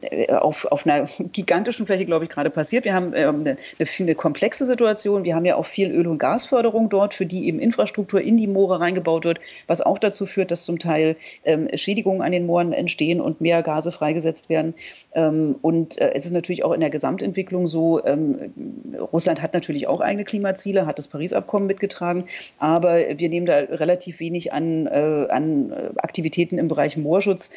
äh, 0.00 0.32
auf, 0.32 0.64
auf 0.64 0.86
einer 0.86 1.06
gigantischen 1.32 1.84
Fläche, 1.84 2.06
glaube 2.06 2.24
ich, 2.24 2.30
gerade 2.30 2.48
passiert. 2.48 2.86
Wir 2.86 2.94
haben 2.94 3.12
ähm, 3.14 3.40
eine, 3.40 3.56
eine, 3.98 4.14
komplexe 4.14 4.64
Situation. 4.64 5.24
Wir 5.24 5.34
haben 5.34 5.44
ja 5.44 5.56
auch 5.56 5.66
viel 5.66 5.90
Öl- 5.90 6.06
und 6.06 6.16
Gasförderung 6.16 6.88
dort, 6.88 7.12
für 7.12 7.26
die 7.26 7.46
eben 7.46 7.58
Infrastruktur 7.58 8.22
in 8.22 8.38
die 8.38 8.46
Moore 8.46 8.80
reingebaut 8.80 9.24
wird, 9.24 9.38
was 9.66 9.82
auch 9.82 9.98
dazu 9.98 10.24
führt, 10.24 10.50
dass 10.50 10.64
zum 10.64 10.78
Teil 10.78 11.16
ähm, 11.44 11.68
Schädigungen 11.74 12.22
an 12.22 12.32
den 12.32 12.46
Mooren 12.46 12.72
entstehen 12.72 13.20
und 13.20 13.42
mehr 13.42 13.62
Gase 13.62 13.92
freigesetzt 13.92 14.48
werden. 14.48 14.72
Ähm, 15.14 15.56
und 15.60 15.98
äh, 15.98 16.12
es 16.14 16.24
ist 16.24 16.32
natürlich 16.32 16.64
auch 16.64 16.72
in 16.72 16.80
der 16.80 16.88
Gesamtentwicklung 16.88 17.66
so, 17.66 18.02
ähm, 18.02 18.54
Russland 19.12 19.42
hat 19.42 19.52
natürlich 19.52 19.88
auch 19.88 20.00
eigene 20.00 20.24
Klimaziele, 20.24 20.86
hat 20.86 20.96
das 20.96 21.08
Paris-Abkommen 21.08 21.66
mitgetragen, 21.66 22.24
aber 22.58 23.09
wir 23.16 23.28
nehmen 23.28 23.46
da 23.46 23.58
relativ 23.58 24.20
wenig 24.20 24.52
an, 24.52 24.86
äh, 24.86 25.26
an 25.28 25.72
Aktivitäten 25.96 26.58
im 26.58 26.68
Bereich 26.68 26.96
Moorschutz 26.96 27.52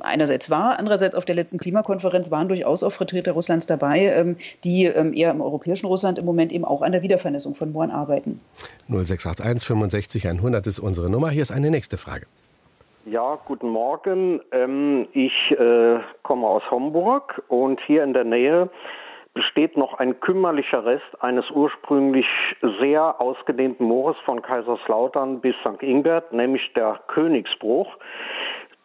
einerseits 0.00 0.50
war, 0.50 0.78
andererseits 0.78 1.14
auf 1.14 1.24
der 1.24 1.34
letzten 1.34 1.58
Klimakonferenz 1.58 2.30
waren 2.30 2.48
durchaus 2.48 2.82
auch 2.82 2.92
Vertreter 2.92 3.32
Russlands 3.32 3.66
dabei, 3.66 4.12
ähm, 4.16 4.36
die 4.64 4.86
ähm, 4.86 5.12
eher 5.12 5.30
im 5.30 5.40
europäischen 5.40 5.86
Russland 5.86 6.18
im 6.18 6.24
Moment 6.24 6.52
eben 6.52 6.64
auch 6.64 6.82
an 6.82 6.92
der 6.92 7.02
Wiedervernässung 7.02 7.54
von 7.54 7.72
Mooren 7.72 7.90
arbeiten. 7.90 8.40
0681 8.88 9.66
65 9.66 10.28
100 10.28 10.66
ist 10.66 10.78
unsere 10.78 11.10
Nummer. 11.10 11.30
Hier 11.30 11.42
ist 11.42 11.52
eine 11.52 11.70
nächste 11.70 11.96
Frage. 11.96 12.26
Ja, 13.04 13.36
guten 13.44 13.68
Morgen. 13.68 14.40
Ähm, 14.52 15.08
ich 15.12 15.32
äh, 15.50 15.98
komme 16.22 16.46
aus 16.46 16.62
Homburg 16.70 17.42
und 17.48 17.80
hier 17.80 18.04
in 18.04 18.12
der 18.12 18.24
Nähe 18.24 18.70
besteht 19.34 19.76
noch 19.76 19.94
ein 19.94 20.20
kümmerlicher 20.20 20.84
Rest 20.84 21.22
eines 21.22 21.50
ursprünglich 21.50 22.26
sehr 22.80 23.20
ausgedehnten 23.20 23.86
Moores 23.86 24.16
von 24.24 24.42
Kaiserslautern 24.42 25.40
bis 25.40 25.54
St. 25.60 25.82
Ingbert, 25.82 26.32
nämlich 26.32 26.72
der 26.74 27.00
Königsbruch. 27.08 27.96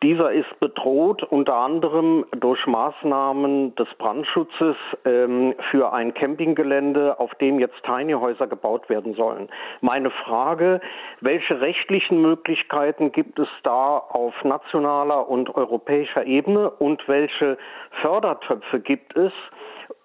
Dieser 0.04 0.32
ist 0.32 0.60
bedroht 0.60 1.24
unter 1.24 1.56
anderem 1.56 2.24
durch 2.30 2.68
Maßnahmen 2.68 3.74
des 3.74 3.88
Brandschutzes 3.98 4.76
ähm, 5.06 5.56
für 5.72 5.92
ein 5.92 6.14
Campinggelände, 6.14 7.20
auf 7.20 7.34
dem 7.36 7.58
jetzt 7.60 7.82
Tiny-Häuser 7.84 8.46
gebaut 8.46 8.90
werden 8.90 9.16
sollen. 9.16 9.50
Meine 9.82 10.12
Frage, 10.12 10.82
welche 11.22 11.62
rechtlichen 11.62 12.22
Möglichkeiten 12.22 13.12
gibt 13.12 13.40
es 13.40 13.48
da 13.64 13.98
auf 13.98 14.36
nationaler 14.44 15.28
und 15.28 15.56
europäischer 15.56 16.28
Ebene 16.28 16.70
und 16.70 17.08
welche 17.08 17.58
Fördertöpfe 18.02 18.80
gibt 18.80 19.18
es, 19.18 19.34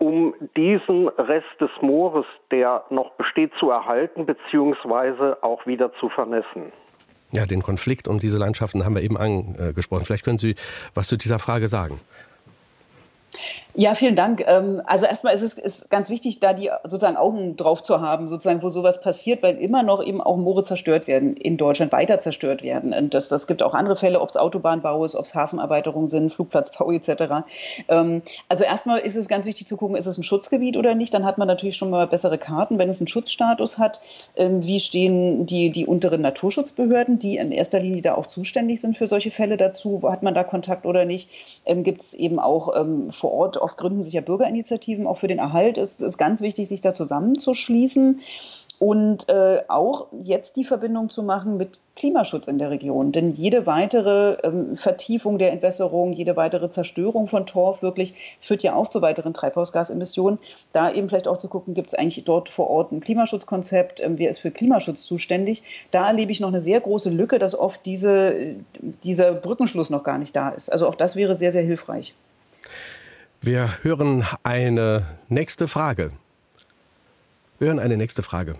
um 0.02 0.34
diesen 0.56 1.06
Rest 1.10 1.60
des 1.60 1.70
Moores, 1.80 2.26
der 2.50 2.82
noch 2.90 3.12
besteht, 3.12 3.52
zu 3.60 3.70
erhalten 3.70 4.26
bzw. 4.26 5.34
auch 5.42 5.64
wieder 5.64 5.92
zu 6.00 6.08
vernässen? 6.08 6.72
Ja, 7.30 7.46
den 7.46 7.62
Konflikt 7.62 8.08
um 8.08 8.18
diese 8.18 8.36
Landschaften 8.36 8.84
haben 8.84 8.96
wir 8.96 9.02
eben 9.02 9.16
angesprochen. 9.16 10.04
Vielleicht 10.04 10.24
können 10.24 10.38
Sie 10.38 10.56
was 10.92 11.06
zu 11.06 11.16
dieser 11.16 11.38
Frage 11.38 11.68
sagen. 11.68 12.00
Ja, 13.74 13.94
vielen 13.94 14.16
Dank. 14.16 14.44
Ähm, 14.46 14.82
also 14.84 15.06
erstmal 15.06 15.32
ist 15.32 15.40
es 15.40 15.56
ist 15.56 15.88
ganz 15.90 16.10
wichtig, 16.10 16.40
da 16.40 16.52
die 16.52 16.68
sozusagen 16.84 17.16
Augen 17.16 17.56
drauf 17.56 17.82
zu 17.82 18.02
haben, 18.02 18.28
sozusagen, 18.28 18.62
wo 18.62 18.68
sowas 18.68 19.00
passiert, 19.00 19.42
weil 19.42 19.56
immer 19.56 19.82
noch 19.82 20.04
eben 20.04 20.20
auch 20.20 20.36
Moore 20.36 20.62
zerstört 20.62 21.06
werden, 21.06 21.34
in 21.36 21.56
Deutschland 21.56 21.90
weiter 21.90 22.18
zerstört 22.18 22.62
werden. 22.62 22.92
Und 22.92 23.14
das, 23.14 23.28
das 23.28 23.46
gibt 23.46 23.62
auch 23.62 23.72
andere 23.72 23.96
Fälle, 23.96 24.20
ob 24.20 24.28
es 24.28 24.36
Autobahnbau 24.36 25.02
ist, 25.06 25.14
ob 25.14 25.24
es 25.24 25.34
Hafenerweiterungen 25.34 26.06
sind, 26.06 26.34
Flugplatzbau 26.34 26.92
etc. 26.92 27.46
Ähm, 27.88 28.20
also 28.50 28.64
erstmal 28.64 28.98
ist 28.98 29.16
es 29.16 29.26
ganz 29.26 29.46
wichtig 29.46 29.66
zu 29.66 29.78
gucken, 29.78 29.96
ist 29.96 30.04
es 30.04 30.18
ein 30.18 30.22
Schutzgebiet 30.22 30.76
oder 30.76 30.94
nicht. 30.94 31.14
Dann 31.14 31.24
hat 31.24 31.38
man 31.38 31.48
natürlich 31.48 31.76
schon 31.78 31.88
mal 31.88 32.06
bessere 32.06 32.36
Karten, 32.36 32.78
wenn 32.78 32.90
es 32.90 33.00
einen 33.00 33.08
Schutzstatus 33.08 33.78
hat. 33.78 34.02
Ähm, 34.36 34.62
wie 34.66 34.80
stehen 34.80 35.46
die, 35.46 35.70
die 35.70 35.86
unteren 35.86 36.20
Naturschutzbehörden, 36.20 37.18
die 37.18 37.38
in 37.38 37.52
erster 37.52 37.80
Linie 37.80 38.02
da 38.02 38.16
auch 38.16 38.26
zuständig 38.26 38.82
sind 38.82 38.98
für 38.98 39.06
solche 39.06 39.30
Fälle 39.30 39.56
dazu? 39.56 40.02
Hat 40.02 40.22
man 40.22 40.34
da 40.34 40.44
Kontakt 40.44 40.84
oder 40.84 41.06
nicht? 41.06 41.30
Gibt 41.64 42.02
es 42.02 42.12
eben 42.12 42.38
auch 42.38 42.72
vor 43.10 43.32
Ort 43.32 43.61
oft 43.62 43.76
gründen 43.76 44.02
sich 44.02 44.14
ja 44.14 44.20
Bürgerinitiativen 44.20 45.06
auch 45.06 45.18
für 45.18 45.28
den 45.28 45.38
Erhalt. 45.38 45.78
Es 45.78 46.00
ist 46.00 46.18
ganz 46.18 46.40
wichtig, 46.40 46.68
sich 46.68 46.80
da 46.80 46.92
zusammenzuschließen 46.92 48.20
und 48.78 49.28
äh, 49.28 49.62
auch 49.68 50.08
jetzt 50.24 50.56
die 50.56 50.64
Verbindung 50.64 51.08
zu 51.08 51.22
machen 51.22 51.56
mit 51.56 51.78
Klimaschutz 51.94 52.48
in 52.48 52.58
der 52.58 52.70
Region. 52.70 53.12
Denn 53.12 53.32
jede 53.32 53.66
weitere 53.66 54.38
ähm, 54.42 54.76
Vertiefung 54.76 55.38
der 55.38 55.52
Entwässerung, 55.52 56.12
jede 56.12 56.36
weitere 56.36 56.70
Zerstörung 56.70 57.26
von 57.26 57.46
Torf 57.46 57.82
wirklich 57.82 58.14
führt 58.40 58.62
ja 58.62 58.74
auch 58.74 58.88
zu 58.88 59.02
weiteren 59.02 59.34
Treibhausgasemissionen. 59.34 60.38
Da 60.72 60.90
eben 60.90 61.08
vielleicht 61.08 61.28
auch 61.28 61.38
zu 61.38 61.48
gucken, 61.48 61.74
gibt 61.74 61.88
es 61.88 61.94
eigentlich 61.94 62.24
dort 62.24 62.48
vor 62.48 62.70
Ort 62.70 62.92
ein 62.92 63.00
Klimaschutzkonzept, 63.00 64.00
ähm, 64.00 64.18
wer 64.18 64.30
ist 64.30 64.38
für 64.38 64.50
Klimaschutz 64.50 65.04
zuständig. 65.04 65.62
Da 65.90 66.08
erlebe 66.08 66.32
ich 66.32 66.40
noch 66.40 66.48
eine 66.48 66.60
sehr 66.60 66.80
große 66.80 67.10
Lücke, 67.10 67.38
dass 67.38 67.56
oft 67.56 67.84
diese, 67.84 68.56
dieser 69.04 69.32
Brückenschluss 69.32 69.90
noch 69.90 70.02
gar 70.02 70.18
nicht 70.18 70.34
da 70.34 70.48
ist. 70.48 70.72
Also 70.72 70.88
auch 70.88 70.94
das 70.94 71.14
wäre 71.14 71.34
sehr, 71.34 71.52
sehr 71.52 71.62
hilfreich. 71.62 72.14
Wir 73.44 73.82
hören 73.82 74.24
eine 74.44 75.04
nächste 75.28 75.66
Frage. 75.66 76.12
Wir 77.58 77.66
hören 77.66 77.80
eine 77.80 77.96
nächste 77.96 78.22
Frage. 78.22 78.54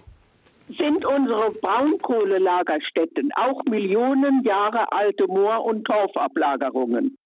Sind 0.77 1.05
unsere 1.05 1.53
Braunkohlelagerstätten 1.53 3.31
auch 3.37 3.63
Millionen 3.67 4.43
Jahre 4.43 4.91
alte 4.91 5.29
Moor- 5.29 5.65
und 5.65 5.85
Torfablagerungen? 5.85 7.17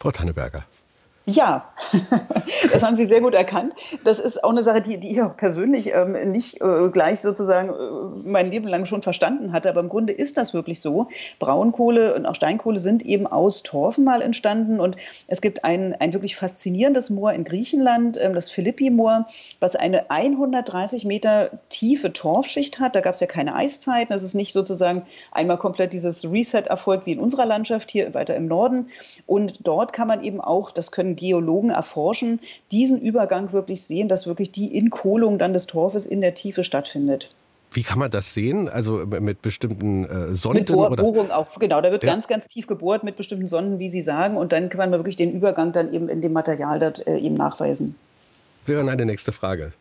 Frau 0.00 0.10
Tanneberger. 0.10 0.64
Ja, 1.28 1.72
das 2.72 2.84
haben 2.84 2.94
Sie 2.94 3.04
sehr 3.04 3.20
gut 3.20 3.34
erkannt. 3.34 3.74
Das 4.04 4.20
ist 4.20 4.44
auch 4.44 4.50
eine 4.50 4.62
Sache, 4.62 4.80
die, 4.80 4.98
die 4.98 5.10
ich 5.10 5.22
auch 5.22 5.36
persönlich 5.36 5.92
ähm, 5.92 6.12
nicht 6.30 6.60
äh, 6.60 6.88
gleich 6.88 7.20
sozusagen 7.20 7.70
äh, 7.70 8.28
mein 8.28 8.48
Leben 8.48 8.68
lang 8.68 8.86
schon 8.86 9.02
verstanden 9.02 9.52
hatte. 9.52 9.68
Aber 9.68 9.80
im 9.80 9.88
Grunde 9.88 10.12
ist 10.12 10.38
das 10.38 10.54
wirklich 10.54 10.80
so. 10.80 11.08
Braunkohle 11.40 12.14
und 12.14 12.26
auch 12.26 12.36
Steinkohle 12.36 12.78
sind 12.78 13.04
eben 13.04 13.26
aus 13.26 13.64
Torfen 13.64 14.04
mal 14.04 14.22
entstanden. 14.22 14.78
Und 14.78 14.98
es 15.26 15.40
gibt 15.40 15.64
ein, 15.64 15.94
ein 15.94 16.12
wirklich 16.12 16.36
faszinierendes 16.36 17.10
Moor 17.10 17.32
in 17.32 17.42
Griechenland, 17.42 18.16
ähm, 18.22 18.32
das 18.32 18.48
Philippi-Moor, 18.48 19.26
was 19.58 19.74
eine 19.74 20.08
130 20.12 21.06
Meter 21.06 21.50
tiefe 21.70 22.12
Torfschicht 22.12 22.78
hat. 22.78 22.94
Da 22.94 23.00
gab 23.00 23.14
es 23.14 23.20
ja 23.20 23.26
keine 23.26 23.56
Eiszeiten. 23.56 24.12
Es 24.12 24.22
ist 24.22 24.34
nicht 24.34 24.52
sozusagen 24.52 25.02
einmal 25.32 25.58
komplett 25.58 25.92
dieses 25.92 26.30
Reset 26.30 26.68
erfolgt 26.68 27.04
wie 27.06 27.12
in 27.12 27.18
unserer 27.18 27.46
Landschaft 27.46 27.90
hier 27.90 28.14
weiter 28.14 28.36
im 28.36 28.46
Norden. 28.46 28.90
Und 29.26 29.66
dort 29.66 29.92
kann 29.92 30.06
man 30.06 30.22
eben 30.22 30.40
auch, 30.40 30.70
das 30.70 30.92
können 30.92 31.15
Geologen 31.16 31.70
erforschen, 31.70 32.40
diesen 32.70 33.00
Übergang 33.00 33.52
wirklich 33.52 33.82
sehen, 33.82 34.08
dass 34.08 34.26
wirklich 34.26 34.52
die 34.52 34.76
Inkohlung 34.76 35.38
dann 35.38 35.52
des 35.52 35.66
Torfes 35.66 36.06
in 36.06 36.20
der 36.20 36.34
Tiefe 36.34 36.62
stattfindet. 36.62 37.30
Wie 37.72 37.82
kann 37.82 37.98
man 37.98 38.10
das 38.10 38.32
sehen? 38.32 38.68
Also 38.68 39.04
mit 39.04 39.42
bestimmten 39.42 40.04
äh, 40.04 40.34
Sonden? 40.34 40.60
Mit 40.60 40.72
Bohr, 40.72 40.90
oder? 40.90 41.02
Bohrung 41.02 41.30
auch, 41.30 41.58
genau. 41.58 41.80
Da 41.80 41.90
wird 41.90 42.04
ja. 42.04 42.10
ganz, 42.10 42.26
ganz 42.26 42.46
tief 42.46 42.66
gebohrt 42.66 43.04
mit 43.04 43.16
bestimmten 43.16 43.46
Sonden, 43.46 43.78
wie 43.78 43.88
Sie 43.88 44.00
sagen. 44.00 44.36
Und 44.36 44.52
dann 44.52 44.70
kann 44.70 44.78
man 44.78 44.92
wirklich 44.92 45.16
den 45.16 45.32
Übergang 45.32 45.72
dann 45.72 45.92
eben 45.92 46.08
in 46.08 46.20
dem 46.20 46.32
Material 46.32 46.78
dort 46.78 47.06
äh, 47.06 47.18
eben 47.18 47.34
nachweisen. 47.34 47.96
Wir 48.64 48.76
hören 48.76 48.88
eine 48.88 49.04
nächste 49.04 49.30
Frage. 49.30 49.72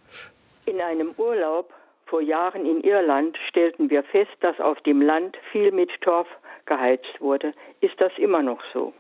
In 0.66 0.82
einem 0.82 1.12
Urlaub 1.18 1.72
vor 2.06 2.22
Jahren 2.22 2.66
in 2.66 2.82
Irland 2.82 3.38
stellten 3.48 3.90
wir 3.90 4.04
fest, 4.04 4.32
dass 4.42 4.60
auf 4.60 4.80
dem 4.82 5.02
Land 5.02 5.38
viel 5.52 5.72
mit 5.72 5.90
Torf 6.02 6.28
geheizt 6.66 7.20
wurde. 7.20 7.54
Ist 7.82 8.00
das 8.00 8.12
immer 8.18 8.42
noch 8.42 8.60
so? 8.74 8.94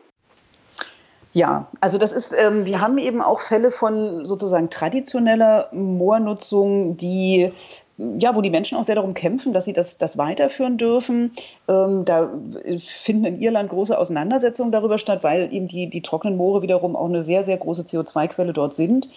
Ja, 1.35 1.67
also 1.81 1.97
das 1.97 2.13
ist, 2.13 2.33
ähm, 2.33 2.63
wir 2.65 2.79
haben 2.79 2.97
eben 2.97 3.21
auch 3.21 3.41
Fälle 3.41 3.69
von 3.69 4.25
sozusagen 4.25 4.69
traditioneller 4.69 5.67
Moornutzung, 5.73 6.95
die 6.95 7.51
ja, 7.97 8.36
wo 8.36 8.41
die 8.41 8.49
Menschen 8.49 8.77
auch 8.77 8.84
sehr 8.84 8.95
darum 8.95 9.13
kämpfen, 9.13 9.53
dass 9.53 9.65
sie 9.65 9.73
das, 9.73 9.97
das 9.97 10.17
weiterführen 10.17 10.77
dürfen. 10.77 11.31
Ähm, 11.67 12.03
da 12.03 12.29
finden 12.77 13.25
in 13.25 13.41
Irland 13.41 13.69
große 13.69 13.97
Auseinandersetzungen 13.97 14.71
darüber 14.71 14.97
statt, 14.97 15.23
weil 15.23 15.53
eben 15.53 15.67
die, 15.67 15.89
die 15.89 16.01
trockenen 16.01 16.36
Moore 16.36 16.62
wiederum 16.62 16.95
auch 16.95 17.08
eine 17.08 17.23
sehr, 17.23 17.43
sehr 17.43 17.58
große 17.58 17.84
CO2-Quelle 17.84 18.51
dort 18.51 18.73
sind. 18.73 19.10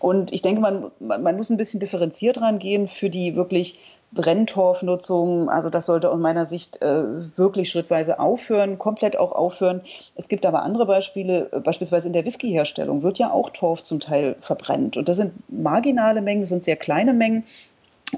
Und 0.00 0.32
ich 0.32 0.42
denke, 0.42 0.60
man, 0.60 0.90
man 0.98 1.36
muss 1.36 1.50
ein 1.50 1.58
bisschen 1.58 1.80
differenziert 1.80 2.40
rangehen 2.40 2.88
für 2.88 3.10
die 3.10 3.36
wirklich 3.36 3.78
Brenntorfnutzung, 4.12 5.48
also 5.48 5.70
das 5.70 5.86
sollte 5.86 6.10
aus 6.10 6.18
meiner 6.18 6.44
Sicht 6.44 6.82
äh, 6.82 7.38
wirklich 7.38 7.70
schrittweise 7.70 8.20
aufhören, 8.20 8.78
komplett 8.78 9.16
auch 9.16 9.32
aufhören. 9.32 9.80
Es 10.14 10.28
gibt 10.28 10.44
aber 10.44 10.62
andere 10.62 10.84
Beispiele, 10.84 11.48
äh, 11.50 11.60
beispielsweise 11.60 12.08
in 12.08 12.12
der 12.12 12.26
Whiskyherstellung 12.26 13.02
wird 13.02 13.18
ja 13.18 13.30
auch 13.32 13.50
Torf 13.50 13.82
zum 13.82 14.00
Teil 14.00 14.36
verbrennt. 14.40 14.98
Und 14.98 15.08
das 15.08 15.16
sind 15.16 15.32
marginale 15.48 16.20
Mengen, 16.20 16.42
das 16.42 16.50
sind 16.50 16.64
sehr 16.64 16.76
kleine 16.76 17.14
Mengen, 17.14 17.44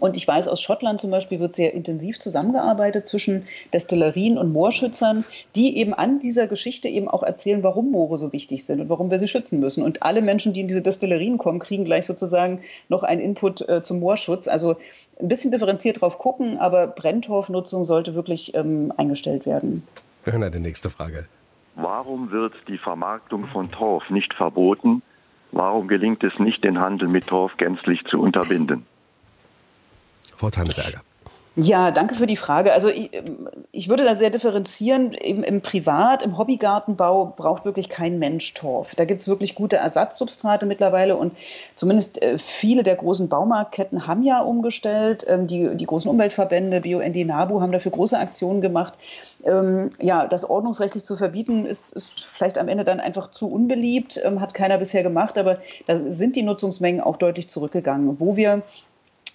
und 0.00 0.16
ich 0.16 0.26
weiß, 0.26 0.48
aus 0.48 0.60
Schottland 0.60 1.00
zum 1.00 1.10
Beispiel 1.10 1.38
wird 1.40 1.52
sehr 1.52 1.72
intensiv 1.72 2.18
zusammengearbeitet 2.18 3.06
zwischen 3.06 3.46
Destillerien 3.72 4.38
und 4.38 4.52
Moorschützern, 4.52 5.24
die 5.54 5.78
eben 5.78 5.94
an 5.94 6.18
dieser 6.20 6.46
Geschichte 6.46 6.88
eben 6.88 7.08
auch 7.08 7.22
erzählen, 7.22 7.62
warum 7.62 7.90
Moore 7.90 8.18
so 8.18 8.32
wichtig 8.32 8.64
sind 8.64 8.80
und 8.80 8.88
warum 8.88 9.10
wir 9.10 9.18
sie 9.18 9.28
schützen 9.28 9.60
müssen. 9.60 9.84
Und 9.84 10.02
alle 10.02 10.20
Menschen, 10.20 10.52
die 10.52 10.60
in 10.60 10.68
diese 10.68 10.82
Destillerien 10.82 11.38
kommen, 11.38 11.60
kriegen 11.60 11.84
gleich 11.84 12.06
sozusagen 12.06 12.60
noch 12.88 13.02
einen 13.02 13.20
Input 13.20 13.68
äh, 13.68 13.82
zum 13.82 14.00
Moorschutz. 14.00 14.48
Also 14.48 14.76
ein 15.20 15.28
bisschen 15.28 15.52
differenziert 15.52 16.00
drauf 16.00 16.18
gucken, 16.18 16.58
aber 16.58 16.88
Brenntorfnutzung 16.88 17.84
sollte 17.84 18.14
wirklich 18.14 18.54
ähm, 18.54 18.92
eingestellt 18.96 19.46
werden. 19.46 19.86
Wir 20.24 20.32
hören 20.32 20.42
eine 20.42 20.60
nächste 20.60 20.90
Frage. 20.90 21.26
Warum 21.76 22.30
wird 22.30 22.54
die 22.68 22.78
Vermarktung 22.78 23.46
von 23.46 23.70
Torf 23.70 24.08
nicht 24.10 24.34
verboten? 24.34 25.02
Warum 25.52 25.86
gelingt 25.86 26.24
es 26.24 26.38
nicht, 26.38 26.64
den 26.64 26.80
Handel 26.80 27.08
mit 27.08 27.28
Torf 27.28 27.56
gänzlich 27.56 28.04
zu 28.10 28.20
unterbinden? 28.20 28.86
Frau 30.44 30.50
Tanneberger. 30.50 31.00
Ja, 31.56 31.90
danke 31.92 32.16
für 32.16 32.26
die 32.26 32.36
Frage. 32.36 32.72
Also 32.72 32.88
ich, 32.88 33.10
ich 33.70 33.88
würde 33.88 34.04
da 34.04 34.14
sehr 34.14 34.28
differenzieren. 34.28 35.12
Im, 35.12 35.42
Im 35.42 35.62
Privat, 35.62 36.22
im 36.22 36.36
Hobbygartenbau 36.36 37.32
braucht 37.36 37.64
wirklich 37.64 37.88
kein 37.88 38.18
Mensch 38.18 38.52
Torf. 38.52 38.94
Da 38.96 39.06
gibt 39.06 39.22
es 39.22 39.28
wirklich 39.28 39.54
gute 39.54 39.76
Ersatzsubstrate 39.76 40.66
mittlerweile 40.66 41.16
und 41.16 41.34
zumindest 41.76 42.20
äh, 42.20 42.38
viele 42.38 42.82
der 42.82 42.96
großen 42.96 43.28
Baumarktketten 43.30 44.06
haben 44.06 44.22
ja 44.24 44.40
umgestellt. 44.42 45.24
Ähm, 45.28 45.46
die, 45.46 45.76
die 45.76 45.86
großen 45.86 46.10
Umweltverbände, 46.10 46.82
BioND, 46.82 47.24
NABU 47.24 47.62
haben 47.62 47.72
dafür 47.72 47.92
große 47.92 48.18
Aktionen 48.18 48.60
gemacht. 48.60 48.94
Ähm, 49.44 49.92
ja, 49.98 50.26
das 50.26 50.44
ordnungsrechtlich 50.44 51.04
zu 51.04 51.16
verbieten, 51.16 51.64
ist, 51.64 51.94
ist, 51.94 52.24
vielleicht 52.24 52.58
am 52.58 52.68
Ende 52.68 52.84
dann 52.84 53.00
einfach 53.00 53.30
zu 53.30 53.48
unbeliebt, 53.48 54.20
ähm, 54.22 54.42
hat 54.42 54.52
keiner 54.52 54.76
bisher 54.76 55.04
gemacht, 55.04 55.38
aber 55.38 55.58
da 55.86 55.96
sind 55.96 56.36
die 56.36 56.42
Nutzungsmengen 56.42 57.00
auch 57.00 57.16
deutlich 57.16 57.48
zurückgegangen. 57.48 58.20
Wo 58.20 58.36
wir 58.36 58.62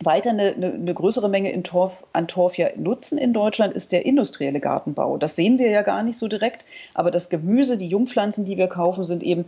weiter 0.04 0.32
eine, 0.32 0.54
eine, 0.54 0.74
eine, 0.74 0.94
größere 0.94 1.30
Menge 1.30 1.62
Torf, 1.64 2.06
an 2.14 2.28
Torf 2.28 2.58
ja 2.58 2.70
nutzen 2.76 3.18
in 3.18 3.34
Deutschland, 3.34 3.74
ist 3.74 3.92
der 3.92 4.06
industrielle 4.06 4.60
Gartenbau. 4.60 5.18
Das 5.18 5.36
sehen 5.36 5.58
wir 5.58 5.70
ja 5.70 5.82
gar 5.82 6.04
nicht 6.04 6.18
so 6.18 6.28
direkt, 6.28 6.66
aber 6.94 7.12
das 7.12 7.30
Gemüse, 7.30 7.78
die 7.78 7.88
Jungpflanzen, 7.88 8.46
die 8.46 8.58
wir 8.58 8.68
kaufen, 8.68 9.04
sind 9.04 9.24
eben 9.24 9.46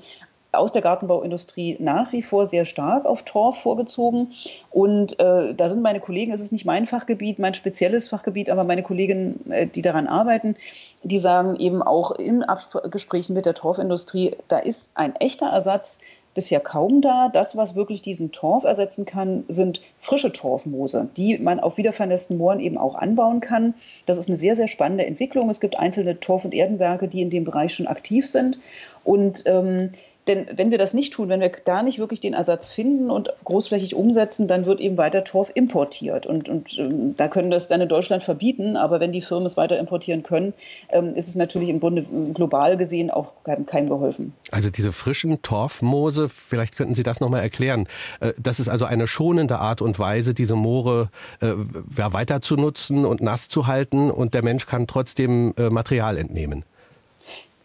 aus 0.53 0.71
der 0.71 0.81
Gartenbauindustrie 0.81 1.77
nach 1.79 2.11
wie 2.11 2.21
vor 2.21 2.45
sehr 2.45 2.65
stark 2.65 3.05
auf 3.05 3.23
Torf 3.23 3.61
vorgezogen. 3.61 4.33
Und 4.69 5.19
äh, 5.19 5.53
da 5.53 5.69
sind 5.69 5.81
meine 5.81 5.99
Kollegen, 5.99 6.33
es 6.33 6.41
ist 6.41 6.51
nicht 6.51 6.65
mein 6.65 6.85
Fachgebiet, 6.85 7.39
mein 7.39 7.53
spezielles 7.53 8.09
Fachgebiet, 8.09 8.49
aber 8.49 8.63
meine 8.63 8.83
Kollegen, 8.83 9.49
äh, 9.49 9.67
die 9.67 9.81
daran 9.81 10.07
arbeiten, 10.07 10.55
die 11.03 11.19
sagen 11.19 11.55
eben 11.55 11.81
auch 11.81 12.11
in 12.11 12.43
Abgesprächen 12.43 13.33
mit 13.33 13.45
der 13.45 13.53
Torfindustrie, 13.53 14.35
da 14.49 14.59
ist 14.59 14.97
ein 14.97 15.15
echter 15.15 15.47
Ersatz 15.47 16.01
bisher 16.33 16.59
kaum 16.59 17.01
da. 17.01 17.29
Das, 17.29 17.57
was 17.57 17.75
wirklich 17.75 18.01
diesen 18.01 18.31
Torf 18.31 18.63
ersetzen 18.63 19.05
kann, 19.05 19.43
sind 19.47 19.81
frische 19.99 20.31
Torfmoose, 20.31 21.09
die 21.17 21.37
man 21.37 21.59
auf 21.59 21.77
wiedervernässten 21.77 22.37
Mooren 22.37 22.59
eben 22.59 22.77
auch 22.77 22.95
anbauen 22.95 23.41
kann. 23.41 23.73
Das 24.05 24.17
ist 24.17 24.27
eine 24.27 24.37
sehr, 24.37 24.55
sehr 24.55 24.67
spannende 24.67 25.05
Entwicklung. 25.05 25.49
Es 25.49 25.59
gibt 25.59 25.77
einzelne 25.77 26.19
Torf- 26.19 26.45
und 26.45 26.53
Erdenwerke, 26.53 27.07
die 27.07 27.21
in 27.21 27.29
dem 27.29 27.43
Bereich 27.43 27.73
schon 27.73 27.87
aktiv 27.87 28.27
sind. 28.27 28.59
Und 29.03 29.43
ähm, 29.45 29.91
denn 30.27 30.45
wenn 30.55 30.69
wir 30.69 30.77
das 30.77 30.93
nicht 30.93 31.13
tun, 31.13 31.29
wenn 31.29 31.39
wir 31.39 31.51
da 31.65 31.81
nicht 31.81 31.97
wirklich 31.97 32.19
den 32.19 32.33
Ersatz 32.33 32.69
finden 32.69 33.09
und 33.09 33.33
großflächig 33.43 33.95
umsetzen, 33.95 34.47
dann 34.47 34.65
wird 34.65 34.79
eben 34.79 34.97
weiter 34.97 35.23
Torf 35.23 35.51
importiert. 35.53 36.27
Und, 36.27 36.47
und 36.47 36.77
ähm, 36.77 37.15
da 37.17 37.27
können 37.27 37.49
wir 37.49 37.57
es 37.57 37.67
dann 37.67 37.81
in 37.81 37.89
Deutschland 37.89 38.21
verbieten, 38.21 38.77
aber 38.77 38.99
wenn 38.99 39.11
die 39.11 39.21
Firmen 39.21 39.45
es 39.45 39.57
weiter 39.57 39.79
importieren 39.79 40.21
können, 40.21 40.53
ähm, 40.89 41.15
ist 41.15 41.27
es 41.27 41.35
natürlich 41.35 41.69
im 41.69 41.79
Grunde 41.79 42.05
global 42.33 42.77
gesehen 42.77 43.09
auch 43.09 43.31
keinem, 43.43 43.87
geholfen. 43.87 44.33
Also 44.51 44.69
diese 44.69 44.91
frischen 44.91 45.41
Torfmoose, 45.41 46.29
vielleicht 46.29 46.75
könnten 46.75 46.93
Sie 46.93 47.03
das 47.03 47.19
nochmal 47.19 47.41
erklären. 47.41 47.87
Äh, 48.19 48.33
das 48.37 48.59
ist 48.59 48.69
also 48.69 48.85
eine 48.85 49.07
schonende 49.07 49.57
Art 49.57 49.81
und 49.81 49.97
Weise, 49.97 50.33
diese 50.35 50.55
Moore 50.55 51.09
äh, 51.39 51.53
weiter 51.55 52.41
zu 52.41 52.55
nutzen 52.55 53.05
und 53.05 53.21
nass 53.21 53.49
zu 53.49 53.65
halten 53.65 54.11
und 54.11 54.33
der 54.33 54.43
Mensch 54.43 54.67
kann 54.67 54.85
trotzdem 54.85 55.53
äh, 55.57 55.69
Material 55.69 56.17
entnehmen. 56.17 56.63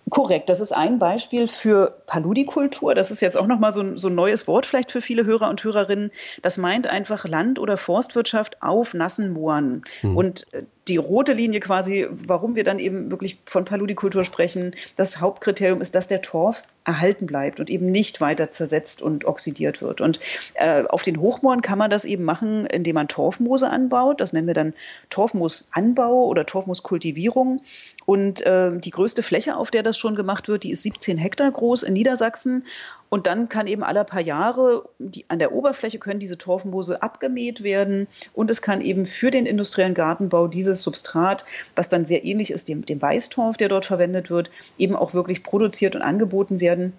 Korrekt, 0.09 0.49
das 0.49 0.61
ist 0.61 0.71
ein 0.71 1.01
Beispiel 1.01 1.49
für 1.49 2.03
Paludikultur. 2.07 2.95
Das 2.95 3.11
ist 3.11 3.21
jetzt 3.21 3.37
auch 3.37 3.49
nochmal 3.49 3.73
so 3.73 3.81
ein, 3.81 3.99
so 3.99 4.07
ein 4.07 4.15
neues 4.15 4.47
Wort 4.47 4.65
vielleicht 4.65 4.93
für 4.93 5.01
viele 5.01 5.25
Hörer 5.25 5.51
und 5.51 5.65
Hörerinnen. 5.65 6.13
Das 6.43 6.59
meint 6.59 6.87
einfach 6.87 7.27
Land- 7.27 7.59
oder 7.59 7.77
Forstwirtschaft 7.77 8.63
auf 8.63 8.95
nassen 8.95 9.33
Mooren. 9.33 9.83
Mhm. 10.03 10.17
Und 10.17 10.53
äh, 10.55 10.63
die 10.89 10.97
rote 10.97 11.33
Linie 11.33 11.61
quasi, 11.61 12.07
warum 12.11 12.55
wir 12.55 12.65
dann 12.65 12.79
eben 12.79 13.11
wirklich 13.11 13.39
von 13.45 13.65
Paludikultur 13.65 14.25
sprechen, 14.25 14.73
das 14.97 15.21
Hauptkriterium 15.21 15.81
ist, 15.81 15.95
dass 15.95 16.07
der 16.07 16.23
Torf 16.23 16.63
erhalten 16.85 17.27
bleibt 17.27 17.59
und 17.59 17.69
eben 17.69 17.91
nicht 17.91 18.21
weiter 18.21 18.49
zersetzt 18.49 19.03
und 19.03 19.25
oxidiert 19.25 19.83
wird. 19.83 20.01
Und 20.01 20.21
äh, 20.55 20.85
auf 20.85 21.03
den 21.03 21.21
Hochmooren 21.21 21.61
kann 21.61 21.79
man 21.79 21.91
das 21.91 22.05
eben 22.05 22.23
machen, 22.23 22.67
indem 22.67 22.95
man 22.95 23.09
Torfmoose 23.09 23.69
anbaut. 23.69 24.21
Das 24.21 24.33
nennen 24.33 24.47
wir 24.47 24.55
dann 24.55 24.75
Torfmoosanbau 25.11 26.27
oder 26.27 26.47
Torfmooskultivierung. 26.47 27.63
Und 28.05 28.47
äh, 28.47 28.79
die 28.79 28.91
größte 28.91 29.25
Fläche, 29.25 29.57
auf 29.57 29.73
der 29.73 29.83
das 29.83 29.99
schon 29.99 30.15
gemacht 30.15 30.47
wird, 30.47 30.63
die 30.63 30.71
ist 30.71 30.83
17 30.83 31.19
Hektar 31.19 31.51
groß 31.51 31.83
in 31.83 31.95
Niedersachsen. 31.95 32.65
Und 33.09 33.27
dann 33.27 33.49
kann 33.49 33.67
eben 33.67 33.83
alle 33.83 34.05
paar 34.05 34.21
Jahre 34.21 34.89
die, 34.99 35.25
an 35.29 35.39
der 35.39 35.53
Oberfläche 35.53 35.99
können 35.99 36.21
diese 36.21 36.39
Torfmoose 36.39 37.03
abgemäht 37.03 37.63
werden 37.63 38.09
und 38.35 38.51
es 38.51 38.63
kann 38.63 38.81
eben 38.81 39.07
für 39.07 39.31
den 39.31 39.47
industriellen 39.47 39.95
Gartenbau 39.95 40.49
dieses 40.49 40.83
Substrat, 40.83 41.45
was 41.75 41.89
dann 41.89 42.05
sehr 42.05 42.25
ähnlich 42.25 42.51
ist 42.51 42.69
dem, 42.69 42.85
dem 42.85 43.01
Weißtorf, 43.01 43.57
der 43.57 43.69
dort 43.69 43.87
verwendet 43.87 44.31
wird, 44.31 44.51
eben 44.79 44.97
auch 44.97 45.15
wirklich 45.15 45.43
produziert 45.43 45.95
und 45.95 46.03
angeboten 46.03 46.61
werden. 46.61 46.93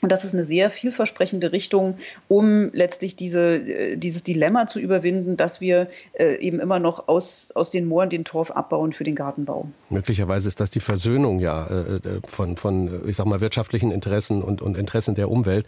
Und 0.00 0.10
das 0.12 0.24
ist 0.24 0.34
eine 0.34 0.44
sehr 0.44 0.70
vielversprechende 0.70 1.52
Richtung, 1.52 1.98
um 2.28 2.70
letztlich 2.72 3.16
diese, 3.16 3.56
äh, 3.56 3.96
dieses 3.96 4.22
Dilemma 4.22 4.66
zu 4.66 4.80
überwinden, 4.80 5.36
dass 5.36 5.60
wir 5.60 5.88
äh, 6.12 6.36
eben 6.36 6.60
immer 6.60 6.78
noch 6.78 7.08
aus, 7.08 7.52
aus 7.54 7.70
den 7.70 7.86
Mooren 7.86 8.10
den 8.10 8.24
Torf 8.24 8.50
abbauen 8.50 8.92
für 8.92 9.04
den 9.04 9.14
Gartenbau. 9.14 9.68
Möglicherweise 9.90 10.48
ist 10.48 10.60
das 10.60 10.70
die 10.70 10.80
Versöhnung 10.80 11.38
ja 11.38 11.66
äh, 11.66 11.98
von, 12.28 12.56
von 12.56 13.08
ich 13.08 13.16
sag 13.16 13.26
mal, 13.26 13.40
wirtschaftlichen 13.40 13.90
Interessen 13.90 14.42
und, 14.42 14.62
und 14.62 14.76
Interessen 14.76 15.14
der 15.14 15.30
Umwelt. 15.30 15.66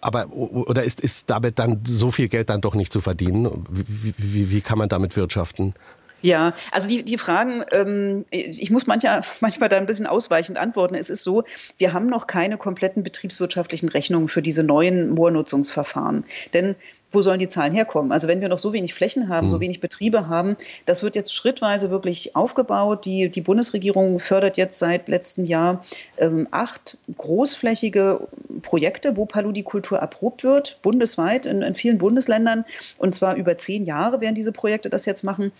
Aber 0.00 0.32
oder 0.32 0.84
ist, 0.84 1.00
ist 1.00 1.28
damit 1.28 1.58
dann 1.58 1.80
so 1.84 2.10
viel 2.10 2.28
Geld 2.28 2.50
dann 2.50 2.60
doch 2.60 2.74
nicht 2.74 2.92
zu 2.92 3.00
verdienen? 3.00 3.66
Wie, 3.68 4.14
wie, 4.16 4.50
wie 4.50 4.60
kann 4.60 4.78
man 4.78 4.88
damit 4.88 5.16
wirtschaften? 5.16 5.74
Ja, 6.20 6.52
also 6.72 6.88
die, 6.88 7.04
die 7.04 7.16
Fragen, 7.16 7.64
ähm, 7.70 8.24
ich 8.30 8.70
muss 8.70 8.86
mancher, 8.86 9.22
manchmal 9.40 9.68
da 9.68 9.76
ein 9.76 9.86
bisschen 9.86 10.06
ausweichend 10.06 10.58
antworten. 10.58 10.94
Es 10.94 11.10
ist 11.10 11.22
so, 11.22 11.44
wir 11.78 11.92
haben 11.92 12.06
noch 12.06 12.26
keine 12.26 12.58
kompletten 12.58 13.02
betriebswirtschaftlichen 13.02 13.88
Rechnungen 13.88 14.28
für 14.28 14.42
diese 14.42 14.64
neuen 14.64 15.10
Moornutzungsverfahren. 15.10 16.24
Denn 16.54 16.74
wo 17.10 17.22
sollen 17.22 17.38
die 17.38 17.48
Zahlen 17.48 17.72
herkommen? 17.72 18.12
Also 18.12 18.28
wenn 18.28 18.40
wir 18.40 18.48
noch 18.48 18.58
so 18.58 18.72
wenig 18.72 18.94
Flächen 18.94 19.28
haben, 19.28 19.46
mhm. 19.46 19.50
so 19.50 19.60
wenig 19.60 19.80
Betriebe 19.80 20.28
haben, 20.28 20.56
das 20.84 21.02
wird 21.02 21.16
jetzt 21.16 21.34
schrittweise 21.34 21.90
wirklich 21.90 22.36
aufgebaut. 22.36 23.04
Die, 23.06 23.30
die 23.30 23.40
Bundesregierung 23.40 24.20
fördert 24.20 24.56
jetzt 24.56 24.78
seit 24.78 25.08
letztem 25.08 25.46
Jahr 25.46 25.82
ähm, 26.18 26.48
acht 26.50 26.98
großflächige 27.16 28.28
Projekte, 28.62 29.16
wo 29.16 29.24
Paludikultur 29.24 29.98
erprobt 29.98 30.44
wird, 30.44 30.78
bundesweit 30.82 31.46
in, 31.46 31.62
in 31.62 31.74
vielen 31.74 31.98
Bundesländern. 31.98 32.64
Und 32.98 33.14
zwar 33.14 33.36
über 33.36 33.56
zehn 33.56 33.84
Jahre 33.84 34.20
werden 34.20 34.34
diese 34.34 34.52
Projekte 34.52 34.90
das 34.90 35.06
jetzt 35.06 35.22
machen. 35.22 35.52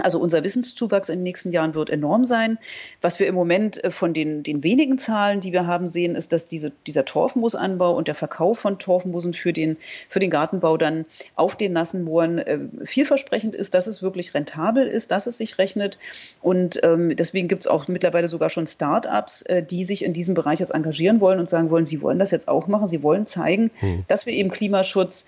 Also 0.00 0.18
unser 0.18 0.44
Wissenszuwachs 0.44 1.08
in 1.08 1.20
den 1.20 1.22
nächsten 1.24 1.52
Jahren 1.52 1.74
wird 1.74 1.90
enorm 1.90 2.24
sein. 2.24 2.58
Was 3.00 3.18
wir 3.18 3.26
im 3.26 3.34
Moment 3.34 3.82
äh, 3.82 3.90
von 3.90 4.12
den, 4.12 4.42
den 4.42 4.62
wenigen 4.62 4.98
Zahlen, 4.98 5.40
die 5.40 5.52
wir 5.52 5.66
haben, 5.66 5.88
sehen, 5.88 6.14
ist, 6.16 6.32
dass 6.32 6.46
diese, 6.46 6.72
dieser 6.86 7.04
Torfmoosanbau 7.04 7.94
und 7.94 8.08
der 8.08 8.14
Verkauf 8.14 8.58
von 8.58 8.78
Torfmoosen 8.78 9.32
für 9.32 9.52
den, 9.52 9.76
für 10.08 10.18
den 10.18 10.30
Gartenbau 10.30 10.76
dann 10.76 11.06
auf 11.34 11.56
den 11.56 11.72
nassen 11.72 12.04
Mooren 12.04 12.38
äh, 12.38 12.58
vielversprechend 12.84 13.54
ist, 13.54 13.74
dass 13.74 13.86
es 13.86 14.02
wirklich 14.02 14.34
rentabel 14.34 14.86
ist, 14.86 15.10
dass 15.10 15.26
es 15.26 15.38
sich 15.38 15.58
rechnet. 15.58 15.98
Und 16.42 16.80
ähm, 16.82 17.16
deswegen 17.16 17.48
gibt 17.48 17.62
es 17.62 17.66
auch 17.66 17.88
mittlerweile 17.88 18.28
sogar 18.28 18.50
schon 18.50 18.66
Start-ups, 18.66 19.42
äh, 19.42 19.62
die 19.62 19.84
sich 19.84 20.04
in 20.04 20.12
diesem 20.12 20.34
Bereich 20.34 20.60
jetzt 20.60 20.70
engagieren 20.70 21.20
wollen 21.20 21.38
und 21.38 21.48
sagen 21.48 21.70
wollen, 21.70 21.86
sie 21.86 22.02
wollen 22.02 22.18
das 22.18 22.30
jetzt 22.30 22.48
auch 22.48 22.66
machen. 22.66 22.86
Sie 22.86 23.02
wollen 23.02 23.26
zeigen, 23.26 23.70
hm. 23.76 24.04
dass 24.08 24.26
wir 24.26 24.34
eben 24.34 24.50
Klimaschutz 24.50 25.26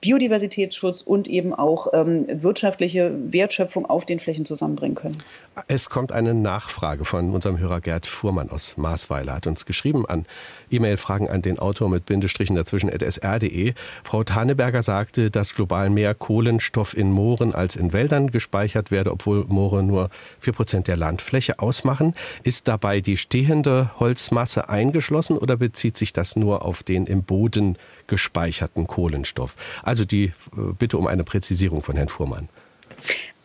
Biodiversitätsschutz 0.00 1.02
und 1.02 1.28
eben 1.28 1.54
auch 1.54 1.88
ähm, 1.92 2.26
wirtschaftliche 2.28 3.12
Wertschöpfung 3.32 3.86
auf 3.86 4.04
den 4.04 4.20
Flächen 4.20 4.44
zusammenbringen 4.44 4.94
können. 4.94 5.22
Es 5.66 5.90
kommt 5.90 6.12
eine 6.12 6.34
Nachfrage 6.34 7.04
von 7.04 7.34
unserem 7.34 7.58
Hörer 7.58 7.80
Gerd 7.80 8.06
Fuhrmann 8.06 8.50
aus 8.50 8.76
Maasweiler, 8.76 9.34
hat 9.34 9.46
uns 9.46 9.66
geschrieben 9.66 10.06
an 10.06 10.26
E-Mail-Fragen 10.70 11.28
an 11.28 11.42
den 11.42 11.58
Autor 11.58 11.88
mit 11.88 12.06
Bindestrichen 12.06 12.54
dazwischen 12.54 12.90
sr.de. 12.90 13.74
Frau 14.04 14.24
Taneberger 14.24 14.82
sagte, 14.82 15.30
dass 15.30 15.54
global 15.54 15.90
mehr 15.90 16.14
Kohlenstoff 16.14 16.96
in 16.96 17.10
Mooren 17.10 17.54
als 17.54 17.76
in 17.76 17.92
Wäldern 17.92 18.30
gespeichert 18.30 18.90
werde, 18.90 19.10
obwohl 19.10 19.44
Moore 19.44 19.82
nur 19.82 20.10
vier 20.38 20.52
Prozent 20.52 20.88
der 20.88 20.96
Landfläche 20.96 21.58
ausmachen. 21.58 22.14
Ist 22.42 22.68
dabei 22.68 23.00
die 23.00 23.16
stehende 23.16 23.90
Holzmasse 23.98 24.68
eingeschlossen 24.68 25.38
oder 25.38 25.56
bezieht 25.56 25.96
sich 25.96 26.12
das 26.12 26.36
nur 26.36 26.64
auf 26.64 26.82
den 26.82 27.06
im 27.06 27.22
Boden 27.22 27.76
gespeicherten 28.08 28.86
Kohlenstoff? 28.86 29.54
Also 29.82 30.04
die 30.04 30.24
äh, 30.56 30.72
Bitte 30.78 30.98
um 30.98 31.06
eine 31.06 31.24
Präzisierung 31.24 31.82
von 31.82 31.96
Herrn 31.96 32.08
Fuhrmann. 32.08 32.48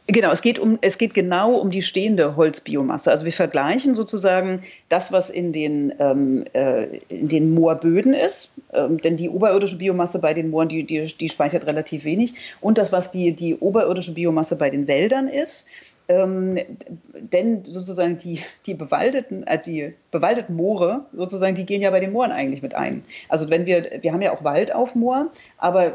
Genau, 0.07 0.32
es 0.32 0.41
geht, 0.41 0.59
um, 0.59 0.80
es 0.82 0.97
geht 0.97 1.14
genau 1.14 1.55
um 1.55 1.72
die 1.72 1.82
stehende 1.82 2.36
Holzbiomasse. 2.36 3.09
Also 3.09 3.24
wir 3.24 3.32
vergleichen 3.32 3.95
sozusagen 3.95 4.64
das, 4.89 5.14
was 5.14 5.30
in 5.30 5.53
den, 5.53 5.93
ähm, 5.97 6.43
äh, 6.51 6.97
in 7.07 7.30
den 7.30 7.53
Moorböden 7.53 8.14
ist, 8.14 8.55
ähm, 8.74 8.99
denn 8.99 9.16
die 9.16 9.30
oberirdische 9.30 9.78
Biomasse 9.78 10.20
bei 10.20 10.34
den 10.34 10.49
Mooren, 10.49 10.68
die, 10.68 10.84
die, 10.84 11.05
die 11.05 11.30
speichert 11.30 11.70
relativ 11.70 12.03
wenig, 12.03 12.34
und 12.59 12.78
das, 12.78 12.91
was 12.91 13.11
die, 13.11 13.32
die 13.32 13.55
oberirdische 13.55 14.14
Biomasse 14.14 14.57
bei 14.57 14.70
den 14.70 14.88
Wäldern 14.88 15.30
ist. 15.30 15.68
Ähm, 16.09 16.59
denn 17.13 17.63
sozusagen 17.63 18.17
die, 18.17 18.41
die, 18.65 18.73
bewaldeten, 18.73 19.47
äh, 19.47 19.61
die 19.61 19.93
bewaldeten 20.11 20.55
Moore, 20.55 21.05
sozusagen, 21.13 21.55
die 21.55 21.65
gehen 21.65 21.81
ja 21.81 21.91
bei 21.91 22.01
den 22.01 22.11
Mooren 22.11 22.31
eigentlich 22.31 22.61
mit 22.61 22.75
ein. 22.75 23.03
Also 23.29 23.49
wenn 23.49 23.65
wir, 23.65 23.89
wir 24.01 24.11
haben 24.11 24.21
ja 24.21 24.33
auch 24.33 24.43
Wald 24.43 24.75
auf 24.75 24.95
Moor, 24.95 25.31
aber 25.57 25.93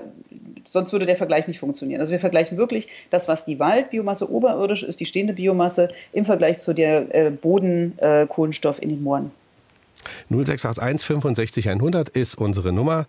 sonst 0.64 0.92
würde 0.92 1.04
der 1.04 1.16
Vergleich 1.16 1.46
nicht 1.46 1.58
funktionieren. 1.58 2.00
Also 2.00 2.12
wir 2.12 2.20
vergleichen 2.20 2.56
wirklich 2.56 2.88
das, 3.10 3.28
was 3.28 3.44
die 3.44 3.58
Waldbiomasse 3.58 4.30
oberirdisch 4.30 4.82
ist, 4.82 5.00
die 5.00 5.06
stehende 5.06 5.34
Biomasse 5.34 5.90
im 6.12 6.24
Vergleich 6.24 6.58
zu 6.58 6.74
der 6.74 7.14
äh, 7.14 7.30
Bodenkohlenstoff 7.30 8.78
äh, 8.78 8.82
in 8.82 8.88
den 8.88 9.02
Mooren. 9.02 9.30
0681 10.30 11.06
65 11.06 11.68
100 11.68 12.08
ist 12.08 12.36
unsere 12.36 12.72
Nummer. 12.72 13.06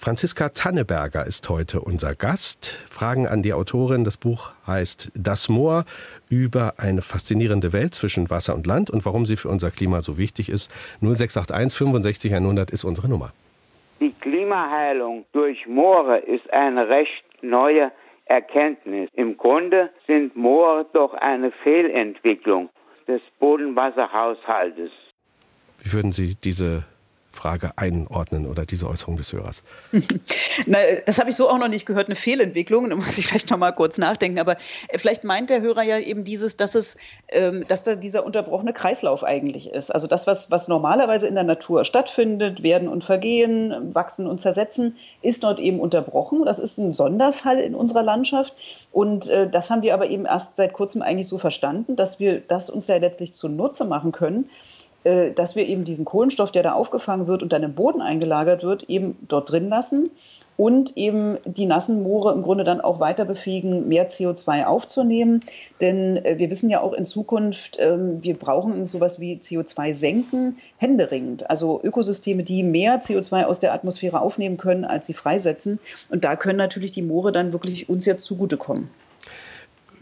Franziska 0.00 0.50
Tanneberger 0.50 1.26
ist 1.26 1.48
heute 1.48 1.80
unser 1.80 2.14
Gast. 2.14 2.86
Fragen 2.88 3.26
an 3.26 3.42
die 3.42 3.52
Autorin. 3.52 4.04
Das 4.04 4.16
Buch 4.16 4.52
heißt 4.64 5.10
Das 5.16 5.48
Moor 5.48 5.84
über 6.30 6.74
eine 6.78 7.02
faszinierende 7.02 7.72
Welt 7.72 7.96
zwischen 7.96 8.30
Wasser 8.30 8.54
und 8.54 8.64
Land 8.64 8.90
und 8.90 9.04
warum 9.04 9.26
sie 9.26 9.36
für 9.36 9.48
unser 9.48 9.72
Klima 9.72 10.00
so 10.00 10.16
wichtig 10.16 10.50
ist. 10.50 10.70
0681 11.00 11.76
65 11.76 12.32
100 12.32 12.70
ist 12.70 12.84
unsere 12.84 13.08
Nummer. 13.08 13.32
Die 13.98 14.12
Klimaheilung 14.20 15.26
durch 15.32 15.66
Moore 15.66 16.18
ist 16.18 16.48
eine 16.52 16.88
recht 16.88 17.24
neue 17.42 17.90
Erkenntnis. 18.26 19.10
Im 19.14 19.36
Grunde 19.36 19.90
sind 20.06 20.36
Moore 20.36 20.86
doch 20.92 21.12
eine 21.14 21.50
Fehlentwicklung 21.64 22.70
des 23.08 23.20
Bodenwasserhaushaltes. 23.40 24.92
Wie 25.82 25.92
würden 25.92 26.12
Sie 26.12 26.36
diese 26.36 26.84
Frage 27.30 27.70
einordnen 27.76 28.46
oder 28.46 28.66
diese 28.66 28.88
Äußerung 28.88 29.16
des 29.16 29.32
Hörers? 29.32 29.62
Na, 30.66 30.78
das 31.06 31.18
habe 31.18 31.30
ich 31.30 31.36
so 31.36 31.48
auch 31.48 31.58
noch 31.58 31.68
nicht 31.68 31.86
gehört, 31.86 32.06
eine 32.06 32.14
Fehlentwicklung. 32.14 32.90
Da 32.90 32.96
muss 32.96 33.18
ich 33.18 33.26
vielleicht 33.26 33.50
noch 33.50 33.58
mal 33.58 33.72
kurz 33.72 33.98
nachdenken. 33.98 34.38
Aber 34.38 34.56
äh, 34.88 34.98
vielleicht 34.98 35.24
meint 35.24 35.50
der 35.50 35.60
Hörer 35.60 35.82
ja 35.82 35.98
eben 35.98 36.24
dieses, 36.24 36.56
dass 36.56 36.74
es, 36.74 36.96
ähm, 37.28 37.64
dass 37.68 37.84
da 37.84 37.94
dieser 37.94 38.24
unterbrochene 38.24 38.72
Kreislauf 38.72 39.24
eigentlich 39.24 39.70
ist. 39.70 39.90
Also 39.90 40.06
das, 40.06 40.26
was, 40.26 40.50
was 40.50 40.68
normalerweise 40.68 41.28
in 41.28 41.34
der 41.34 41.44
Natur 41.44 41.84
stattfindet, 41.84 42.62
werden 42.62 42.88
und 42.88 43.04
vergehen, 43.04 43.94
wachsen 43.94 44.26
und 44.26 44.40
zersetzen, 44.40 44.96
ist 45.22 45.44
dort 45.44 45.60
eben 45.60 45.80
unterbrochen. 45.80 46.44
Das 46.44 46.58
ist 46.58 46.78
ein 46.78 46.92
Sonderfall 46.92 47.58
in 47.58 47.74
unserer 47.74 48.02
Landschaft. 48.02 48.54
Und 48.90 49.28
äh, 49.28 49.48
das 49.48 49.70
haben 49.70 49.82
wir 49.82 49.94
aber 49.94 50.08
eben 50.08 50.24
erst 50.24 50.56
seit 50.56 50.72
kurzem 50.72 51.02
eigentlich 51.02 51.28
so 51.28 51.38
verstanden, 51.38 51.94
dass 51.94 52.18
wir 52.18 52.40
das 52.40 52.70
uns 52.70 52.88
ja 52.88 52.96
letztlich 52.96 53.34
zunutze 53.34 53.84
machen 53.84 54.12
können 54.12 54.50
dass 55.34 55.56
wir 55.56 55.66
eben 55.66 55.84
diesen 55.84 56.04
Kohlenstoff, 56.04 56.52
der 56.52 56.62
da 56.62 56.72
aufgefangen 56.72 57.26
wird 57.26 57.42
und 57.42 57.52
dann 57.52 57.62
im 57.62 57.74
Boden 57.74 58.00
eingelagert 58.00 58.62
wird, 58.62 58.84
eben 58.84 59.16
dort 59.28 59.50
drin 59.50 59.68
lassen 59.68 60.10
und 60.58 60.96
eben 60.96 61.38
die 61.44 61.66
nassen 61.66 62.02
Moore 62.02 62.34
im 62.34 62.42
Grunde 62.42 62.64
dann 62.64 62.80
auch 62.80 62.98
weiter 62.98 63.24
befähigen, 63.24 63.86
mehr 63.86 64.10
CO2 64.10 64.64
aufzunehmen. 64.64 65.44
Denn 65.80 66.16
äh, 66.24 66.36
wir 66.38 66.50
wissen 66.50 66.68
ja 66.68 66.80
auch 66.80 66.92
in 66.92 67.06
Zukunft, 67.06 67.78
ähm, 67.80 68.22
wir 68.22 68.36
brauchen 68.36 68.86
sowas 68.88 69.20
wie 69.20 69.36
CO2 69.36 69.94
senken, 69.94 70.58
händeringend. 70.76 71.48
Also 71.48 71.80
Ökosysteme, 71.82 72.42
die 72.42 72.64
mehr 72.64 73.00
CO2 73.00 73.44
aus 73.44 73.60
der 73.60 73.72
Atmosphäre 73.72 74.20
aufnehmen 74.20 74.56
können, 74.56 74.84
als 74.84 75.06
sie 75.06 75.14
freisetzen. 75.14 75.78
Und 76.10 76.24
da 76.24 76.34
können 76.34 76.58
natürlich 76.58 76.90
die 76.90 77.02
Moore 77.02 77.30
dann 77.30 77.52
wirklich 77.52 77.88
uns 77.88 78.04
jetzt 78.04 78.24
zugutekommen. 78.24 78.90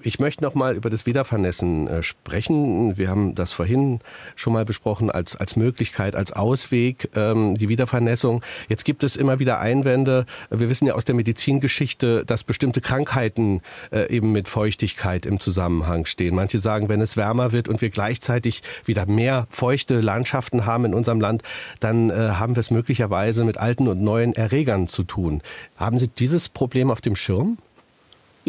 Ich 0.03 0.20
möchte 0.20 0.44
noch 0.44 0.55
mal 0.55 0.76
über 0.76 0.90
das 0.90 1.07
Wiedervernässen 1.07 1.88
äh, 1.88 2.03
sprechen. 2.03 2.97
Wir 2.97 3.09
haben 3.09 3.34
das 3.34 3.53
vorhin 3.53 4.01
schon 4.36 4.53
mal 4.53 4.64
besprochen 4.64 5.11
als, 5.11 5.36
als 5.36 5.57
Möglichkeit, 5.57 6.14
als 6.14 6.32
Ausweg, 6.32 7.11
ähm, 7.14 7.57
die 7.57 7.68
Wiedervernässung. 7.68 8.42
Jetzt 8.68 8.84
gibt 8.84 9.03
es 9.03 9.16
immer 9.16 9.38
wieder 9.38 9.59
Einwände. 9.59 10.26
Wir 10.51 10.68
wissen 10.68 10.86
ja 10.86 10.94
aus 10.94 11.05
der 11.05 11.14
Medizingeschichte, 11.14 12.24
dass 12.24 12.44
bestimmte 12.44 12.80
Krankheiten 12.80 13.62
äh, 13.90 14.09
eben 14.09 14.32
mit 14.32 14.49
Feuchtigkeit 14.49 15.26
im 15.26 15.40
Zusammenhang 15.40 16.07
stehen. 16.07 16.34
Manche 16.34 16.59
sagen, 16.59 16.88
wenn 16.88 17.01
es 17.01 17.16
wärmer 17.16 17.53
wird 17.53 17.68
und 17.68 17.80
wir 17.80 17.90
gleichzeitig 17.90 18.62
wieder 18.84 19.07
mehr 19.07 19.47
feuchte 19.51 20.01
Landschaften 20.01 20.66
haben 20.66 20.84
in 20.84 20.94
unserem 20.94 21.20
Land, 21.20 21.42
dann 21.80 22.11
äh, 22.11 22.14
haben 22.14 22.55
wir 22.55 22.61
es 22.61 22.70
möglicherweise 22.70 23.44
mit 23.44 23.57
alten 23.59 23.88
und 23.88 24.01
neuen 24.03 24.34
Erregern 24.34 24.86
zu 24.86 25.03
tun. 25.03 25.42
Haben 25.76 25.99
Sie 25.99 26.09
dieses 26.09 26.49
Problem 26.49 26.90
auf 26.90 27.01
dem 27.01 27.16
Schirm? 27.16 27.59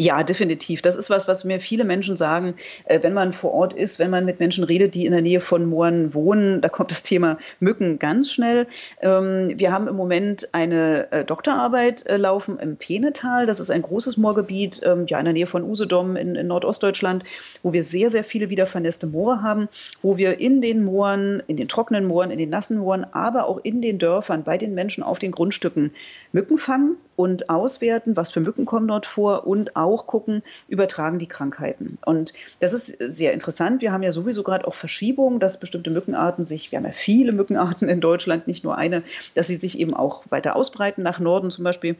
Ja, 0.00 0.22
definitiv. 0.22 0.80
Das 0.80 0.94
ist 0.94 1.10
was, 1.10 1.26
was 1.26 1.42
mir 1.42 1.58
viele 1.58 1.82
Menschen 1.82 2.16
sagen, 2.16 2.54
äh, 2.84 3.02
wenn 3.02 3.14
man 3.14 3.32
vor 3.32 3.52
Ort 3.52 3.72
ist, 3.72 3.98
wenn 3.98 4.10
man 4.10 4.24
mit 4.24 4.38
Menschen 4.38 4.62
redet, 4.62 4.94
die 4.94 5.06
in 5.06 5.10
der 5.10 5.22
Nähe 5.22 5.40
von 5.40 5.66
Mooren 5.66 6.14
wohnen. 6.14 6.60
Da 6.60 6.68
kommt 6.68 6.92
das 6.92 7.02
Thema 7.02 7.36
Mücken 7.58 7.98
ganz 7.98 8.30
schnell. 8.30 8.68
Ähm, 9.00 9.54
wir 9.56 9.72
haben 9.72 9.88
im 9.88 9.96
Moment 9.96 10.50
eine 10.52 11.10
äh, 11.10 11.24
Doktorarbeit 11.24 12.06
äh, 12.06 12.16
laufen 12.16 12.60
im 12.60 12.76
Penetal. 12.76 13.44
Das 13.46 13.58
ist 13.58 13.72
ein 13.72 13.82
großes 13.82 14.16
Moorgebiet, 14.18 14.80
ähm, 14.84 15.06
ja, 15.08 15.18
in 15.18 15.24
der 15.24 15.34
Nähe 15.34 15.48
von 15.48 15.64
Usedom 15.64 16.14
in, 16.14 16.36
in 16.36 16.46
Nordostdeutschland, 16.46 17.24
wo 17.64 17.72
wir 17.72 17.82
sehr, 17.82 18.08
sehr 18.08 18.22
viele 18.22 18.50
wieder 18.50 18.66
vernässte 18.66 19.08
Moore 19.08 19.42
haben, 19.42 19.68
wo 20.00 20.16
wir 20.16 20.38
in 20.38 20.62
den 20.62 20.84
Mooren, 20.84 21.42
in 21.48 21.56
den 21.56 21.66
trockenen 21.66 22.06
Mooren, 22.06 22.30
in 22.30 22.38
den 22.38 22.50
nassen 22.50 22.78
Mooren, 22.78 23.04
aber 23.10 23.48
auch 23.48 23.58
in 23.64 23.82
den 23.82 23.98
Dörfern, 23.98 24.44
bei 24.44 24.58
den 24.58 24.74
Menschen 24.74 25.02
auf 25.02 25.18
den 25.18 25.32
Grundstücken 25.32 25.90
Mücken 26.30 26.56
fangen 26.56 26.98
und 27.18 27.50
auswerten, 27.50 28.16
was 28.16 28.30
für 28.30 28.38
Mücken 28.38 28.64
kommen 28.64 28.86
dort 28.86 29.04
vor 29.04 29.44
und 29.44 29.74
auch 29.74 30.06
gucken, 30.06 30.44
übertragen 30.68 31.18
die 31.18 31.26
Krankheiten. 31.26 31.98
Und 32.04 32.32
das 32.60 32.72
ist 32.72 32.86
sehr 32.86 33.32
interessant. 33.32 33.82
Wir 33.82 33.90
haben 33.90 34.04
ja 34.04 34.12
sowieso 34.12 34.44
gerade 34.44 34.68
auch 34.68 34.76
Verschiebungen, 34.76 35.40
dass 35.40 35.58
bestimmte 35.58 35.90
Mückenarten 35.90 36.44
sich, 36.44 36.70
wir 36.70 36.78
haben 36.78 36.84
ja 36.84 36.92
viele 36.92 37.32
Mückenarten 37.32 37.88
in 37.88 38.00
Deutschland, 38.00 38.46
nicht 38.46 38.62
nur 38.62 38.78
eine, 38.78 39.02
dass 39.34 39.48
sie 39.48 39.56
sich 39.56 39.80
eben 39.80 39.94
auch 39.94 40.22
weiter 40.30 40.54
ausbreiten, 40.54 41.02
nach 41.02 41.18
Norden 41.18 41.50
zum 41.50 41.64
Beispiel. 41.64 41.96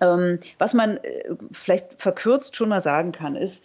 Ähm, 0.00 0.38
was 0.58 0.74
man 0.74 0.98
äh, 0.98 1.24
vielleicht 1.50 2.00
verkürzt 2.00 2.54
schon 2.54 2.68
mal 2.68 2.78
sagen 2.78 3.10
kann, 3.10 3.34
ist, 3.34 3.64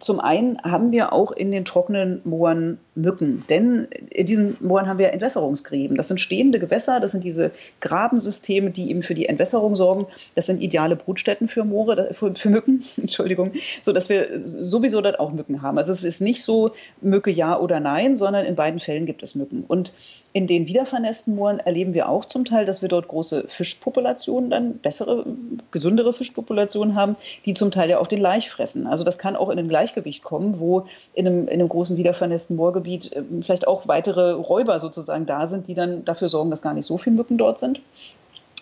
zum 0.00 0.20
einen 0.20 0.58
haben 0.62 0.90
wir 0.90 1.12
auch 1.12 1.30
in 1.30 1.52
den 1.52 1.64
trockenen 1.64 2.20
Mooren 2.24 2.78
Mücken, 2.96 3.44
denn 3.48 3.86
in 4.10 4.26
diesen 4.26 4.56
Mooren 4.60 4.88
haben 4.88 4.98
wir 4.98 5.12
Entwässerungsgräben. 5.12 5.96
Das 5.96 6.08
sind 6.08 6.18
stehende 6.18 6.58
Gewässer, 6.58 6.98
das 6.98 7.12
sind 7.12 7.22
diese 7.22 7.52
Grabensysteme, 7.80 8.70
die 8.70 8.90
eben 8.90 9.02
für 9.02 9.14
die 9.14 9.26
Entwässerung 9.26 9.76
sorgen. 9.76 10.06
Das 10.34 10.46
sind 10.46 10.60
ideale 10.60 10.96
Brutstätten 10.96 11.48
für 11.48 11.62
Moore, 11.62 12.08
für, 12.12 12.34
für 12.34 12.48
Mücken, 12.48 12.82
Entschuldigung, 13.00 13.52
so 13.82 13.94
wir 13.94 14.40
sowieso 14.40 15.00
dort 15.00 15.20
auch 15.20 15.32
Mücken 15.32 15.62
haben. 15.62 15.78
Also 15.78 15.92
es 15.92 16.04
ist 16.04 16.20
nicht 16.20 16.42
so 16.42 16.72
Mücke 17.00 17.30
ja 17.30 17.58
oder 17.58 17.80
nein, 17.80 18.16
sondern 18.16 18.46
in 18.46 18.56
beiden 18.56 18.80
Fällen 18.80 19.06
gibt 19.06 19.22
es 19.22 19.34
Mücken. 19.34 19.64
Und 19.68 19.92
in 20.32 20.46
den 20.46 20.66
wiedervernässten 20.66 21.36
Mooren 21.36 21.60
erleben 21.60 21.94
wir 21.94 22.08
auch 22.08 22.24
zum 22.24 22.44
Teil, 22.44 22.64
dass 22.64 22.82
wir 22.82 22.88
dort 22.88 23.08
große 23.08 23.44
Fischpopulationen, 23.46 24.50
dann 24.50 24.78
bessere, 24.78 25.26
gesündere 25.70 26.12
Fischpopulationen 26.12 26.94
haben, 26.94 27.16
die 27.44 27.54
zum 27.54 27.70
Teil 27.70 27.90
ja 27.90 27.98
auch 27.98 28.06
den 28.06 28.20
Laich 28.20 28.50
fressen. 28.50 28.86
Also 28.86 29.04
das 29.04 29.18
kann 29.18 29.35
auch 29.36 29.48
in 29.48 29.58
ein 29.58 29.68
Gleichgewicht 29.68 30.22
kommen, 30.22 30.58
wo 30.58 30.86
in 31.14 31.26
einem, 31.26 31.48
in 31.48 31.54
einem 31.54 31.68
großen 31.68 31.96
wiedervernässten 31.96 32.56
Moorgebiet 32.56 33.12
äh, 33.12 33.22
vielleicht 33.42 33.66
auch 33.66 33.88
weitere 33.88 34.32
Räuber 34.32 34.78
sozusagen 34.78 35.26
da 35.26 35.46
sind, 35.46 35.68
die 35.68 35.74
dann 35.74 36.04
dafür 36.04 36.28
sorgen, 36.28 36.50
dass 36.50 36.62
gar 36.62 36.74
nicht 36.74 36.86
so 36.86 36.98
viele 36.98 37.16
Mücken 37.16 37.38
dort 37.38 37.58
sind. 37.58 37.80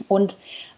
Und 0.09 0.37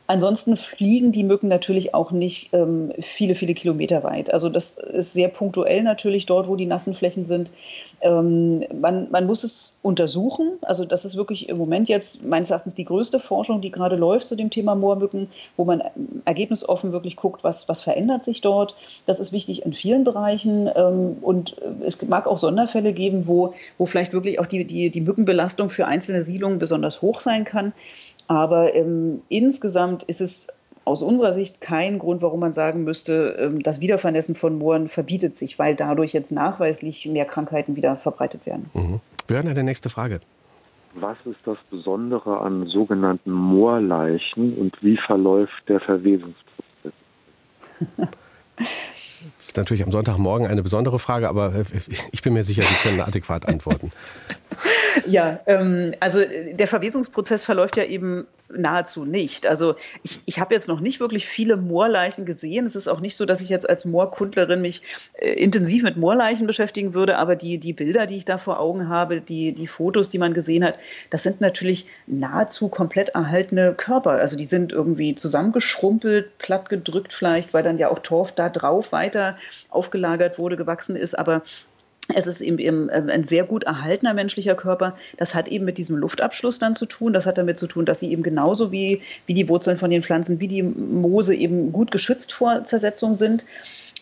Ansonsten 0.09 0.57
fliegen 0.57 1.11
die 1.11 1.25
Mücken 1.25 1.49
natürlich 1.49 1.93
auch 1.95 2.13
nicht 2.13 2.51
ähm, 2.53 2.93
viele, 3.01 3.35
viele 3.35 3.55
Kilometer 3.55 4.05
weit. 4.05 4.33
Also 4.33 4.49
das 4.49 4.79
ist 4.79 5.15
sehr 5.15 5.29
punktuell 5.29 5.83
natürlich 5.83 6.27
dort, 6.27 6.47
wo 6.47 6.55
die 6.55 6.67
nassen 6.67 6.95
Flächen 6.95 7.25
sind. 7.25 7.51
Ähm, 8.01 8.65
man, 8.81 9.11
man 9.11 9.27
muss 9.27 9.43
es 9.45 9.79
untersuchen. 9.83 10.53
Also 10.63 10.85
das 10.85 11.05
ist 11.05 11.17
wirklich 11.17 11.49
im 11.49 11.57
Moment 11.57 11.89
jetzt 11.89 12.25
meines 12.25 12.51
Erachtens 12.51 12.75
die 12.75 12.85
größte 12.85 13.21
Forschung, 13.21 13.61
die 13.61 13.71
gerade 13.71 13.97
läuft 13.97 14.27
zu 14.27 14.37
dem 14.37 14.51
Thema 14.51 14.75
Moormücken, 14.75 15.29
wo 15.57 15.65
man 15.65 15.83
ergebnisoffen 16.25 16.93
wirklich 16.93 17.17
guckt, 17.17 17.43
was, 17.45 17.69
was 17.69 17.81
verändert 17.81 18.25
sich 18.25 18.41
dort. 18.41 18.75
Das 19.07 19.21
ist 19.21 19.33
wichtig 19.33 19.65
in 19.65 19.73
vielen 19.73 20.05
Bereichen. 20.05 20.69
Ähm, 20.75 21.17
und 21.23 21.57
es 21.85 22.03
mag 22.03 22.27
auch 22.27 22.39
Sonderfälle 22.39 22.93
geben, 22.93 23.27
wo, 23.27 23.55
wo 23.79 23.87
vielleicht 23.87 24.13
wirklich 24.13 24.39
auch 24.39 24.47
die, 24.47 24.65
die, 24.65 24.91
die 24.91 25.01
Mückenbelastung 25.01 25.71
für 25.71 25.87
einzelne 25.87 26.23
Siedlungen 26.23 26.59
besonders 26.59 27.03
hoch 27.03 27.21
sein 27.21 27.45
kann. 27.45 27.73
Aber 28.29 28.75
ähm, 28.75 29.23
insgesamt 29.29 30.03
ist 30.05 30.21
es 30.21 30.61
aus 30.87 31.03
unserer 31.03 31.33
Sicht 31.33 31.61
kein 31.61 31.99
Grund, 31.99 32.23
warum 32.23 32.41
man 32.41 32.53
sagen 32.53 32.85
müsste, 32.85 33.37
ähm, 33.39 33.63
das 33.63 33.81
Wiedervernässen 33.81 34.37
von 34.37 34.57
Mooren 34.57 34.89
verbietet 34.89 35.37
sich, 35.37 35.59
weil 35.59 35.75
dadurch 35.75 36.13
jetzt 36.13 36.31
nachweislich 36.31 37.05
mehr 37.07 37.25
Krankheiten 37.25 37.75
wieder 37.75 37.97
verbreitet 37.97 38.47
werden. 38.47 38.71
Mhm. 38.73 39.01
Wir 39.27 39.37
hören 39.37 39.49
eine 39.49 39.65
nächste 39.65 39.91
Frage. 39.91 40.21
Was 40.95 41.17
ist 41.25 41.45
das 41.45 41.59
Besondere 41.71 42.41
an 42.41 42.67
sogenannten 42.67 43.33
Moorleichen 43.33 44.57
und 44.57 44.81
wie 44.81 44.97
verläuft 44.97 45.69
der 45.69 45.81
Verwesungsprozess? 45.81 46.93
Das 48.57 49.21
ist 49.49 49.57
natürlich 49.57 49.83
am 49.83 49.91
Sonntagmorgen 49.91 50.47
eine 50.47 50.63
besondere 50.63 51.01
Frage, 51.01 51.29
aber 51.29 51.53
ich 52.13 52.23
bin 52.23 52.33
mir 52.33 52.45
sicher, 52.45 52.63
Sie 52.63 52.89
können 52.89 53.01
adäquat 53.01 53.47
antworten. 53.49 53.91
Ja, 55.07 55.41
ähm, 55.47 55.95
also 56.01 56.21
äh, 56.21 56.55
der 56.55 56.69
Verwesungsprozess 56.69 57.45
verläuft 57.45 57.77
ja 57.77 57.85
eben 57.85 58.27
nahezu 58.49 59.05
nicht. 59.05 59.47
Also 59.47 59.75
ich, 60.03 60.21
ich 60.27 60.39
habe 60.39 60.55
jetzt 60.55 60.69
noch 60.69 60.81
nicht 60.81 61.01
wirklich 61.01 61.27
viele 61.27 61.57
Moorleichen 61.57 62.25
gesehen. 62.25 62.65
Es 62.65 62.77
ist 62.77 62.89
auch 62.89 63.01
nicht 63.01 63.17
so, 63.17 63.27
dass 63.27 63.41
ich 63.41 63.49
jetzt 63.49 63.69
als 63.69 63.85
Moorkundlerin 63.85 64.61
mich 64.61 64.83
äh, 65.15 65.33
intensiv 65.33 65.83
mit 65.83 65.97
Moorleichen 65.97 66.47
beschäftigen 66.47 66.95
würde, 66.95 67.19
aber 67.19 67.37
die, 67.37 67.59
die 67.59 67.73
Bilder, 67.73 68.07
die 68.07 68.19
ich 68.19 68.25
da 68.25 68.39
vor 68.39 68.61
Augen 68.61 68.89
habe, 68.89 69.21
die, 69.21 69.53
die 69.53 69.67
Fotos, 69.67 70.11
die 70.11 70.19
man 70.19 70.35
gesehen 70.35 70.65
hat, 70.65 70.79
das 71.11 71.23
sind 71.23 71.41
natürlich 71.41 71.87
nahezu 72.07 72.69
komplett 72.69 73.11
erhaltene 73.11 73.75
Körper. 73.75 74.13
Also 74.13 74.37
die 74.37 74.45
sind 74.45 74.73
irgendwie 74.73 75.15
zusammengeschrumpelt, 75.15 76.39
plattgedrückt 76.39 77.13
vielleicht, 77.13 77.53
weil 77.53 77.63
dann 77.63 77.79
ja 77.79 77.91
auch 77.91 77.99
Torf 77.99 78.33
da 78.33 78.49
drauf 78.49 78.93
weiter 78.93 79.37
aufgelagert 79.71 80.39
wurde, 80.39 80.57
gewachsen 80.57 80.97
ist, 80.97 81.19
aber 81.19 81.43
es 82.15 82.27
ist 82.27 82.41
eben, 82.41 82.59
ähm, 82.59 83.09
ein 83.09 83.25
sehr 83.25 83.45
gut 83.45 83.65
erhaltener 83.65 84.15
menschlicher 84.15 84.55
Körper. 84.55 84.97
Das 85.17 85.35
hat 85.35 85.49
eben 85.49 85.65
mit 85.65 85.79
diesem 85.79 85.97
Luftabschluss 85.97 86.59
dann 86.59 86.75
zu 86.75 86.87
tun. 86.87 87.13
Das 87.13 87.27
hat 87.27 87.39
damit 87.39 87.59
zu 87.59 87.67
tun, 87.67 87.85
dass 87.85 88.01
sie 88.01 88.13
eben 88.13 88.23
genauso 88.23 88.71
wie, 88.73 89.03
wie 89.27 89.35
die 89.35 89.49
Wurzeln 89.49 89.79
von 89.79 89.91
den 89.91 90.03
Pflanzen, 90.03 90.41
wie 90.41 90.49
die 90.49 90.63
Moose 90.63 91.35
eben 91.35 91.73
gut 91.73 91.91
geschützt 91.91 92.33
vor 92.33 92.65
Zersetzung 92.65 93.15
sind. 93.15 93.45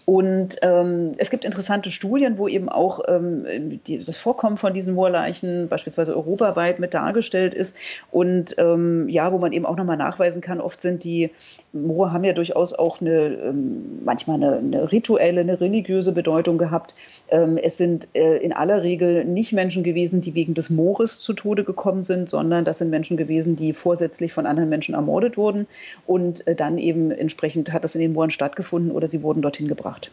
Und 0.06 0.58
ähm, 0.62 1.14
es 1.16 1.30
gibt 1.30 1.44
interessante 1.44 1.90
Studien, 1.90 2.38
wo 2.38 2.46
eben 2.46 2.68
auch 2.68 3.00
ähm, 3.08 3.80
die, 3.86 4.04
das 4.04 4.16
Vorkommen 4.16 4.56
von 4.56 4.74
diesen 4.74 4.94
Moorleichen 4.94 5.68
beispielsweise 5.68 6.14
europaweit 6.14 6.78
mit 6.78 6.92
dargestellt 6.92 7.54
ist. 7.54 7.76
Und 8.10 8.54
ähm, 8.58 9.08
ja, 9.08 9.32
wo 9.32 9.38
man 9.38 9.52
eben 9.52 9.64
auch 9.64 9.76
nochmal 9.76 9.96
nachweisen 9.96 10.42
kann, 10.42 10.60
oft 10.60 10.80
sind 10.80 11.04
die 11.04 11.30
Moore 11.72 12.12
haben 12.12 12.24
ja 12.24 12.32
durchaus 12.32 12.74
auch 12.74 13.00
eine, 13.00 13.10
ähm, 13.10 14.00
manchmal 14.04 14.36
eine, 14.36 14.58
eine, 14.58 14.92
rituelle, 14.92 15.40
eine 15.40 15.60
religiöse 15.60 16.12
Bedeutung 16.12 16.58
gehabt. 16.58 16.94
Ähm, 17.30 17.56
es 17.56 17.78
sind 17.78 18.08
äh, 18.14 18.36
in 18.38 18.52
aller 18.52 18.82
Regel 18.82 19.24
nicht 19.24 19.52
Menschen 19.52 19.82
gewesen, 19.82 20.20
die 20.20 20.34
wegen 20.34 20.54
des 20.54 20.70
Moores 20.70 21.20
zu 21.20 21.32
Tode 21.32 21.64
gekommen 21.64 22.02
sind, 22.02 22.28
sondern 22.28 22.64
das 22.64 22.78
sind 22.78 22.90
Menschen 22.90 23.16
gewesen, 23.16 23.56
die 23.56 23.72
vorsätzlich 23.72 24.32
von 24.32 24.46
anderen 24.46 24.68
Menschen 24.68 24.94
ermordet 24.94 25.36
wurden. 25.36 25.66
Und 26.06 26.46
äh, 26.46 26.54
dann 26.54 26.78
eben 26.78 27.10
entsprechend 27.10 27.72
hat 27.72 27.84
das 27.84 27.94
in 27.94 28.02
den 28.02 28.12
Mooren 28.12 28.30
stattgefunden 28.30 28.92
oder 28.92 29.06
sie 29.06 29.22
wurden 29.22 29.42
dorthin 29.42 29.68
gebracht. 29.68 29.93
gemacht. 29.94 30.10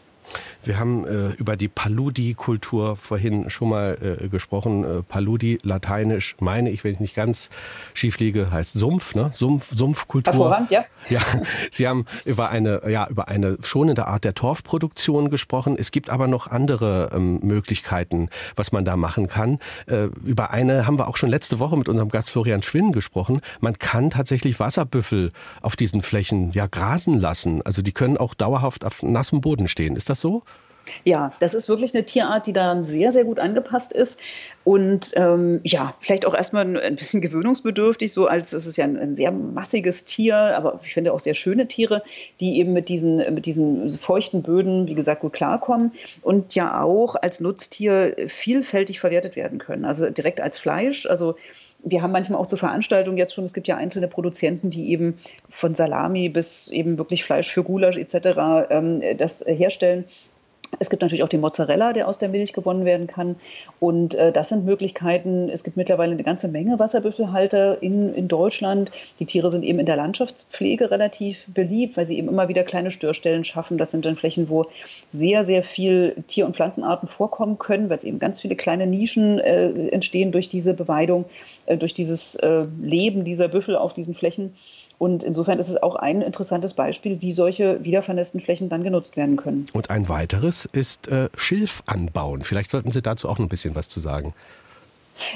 Wir 0.64 0.78
haben 0.78 1.04
äh, 1.06 1.30
über 1.30 1.56
die 1.56 1.68
Paludi-Kultur 1.68 2.96
vorhin 2.96 3.50
schon 3.50 3.68
mal 3.68 4.18
äh, 4.22 4.28
gesprochen. 4.28 4.84
Äh, 4.84 5.02
Paludi, 5.02 5.58
lateinisch, 5.62 6.36
meine 6.38 6.70
ich, 6.70 6.84
wenn 6.84 6.94
ich 6.94 7.00
nicht 7.00 7.14
ganz 7.14 7.50
schief 7.94 8.18
liege, 8.18 8.50
heißt 8.50 8.74
Sumpf, 8.74 9.14
ne? 9.14 9.30
Sumpf, 9.32 9.68
Sumpfkultur. 9.74 10.32
Hervorragend, 10.32 10.70
ja. 10.70 10.84
Ja, 11.08 11.20
Sie 11.70 11.88
haben 11.88 12.06
über 12.24 12.50
eine, 12.50 12.88
ja, 12.88 13.08
über 13.08 13.28
eine 13.28 13.58
schonende 13.62 14.06
Art 14.06 14.24
der 14.24 14.34
Torfproduktion 14.34 15.30
gesprochen. 15.30 15.76
Es 15.76 15.90
gibt 15.90 16.10
aber 16.10 16.28
noch 16.28 16.46
andere 16.46 17.10
ähm, 17.12 17.40
Möglichkeiten, 17.42 18.28
was 18.54 18.70
man 18.70 18.84
da 18.84 18.96
machen 18.96 19.26
kann. 19.26 19.58
Äh, 19.86 20.04
über 20.24 20.50
eine 20.50 20.86
haben 20.86 20.98
wir 20.98 21.08
auch 21.08 21.16
schon 21.16 21.28
letzte 21.30 21.58
Woche 21.58 21.76
mit 21.76 21.88
unserem 21.88 22.08
Gast 22.08 22.30
Florian 22.30 22.62
Schwinn 22.62 22.92
gesprochen. 22.92 23.40
Man 23.60 23.78
kann 23.78 24.10
tatsächlich 24.10 24.60
Wasserbüffel 24.60 25.32
auf 25.60 25.74
diesen 25.74 26.02
Flächen 26.02 26.52
ja 26.52 26.66
grasen 26.66 27.18
lassen. 27.18 27.62
Also 27.62 27.82
die 27.82 27.92
können 27.92 28.16
auch 28.16 28.34
dauerhaft 28.34 28.84
auf 28.84 29.02
nassem 29.02 29.40
Boden 29.40 29.66
stehen. 29.66 29.96
Ist 29.96 30.08
das 30.08 30.20
so? 30.20 30.44
Ja, 31.04 31.32
das 31.38 31.54
ist 31.54 31.68
wirklich 31.68 31.94
eine 31.94 32.04
Tierart, 32.04 32.46
die 32.46 32.52
daran 32.52 32.84
sehr, 32.84 33.12
sehr 33.12 33.24
gut 33.24 33.38
angepasst 33.38 33.92
ist. 33.92 34.20
Und 34.64 35.12
ähm, 35.16 35.60
ja, 35.64 35.94
vielleicht 36.00 36.26
auch 36.26 36.34
erstmal 36.34 36.76
ein 36.76 36.96
bisschen 36.96 37.20
gewöhnungsbedürftig, 37.20 38.12
so 38.12 38.26
als 38.26 38.52
es 38.52 38.66
ist 38.66 38.76
ja 38.76 38.84
ein, 38.84 38.96
ein, 38.96 39.14
sehr 39.14 39.32
massiges 39.32 40.04
Tier, 40.04 40.36
aber 40.36 40.78
ich 40.82 40.94
finde 40.94 41.12
auch 41.12 41.18
sehr 41.18 41.34
schöne 41.34 41.66
Tiere, 41.66 42.02
die 42.40 42.58
eben 42.58 42.72
mit 42.72 42.88
diesen, 42.88 43.16
mit 43.34 43.46
diesen 43.46 43.90
feuchten 43.90 44.42
Böden, 44.42 44.86
wie 44.86 44.94
gesagt, 44.94 45.22
gut 45.22 45.32
klarkommen 45.32 45.92
und 46.22 46.54
ja 46.54 46.80
auch 46.82 47.16
als 47.16 47.40
Nutztier 47.40 48.14
vielfältig 48.28 49.00
verwertet 49.00 49.34
werden 49.34 49.58
können. 49.58 49.84
Also 49.84 50.08
direkt 50.10 50.40
als 50.40 50.58
Fleisch. 50.58 51.06
Also 51.06 51.34
wir 51.84 52.02
haben 52.02 52.12
manchmal 52.12 52.40
auch 52.40 52.46
zur 52.46 52.58
Veranstaltung 52.58 53.16
jetzt 53.16 53.34
schon, 53.34 53.44
es 53.44 53.54
gibt 53.54 53.66
ja 53.66 53.76
einzelne 53.76 54.08
Produzenten, 54.08 54.70
die 54.70 54.90
eben 54.90 55.18
von 55.50 55.74
Salami 55.74 56.28
bis 56.28 56.68
eben 56.70 56.98
wirklich 56.98 57.24
Fleisch 57.24 57.52
für 57.52 57.64
Gulasch 57.64 57.98
etc. 57.98 58.70
Ähm, 58.70 59.02
das 59.18 59.44
herstellen. 59.46 60.04
Es 60.78 60.90
gibt 60.90 61.02
natürlich 61.02 61.22
auch 61.22 61.28
den 61.28 61.40
Mozzarella, 61.40 61.92
der 61.92 62.08
aus 62.08 62.18
der 62.18 62.28
Milch 62.28 62.52
gewonnen 62.52 62.84
werden 62.84 63.06
kann. 63.06 63.36
Und 63.78 64.14
äh, 64.14 64.32
das 64.32 64.48
sind 64.48 64.64
Möglichkeiten. 64.64 65.48
Es 65.48 65.64
gibt 65.64 65.76
mittlerweile 65.76 66.12
eine 66.12 66.22
ganze 66.22 66.48
Menge 66.48 66.78
Wasserbüffelhalter 66.78 67.82
in, 67.82 68.14
in 68.14 68.26
Deutschland. 68.26 68.90
Die 69.18 69.26
Tiere 69.26 69.50
sind 69.50 69.64
eben 69.64 69.78
in 69.78 69.86
der 69.86 69.96
Landschaftspflege 69.96 70.90
relativ 70.90 71.46
beliebt, 71.52 71.96
weil 71.96 72.06
sie 72.06 72.18
eben 72.18 72.28
immer 72.28 72.48
wieder 72.48 72.64
kleine 72.64 72.90
Störstellen 72.90 73.44
schaffen. 73.44 73.78
Das 73.78 73.90
sind 73.90 74.04
dann 74.04 74.16
Flächen, 74.16 74.48
wo 74.48 74.66
sehr, 75.10 75.44
sehr 75.44 75.62
viel 75.62 76.16
Tier- 76.26 76.46
und 76.46 76.56
Pflanzenarten 76.56 77.08
vorkommen 77.08 77.58
können, 77.58 77.90
weil 77.90 77.98
es 77.98 78.04
eben 78.04 78.18
ganz 78.18 78.40
viele 78.40 78.56
kleine 78.56 78.86
Nischen 78.86 79.38
äh, 79.38 79.88
entstehen 79.88 80.32
durch 80.32 80.48
diese 80.48 80.74
Beweidung, 80.74 81.26
äh, 81.66 81.76
durch 81.76 81.94
dieses 81.94 82.34
äh, 82.36 82.64
Leben 82.80 83.24
dieser 83.24 83.48
Büffel 83.48 83.76
auf 83.76 83.92
diesen 83.92 84.14
Flächen. 84.14 84.54
Und 85.02 85.24
insofern 85.24 85.58
ist 85.58 85.68
es 85.68 85.82
auch 85.82 85.96
ein 85.96 86.22
interessantes 86.22 86.74
Beispiel, 86.74 87.20
wie 87.20 87.32
solche 87.32 87.82
wiedervernässten 87.82 88.40
Flächen 88.40 88.68
dann 88.68 88.84
genutzt 88.84 89.16
werden 89.16 89.34
können. 89.34 89.66
Und 89.72 89.90
ein 89.90 90.08
weiteres 90.08 90.68
ist 90.72 91.08
äh, 91.08 91.28
Schilf 91.36 91.82
anbauen. 91.86 92.42
Vielleicht 92.42 92.70
sollten 92.70 92.92
Sie 92.92 93.02
dazu 93.02 93.28
auch 93.28 93.40
ein 93.40 93.48
bisschen 93.48 93.74
was 93.74 93.88
zu 93.88 93.98
sagen. 93.98 94.32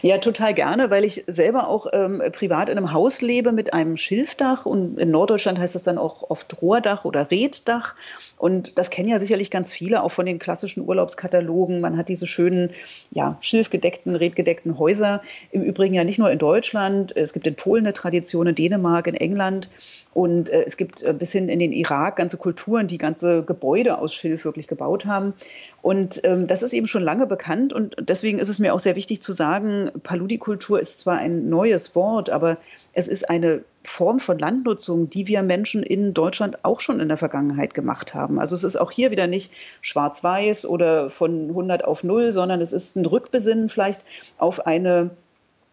Ja, 0.03 0.19
total 0.19 0.55
gerne, 0.55 0.91
weil 0.91 1.05
ich 1.05 1.25
selber 1.27 1.69
auch 1.69 1.87
ähm, 1.93 2.23
privat 2.33 2.69
in 2.69 2.79
einem 2.79 2.93
Haus 2.93 3.21
lebe 3.21 3.53
mit 3.53 3.75
einem 3.75 3.97
Schilfdach 3.97 4.65
und 4.65 4.99
in 4.99 5.11
Norddeutschland 5.11 5.59
heißt 5.59 5.75
das 5.75 5.83
dann 5.83 5.99
auch 5.99 6.31
oft 6.31 6.61
Rohrdach 6.63 7.05
oder 7.05 7.31
Reddach. 7.31 7.95
Und 8.39 8.79
das 8.79 8.91
kennen 8.91 9.09
ja 9.09 9.19
sicherlich 9.19 9.51
ganz 9.51 9.73
viele, 9.73 10.03
auch 10.03 10.11
von 10.11 10.27
den 10.27 10.39
klassischen 10.39 10.87
Urlaubskatalogen. 10.87 11.81
Man 11.81 11.97
hat 11.97 12.09
diese 12.09 12.27
schönen, 12.27 12.71
ja, 13.11 13.37
schilfgedeckten, 13.41 14.17
redgedeckten 14.17 14.79
Häuser. 14.79 15.23
Im 15.53 15.63
Übrigen 15.63 15.95
ja 15.95 16.05
nicht 16.05 16.19
nur 16.19 16.31
in 16.31 16.39
Deutschland. 16.39 17.15
Es 17.17 17.33
gibt 17.33 17.47
in 17.47 17.55
Polen 17.55 17.85
eine 17.85 17.93
Tradition, 17.93 18.47
in 18.47 18.55
Dänemark, 18.55 19.07
in 19.07 19.15
England. 19.15 19.71
Und 20.13 20.49
äh, 20.49 20.65
es 20.65 20.77
gibt 20.77 21.03
äh, 21.03 21.13
bis 21.13 21.33
hin 21.33 21.49
in 21.49 21.59
den 21.59 21.73
Irak 21.73 22.17
ganze 22.17 22.39
Kulturen, 22.39 22.87
die 22.87 22.99
ganze 22.99 23.43
Gebäude 23.43 23.99
aus 23.99 24.15
Schilf 24.15 24.45
wirklich 24.45 24.69
gebaut 24.69 25.07
haben. 25.07 25.35
Und 25.83 26.21
ähm, 26.25 26.47
das 26.47 26.63
ist 26.63 26.73
eben 26.73 26.87
schon 26.87 27.03
lange 27.03 27.27
bekannt. 27.27 27.73
Und 27.73 27.97
deswegen 28.01 28.39
ist 28.39 28.49
es 28.49 28.59
mir 28.59 28.75
auch 28.75 28.81
sehr 28.81 28.97
wichtig 28.97 29.23
zu 29.23 29.33
sagen, 29.33 29.66
Paludikultur 30.03 30.81
ist 30.81 31.01
zwar 31.01 31.19
ein 31.19 31.49
neues 31.49 31.95
Wort, 31.95 32.31
aber 32.31 32.59
es 32.93 33.09
ist 33.09 33.29
eine 33.29 33.63
Form 33.83 34.19
von 34.19 34.39
Landnutzung, 34.39 35.09
die 35.09 35.27
wir 35.27 35.43
Menschen 35.43 35.83
in 35.83 36.13
Deutschland 36.13 36.65
auch 36.65 36.81
schon 36.81 37.01
in 37.01 37.09
der 37.09 37.17
Vergangenheit 37.17 37.75
gemacht 37.75 38.15
haben. 38.15 38.41
Also 38.41 38.55
es 38.55 38.65
ist 38.65 38.77
auch 38.77 38.91
hier 38.91 39.11
wieder 39.11 39.27
nicht 39.27 39.53
schwarz-weiß 39.81 40.67
oder 40.67 41.11
von 41.11 41.51
100 41.51 41.85
auf 41.85 42.03
0, 42.03 42.33
sondern 42.33 42.61
es 42.61 42.73
ist 42.73 42.97
ein 42.97 43.07
Rückbesinnen 43.07 43.69
vielleicht 43.69 44.05
auf 44.39 44.67
eine 44.67 45.11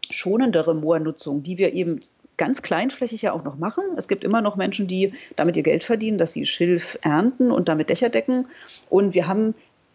schonendere 0.09 0.75
Moornutzung, 0.75 1.43
die 1.43 1.57
wir 1.57 1.73
eben 1.73 1.99
ganz 2.37 2.61
kleinflächig 2.61 3.21
ja 3.21 3.33
auch 3.33 3.43
noch 3.43 3.57
machen. 3.57 3.83
Es 3.95 4.07
gibt 4.07 4.23
immer 4.23 4.41
noch 4.41 4.55
Menschen, 4.55 4.87
die 4.87 5.13
damit 5.35 5.57
ihr 5.57 5.63
Geld 5.63 5.83
verdienen, 5.83 6.17
dass 6.17 6.33
sie 6.33 6.45
Schilf 6.45 6.97
ernten 7.01 7.51
und 7.51 7.69
damit 7.69 7.89
Dächer 7.89 8.09
decken. 8.09 8.47
Und 8.89 9.13
wir 9.13 9.27
haben 9.27 9.53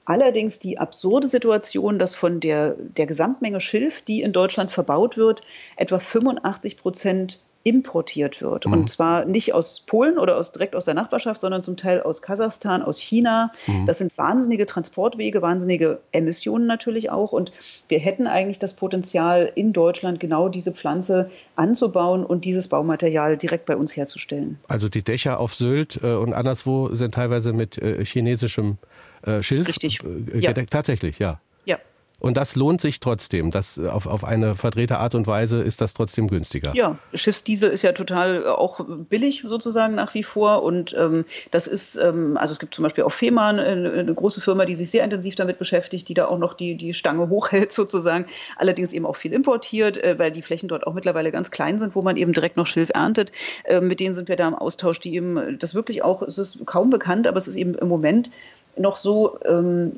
Allerdings 0.09 0.59
die 0.59 0.79
absurde 0.79 1.29
Situation, 1.29 1.99
dass 1.99 2.15
von 2.15 2.41
der, 2.41 2.77
der 2.79 3.05
Gesamtmenge 3.05 3.61
Schilf, 3.61 4.01
die 4.01 4.23
in 4.23 4.33
Deutschland 4.33 4.73
verbaut 4.73 5.19
wird, 5.19 5.43
etwa 5.77 5.99
85 5.99 6.79
Prozent 6.79 7.41
importiert 7.63 8.41
wird. 8.41 8.65
Mhm. 8.65 8.73
Und 8.73 8.89
zwar 8.89 9.27
nicht 9.27 9.53
aus 9.53 9.81
Polen 9.81 10.19
oder 10.19 10.39
aus, 10.39 10.51
direkt 10.53 10.75
aus 10.75 10.87
der 10.87 10.95
Nachbarschaft, 10.95 11.43
sondern 11.43 11.61
zum 11.61 11.77
Teil 11.77 12.01
aus 12.01 12.23
Kasachstan, 12.23 12.81
aus 12.81 12.99
China. 12.99 13.53
Mhm. 13.67 13.85
Das 13.85 13.99
sind 13.99 14.17
wahnsinnige 14.17 14.65
Transportwege, 14.65 15.43
wahnsinnige 15.43 16.01
Emissionen 16.13 16.67
natürlich 16.67 17.11
auch. 17.11 17.33
Und 17.33 17.53
wir 17.89 17.99
hätten 17.99 18.27
eigentlich 18.27 18.59
das 18.59 18.73
Potenzial, 18.73 19.53
in 19.55 19.75
Deutschland 19.75 20.21
genau 20.21 20.49
diese 20.49 20.73
Pflanze 20.73 21.29
anzubauen 21.55 22.25
und 22.25 22.47
dieses 22.47 22.69
Baumaterial 22.69 23.37
direkt 23.37 23.67
bei 23.67 23.77
uns 23.77 23.95
herzustellen. 23.95 24.59
Also 24.69 24.89
die 24.89 25.03
Dächer 25.03 25.39
auf 25.39 25.55
Sylt 25.55 26.01
äh, 26.03 26.15
und 26.15 26.33
anderswo 26.33 26.95
sind 26.95 27.13
teilweise 27.13 27.53
mit 27.53 27.77
äh, 27.77 28.03
chinesischem 28.07 28.79
äh, 29.23 29.43
Schilf 29.43 29.69
Richtig. 29.69 30.01
Äh, 30.03 30.41
gedeckt. 30.41 30.73
Ja. 30.73 30.79
Tatsächlich, 30.79 31.19
ja. 31.19 31.41
Ja. 31.65 31.79
Und 32.21 32.37
das 32.37 32.57
lohnt 32.57 32.81
sich 32.81 32.99
trotzdem. 32.99 33.53
Das 33.53 33.79
auf, 33.79 34.07
auf 34.07 34.25
eine 34.25 34.57
verdrehte 34.57 34.99
Art 34.99 35.15
und 35.15 35.29
Weise 35.29 35.61
ist 35.63 35.81
das 35.81 35.95
trotzdem 35.95 36.27
günstiger. 36.27 36.73
Ja, 36.75 36.99
Schiffsdiesel 37.15 37.71
ist 37.71 37.83
ja 37.83 37.93
total 37.93 38.45
auch 38.47 38.81
billig 39.09 39.45
sozusagen 39.47 39.95
nach 39.95 40.15
wie 40.15 40.25
vor. 40.25 40.65
Und 40.65 40.97
ähm, 40.99 41.25
das 41.53 41.69
ist, 41.69 41.95
ähm, 41.97 42.37
also 42.37 42.51
es 42.53 42.59
gibt 42.59 42.75
zum 42.75 42.83
Beispiel 42.83 43.05
auch 43.05 43.13
Fehmarn, 43.13 43.61
eine, 43.61 43.93
eine, 43.93 44.15
große 44.15 44.41
Firma, 44.41 44.65
die 44.65 44.75
sich 44.75 44.91
sehr 44.91 45.05
intensiv 45.05 45.37
damit 45.37 45.61
beschäftigt, 45.61 46.09
die 46.09 46.15
da 46.15 46.27
auch 46.27 46.39
noch 46.39 46.55
die, 46.55 46.75
die 46.75 46.93
Stange 46.93 47.29
hochhält 47.29 47.73
sozusagen. 47.73 48.27
Allerdings 48.57 48.93
eben 48.93 49.07
auch 49.07 49.17
viel 49.17 49.33
importiert, 49.33 49.97
äh, 49.99 50.19
weil 50.19 50.33
die 50.33 50.43
Flächen 50.43 50.69
dort 50.69 50.89
auch 50.89 50.95
mittlerweile 50.95 51.31
ganz 51.31 51.53
klein 51.53 51.79
sind, 51.79 51.95
wo 51.95 52.03
man 52.03 52.17
eben 52.17 52.33
direkt 52.33 52.57
noch 52.57 52.67
Schilf 52.67 52.91
erntet. 52.93 53.31
Äh, 53.63 53.81
mit 53.81 54.01
denen 54.01 54.15
sind 54.15 54.29
wir 54.29 54.35
da 54.35 54.49
im 54.49 54.57
Austausch, 54.57 54.99
die 54.99 55.15
eben 55.15 55.57
das 55.61 55.77
wirklich 55.77 56.03
auch, 56.03 56.23
es 56.23 56.39
ist 56.39 56.67
kaum 56.67 56.91
bekannt, 56.91 57.29
aber 57.29 57.37
es 57.37 57.47
ist 57.47 57.57
eben 57.57 57.75
im 57.75 57.87
Moment 57.87 58.31
noch 58.79 58.97
so, 58.97 59.39
ähm, 59.45 59.93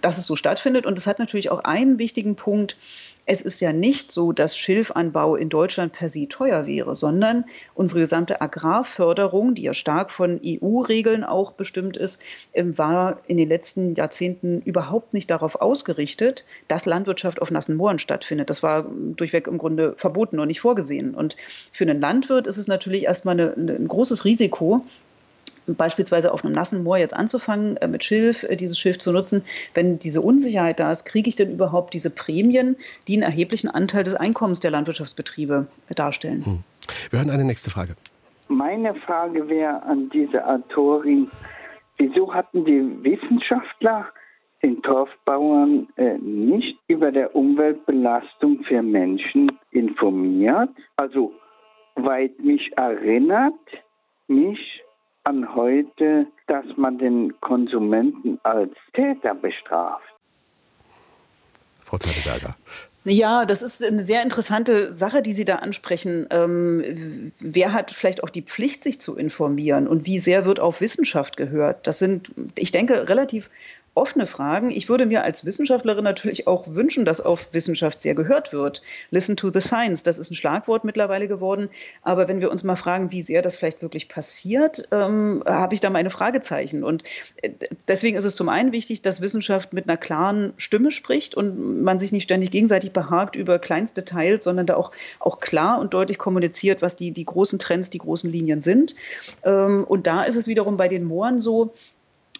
dass 0.00 0.18
es 0.18 0.26
so 0.26 0.36
stattfindet. 0.36 0.86
Und 0.86 0.98
es 0.98 1.06
hat 1.06 1.18
natürlich 1.18 1.50
auch 1.50 1.64
einen 1.64 1.98
wichtigen 1.98 2.36
Punkt. 2.36 2.76
Es 3.24 3.40
ist 3.42 3.60
ja 3.60 3.72
nicht 3.72 4.12
so, 4.12 4.32
dass 4.32 4.56
Schilfanbau 4.56 5.36
in 5.36 5.48
Deutschland 5.48 5.92
per 5.92 6.08
se 6.08 6.28
teuer 6.28 6.66
wäre, 6.66 6.94
sondern 6.94 7.44
unsere 7.74 8.00
gesamte 8.00 8.40
Agrarförderung, 8.40 9.54
die 9.54 9.62
ja 9.62 9.74
stark 9.74 10.10
von 10.10 10.40
EU-Regeln 10.44 11.24
auch 11.24 11.52
bestimmt 11.52 11.96
ist, 11.96 12.22
ähm, 12.54 12.78
war 12.78 13.20
in 13.26 13.36
den 13.36 13.48
letzten 13.48 13.94
Jahrzehnten 13.94 14.60
überhaupt 14.62 15.12
nicht 15.12 15.30
darauf 15.30 15.56
ausgerichtet, 15.56 16.44
dass 16.68 16.86
Landwirtschaft 16.86 17.42
auf 17.42 17.50
nassen 17.50 17.76
Mooren 17.76 17.98
stattfindet. 17.98 18.50
Das 18.50 18.62
war 18.62 18.86
durchweg 19.16 19.46
im 19.46 19.58
Grunde 19.58 19.94
verboten 19.96 20.38
und 20.38 20.48
nicht 20.48 20.60
vorgesehen. 20.60 21.14
Und 21.14 21.36
für 21.72 21.84
einen 21.84 22.00
Landwirt 22.00 22.46
ist 22.46 22.58
es 22.58 22.66
natürlich 22.68 23.04
erstmal 23.04 23.38
eine, 23.38 23.54
ein 23.56 23.88
großes 23.88 24.24
Risiko, 24.24 24.84
beispielsweise 25.66 26.32
auf 26.32 26.44
einem 26.44 26.54
nassen 26.54 26.84
Moor 26.84 26.98
jetzt 26.98 27.14
anzufangen, 27.14 27.76
äh, 27.78 27.88
mit 27.88 28.04
Schilf, 28.04 28.44
äh, 28.44 28.56
dieses 28.56 28.78
Schilf 28.78 28.98
zu 28.98 29.12
nutzen, 29.12 29.42
wenn 29.74 29.98
diese 29.98 30.20
Unsicherheit 30.20 30.80
da 30.80 30.92
ist, 30.92 31.04
kriege 31.04 31.28
ich 31.28 31.36
denn 31.36 31.52
überhaupt 31.52 31.94
diese 31.94 32.10
Prämien, 32.10 32.76
die 33.08 33.14
einen 33.14 33.22
erheblichen 33.22 33.68
Anteil 33.68 34.04
des 34.04 34.14
Einkommens 34.14 34.60
der 34.60 34.70
Landwirtschaftsbetriebe 34.70 35.66
darstellen? 35.94 36.44
Hm. 36.44 36.58
Wir 37.10 37.18
hören 37.20 37.30
eine 37.30 37.44
nächste 37.44 37.70
Frage. 37.70 37.96
Meine 38.48 38.94
Frage 38.94 39.48
wäre 39.48 39.82
an 39.82 40.08
diese 40.10 40.46
Autorin, 40.46 41.30
wieso 41.98 42.32
hatten 42.32 42.64
die 42.64 43.02
Wissenschaftler 43.02 44.06
den 44.62 44.82
Torfbauern 44.82 45.88
äh, 45.96 46.16
nicht 46.18 46.78
über 46.88 47.10
der 47.10 47.34
Umweltbelastung 47.34 48.62
für 48.64 48.82
Menschen 48.82 49.52
informiert? 49.70 50.70
Also, 50.96 51.32
weil 51.96 52.30
mich 52.38 52.70
erinnert 52.76 53.54
mich 54.28 54.82
an 55.26 55.54
heute, 55.56 56.26
dass 56.46 56.64
man 56.76 56.98
den 56.98 57.38
Konsumenten 57.40 58.38
als 58.44 58.70
Täter 58.94 59.34
bestraft. 59.34 60.04
Frau 61.84 61.98
Zeideberger. 61.98 62.54
Ja, 63.04 63.44
das 63.44 63.62
ist 63.62 63.84
eine 63.84 64.00
sehr 64.00 64.22
interessante 64.22 64.92
Sache, 64.92 65.22
die 65.22 65.32
Sie 65.32 65.44
da 65.44 65.56
ansprechen. 65.56 66.26
Ähm, 66.30 67.32
wer 67.38 67.72
hat 67.72 67.92
vielleicht 67.92 68.24
auch 68.24 68.30
die 68.30 68.42
Pflicht, 68.42 68.82
sich 68.82 69.00
zu 69.00 69.16
informieren 69.16 69.86
und 69.86 70.06
wie 70.06 70.18
sehr 70.18 70.44
wird 70.44 70.58
auf 70.58 70.80
Wissenschaft 70.80 71.36
gehört? 71.36 71.86
Das 71.86 72.00
sind, 72.00 72.32
ich 72.56 72.72
denke, 72.72 73.08
relativ 73.08 73.50
offene 73.96 74.26
Fragen. 74.26 74.70
Ich 74.70 74.88
würde 74.88 75.06
mir 75.06 75.24
als 75.24 75.44
Wissenschaftlerin 75.44 76.04
natürlich 76.04 76.46
auch 76.46 76.64
wünschen, 76.66 77.04
dass 77.04 77.20
auf 77.20 77.52
Wissenschaft 77.52 78.00
sehr 78.00 78.14
gehört 78.14 78.52
wird. 78.52 78.82
Listen 79.10 79.36
to 79.36 79.50
the 79.52 79.60
science, 79.60 80.02
das 80.02 80.18
ist 80.18 80.30
ein 80.30 80.34
Schlagwort 80.34 80.84
mittlerweile 80.84 81.28
geworden. 81.28 81.68
Aber 82.02 82.28
wenn 82.28 82.40
wir 82.40 82.50
uns 82.50 82.64
mal 82.64 82.76
fragen, 82.76 83.10
wie 83.12 83.22
sehr 83.22 83.42
das 83.42 83.56
vielleicht 83.56 83.82
wirklich 83.82 84.08
passiert, 84.08 84.88
ähm, 84.92 85.42
habe 85.46 85.74
ich 85.74 85.80
da 85.80 85.90
meine 85.90 86.10
Fragezeichen. 86.10 86.84
Und 86.84 87.04
äh, 87.42 87.50
deswegen 87.88 88.16
ist 88.16 88.24
es 88.24 88.36
zum 88.36 88.48
einen 88.48 88.72
wichtig, 88.72 89.02
dass 89.02 89.20
Wissenschaft 89.20 89.72
mit 89.72 89.88
einer 89.88 89.96
klaren 89.96 90.52
Stimme 90.56 90.90
spricht 90.90 91.34
und 91.34 91.82
man 91.82 91.98
sich 91.98 92.12
nicht 92.12 92.24
ständig 92.24 92.50
gegenseitig 92.50 92.92
behagt 92.92 93.36
über 93.36 93.58
kleinste 93.58 94.02
Details, 94.02 94.44
sondern 94.44 94.66
da 94.66 94.76
auch, 94.76 94.92
auch 95.18 95.40
klar 95.40 95.80
und 95.80 95.94
deutlich 95.94 96.18
kommuniziert, 96.18 96.82
was 96.82 96.96
die, 96.96 97.12
die 97.12 97.24
großen 97.24 97.58
Trends, 97.58 97.90
die 97.90 97.98
großen 97.98 98.30
Linien 98.30 98.60
sind. 98.60 98.94
Ähm, 99.42 99.84
und 99.84 100.06
da 100.06 100.22
ist 100.22 100.36
es 100.36 100.46
wiederum 100.46 100.76
bei 100.76 100.88
den 100.88 101.04
Mooren 101.04 101.38
so, 101.38 101.72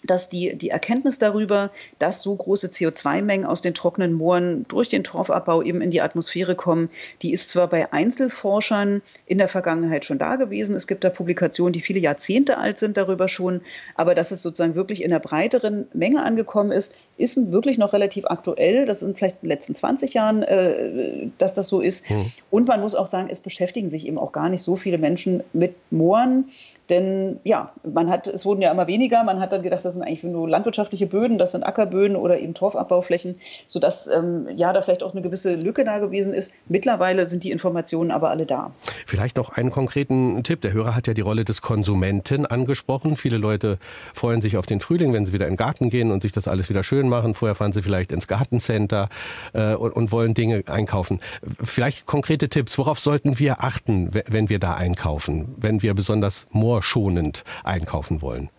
dass 0.06 0.28
die, 0.28 0.56
die 0.56 0.70
Erkenntnis 0.70 1.18
darüber, 1.18 1.70
dass 1.98 2.22
so 2.22 2.34
große 2.34 2.68
CO2-Mengen 2.68 3.46
aus 3.46 3.60
den 3.60 3.74
trockenen 3.74 4.12
Mooren 4.12 4.64
durch 4.68 4.88
den 4.88 5.04
Torfabbau 5.04 5.62
eben 5.62 5.80
in 5.80 5.90
die 5.90 6.00
Atmosphäre 6.00 6.54
kommen, 6.54 6.88
die 7.22 7.32
ist 7.32 7.48
zwar 7.48 7.68
bei 7.68 7.92
Einzelforschern 7.92 9.02
in 9.26 9.38
der 9.38 9.48
Vergangenheit 9.48 10.04
schon 10.04 10.18
da 10.18 10.36
gewesen. 10.36 10.76
Es 10.76 10.86
gibt 10.86 11.04
da 11.04 11.10
Publikationen, 11.10 11.72
die 11.72 11.80
viele 11.80 12.00
Jahrzehnte 12.00 12.58
alt 12.58 12.78
sind 12.78 12.96
darüber 12.96 13.28
schon, 13.28 13.60
aber 13.94 14.14
dass 14.14 14.30
es 14.30 14.42
sozusagen 14.42 14.74
wirklich 14.74 15.02
in 15.02 15.12
einer 15.12 15.20
breiteren 15.20 15.86
Menge 15.92 16.22
angekommen 16.22 16.72
ist, 16.72 16.94
ist 17.18 17.50
wirklich 17.50 17.78
noch 17.78 17.92
relativ 17.92 18.26
aktuell. 18.26 18.86
Das 18.86 19.00
sind 19.00 19.16
vielleicht 19.16 19.36
in 19.36 19.48
den 19.48 19.48
letzten 19.48 19.74
20 19.74 20.14
Jahren, 20.14 20.42
äh, 20.42 21.28
dass 21.38 21.54
das 21.54 21.68
so 21.68 21.80
ist. 21.80 22.08
Mhm. 22.10 22.26
Und 22.50 22.68
man 22.68 22.80
muss 22.80 22.94
auch 22.94 23.06
sagen, 23.06 23.28
es 23.30 23.40
beschäftigen 23.40 23.88
sich 23.88 24.06
eben 24.06 24.18
auch 24.18 24.32
gar 24.32 24.48
nicht 24.48 24.62
so 24.62 24.76
viele 24.76 24.98
Menschen 24.98 25.42
mit 25.52 25.74
Mooren. 25.90 26.46
Denn 26.90 27.40
ja, 27.42 27.72
man 27.82 28.08
hat, 28.08 28.26
es 28.28 28.44
wurden 28.44 28.62
ja 28.62 28.70
immer 28.70 28.86
weniger. 28.86 29.24
Man 29.24 29.40
hat 29.40 29.52
dann 29.52 29.62
gedacht, 29.62 29.84
das 29.84 29.94
sind 29.94 30.02
eigentlich 30.02 30.22
nur 30.22 30.48
landwirtschaftliche 30.48 31.06
Böden, 31.06 31.38
das 31.38 31.52
sind 31.52 31.64
Ackerböden 31.64 32.16
oder 32.16 32.38
eben 32.38 32.54
Torfabbauflächen, 32.54 33.36
sodass 33.66 34.06
ähm, 34.08 34.46
ja 34.54 34.72
da 34.72 34.82
vielleicht 34.82 35.02
auch 35.02 35.12
eine 35.12 35.22
gewisse 35.22 35.54
Lücke 35.54 35.84
da 35.84 35.98
gewesen 35.98 36.32
ist. 36.32 36.52
Mittlerweile 36.68 37.26
sind 37.26 37.44
die 37.44 37.50
Informationen 37.50 38.10
aber 38.10 38.30
alle 38.30 38.46
da. 38.46 38.70
Vielleicht 39.06 39.36
noch 39.36 39.50
einen 39.50 39.70
konkreten 39.70 40.42
Tipp. 40.44 40.60
Der 40.60 40.72
Hörer 40.72 40.94
hat 40.94 41.06
ja 41.06 41.14
die 41.14 41.22
Rolle 41.22 41.44
des 41.44 41.62
Konsumenten 41.62 42.46
angesprochen. 42.46 43.16
Viele 43.16 43.38
Leute 43.38 43.78
freuen 44.14 44.40
sich 44.40 44.56
auf 44.56 44.66
den 44.66 44.80
Frühling, 44.80 45.12
wenn 45.12 45.24
sie 45.24 45.32
wieder 45.32 45.46
in 45.46 45.52
den 45.52 45.56
Garten 45.56 45.90
gehen 45.90 46.12
und 46.12 46.22
sich 46.22 46.32
das 46.32 46.46
alles 46.46 46.68
wieder 46.68 46.84
schön 46.84 47.05
machen. 47.08 47.34
Vorher 47.34 47.54
fahren 47.54 47.72
sie 47.72 47.82
vielleicht 47.82 48.12
ins 48.12 48.26
Gartencenter 48.26 49.08
äh, 49.52 49.74
und, 49.74 49.92
und 49.92 50.12
wollen 50.12 50.34
Dinge 50.34 50.62
einkaufen. 50.66 51.20
Vielleicht 51.62 52.06
konkrete 52.06 52.48
Tipps. 52.48 52.78
Worauf 52.78 52.98
sollten 52.98 53.38
wir 53.38 53.62
achten, 53.62 54.10
wenn 54.12 54.48
wir 54.48 54.58
da 54.58 54.74
einkaufen, 54.74 55.54
wenn 55.56 55.82
wir 55.82 55.94
besonders 55.94 56.46
moorschonend 56.50 57.44
einkaufen 57.64 58.22
wollen? 58.22 58.50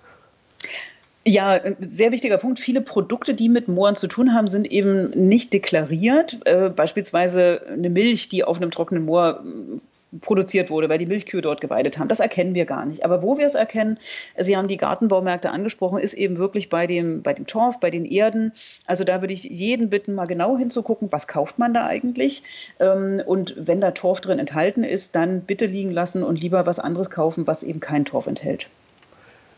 Ja, 1.28 1.60
sehr 1.82 2.14
wichtiger 2.14 2.38
Punkt. 2.38 2.58
Viele 2.58 2.80
Produkte, 2.80 3.34
die 3.34 3.50
mit 3.50 3.68
Mooren 3.68 3.98
zu 3.98 4.08
tun 4.08 4.34
haben, 4.34 4.48
sind 4.48 4.66
eben 4.72 5.10
nicht 5.10 5.52
deklariert. 5.52 6.40
Äh, 6.46 6.70
beispielsweise 6.70 7.64
eine 7.70 7.90
Milch, 7.90 8.30
die 8.30 8.46
auf 8.46 8.56
einem 8.56 8.72
trockenen 8.72 9.04
Moor 9.04 9.44
produziert 10.22 10.70
wurde, 10.70 10.90
weil 10.90 11.00
die 11.00 11.06
Milchkühe 11.06 11.42
dort 11.42 11.62
geweidet 11.62 12.00
haben. 12.00 12.08
Das 12.08 12.20
erkennen 12.20 12.54
wir 12.54 12.66
gar 12.66 12.86
nicht. 12.86 13.04
Aber 13.04 13.24
wo 13.24 13.38
wir 13.38 13.46
es 13.46 13.56
erkennen, 13.56 14.00
Sie 14.38 14.56
haben 14.56 14.68
die 14.68 14.78
Gartenbaumärkte 14.78 15.50
angesprochen, 15.52 16.00
ist 16.00 16.14
eben 16.14 16.38
wirklich 16.38 16.70
bei 16.70 16.88
dem, 16.88 17.22
bei 17.22 17.34
dem 17.34 17.46
Torf, 17.46 17.80
bei 17.80 17.90
den 17.90 18.06
Erden. 18.06 18.54
Also 18.86 19.04
da 19.04 19.22
würde 19.22 19.34
ich 19.34 19.44
jeden 19.44 19.90
bitten, 19.90 20.16
mal 20.16 20.26
genau 20.26 20.58
hinzugucken, 20.58 21.12
was 21.12 21.28
kauft 21.28 21.60
man 21.60 21.74
da 21.74 21.86
eigentlich. 21.86 22.44
Ähm, 22.80 23.22
und 23.26 23.56
wenn 23.58 23.82
da 23.82 23.92
Torf 23.92 24.22
drin 24.22 24.40
enthalten 24.40 24.84
ist, 24.84 25.16
dann 25.16 25.42
bitte 25.42 25.66
liegen 25.66 25.92
lassen 25.92 26.24
und 26.24 26.40
lieber 26.40 26.66
was 26.66 26.80
anderes 26.80 27.10
kaufen, 27.10 27.48
was 27.48 27.64
eben 27.64 27.80
kein 27.80 28.06
Torf 28.06 28.28
enthält. 28.28 28.68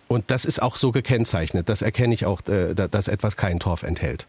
Und 0.07 0.31
das 0.31 0.43
ist 0.45 0.61
auch 0.61 0.75
so 0.75 0.91
gekennzeichnet. 0.91 1.69
Das 1.69 1.83
erkenne 1.83 2.15
ich 2.15 2.25
auch, 2.25 2.41
äh, 2.47 2.73
dass 2.73 3.07
etwas 3.07 3.37
kein 3.37 3.59
Torf 3.59 3.83
enthält. 3.83 4.25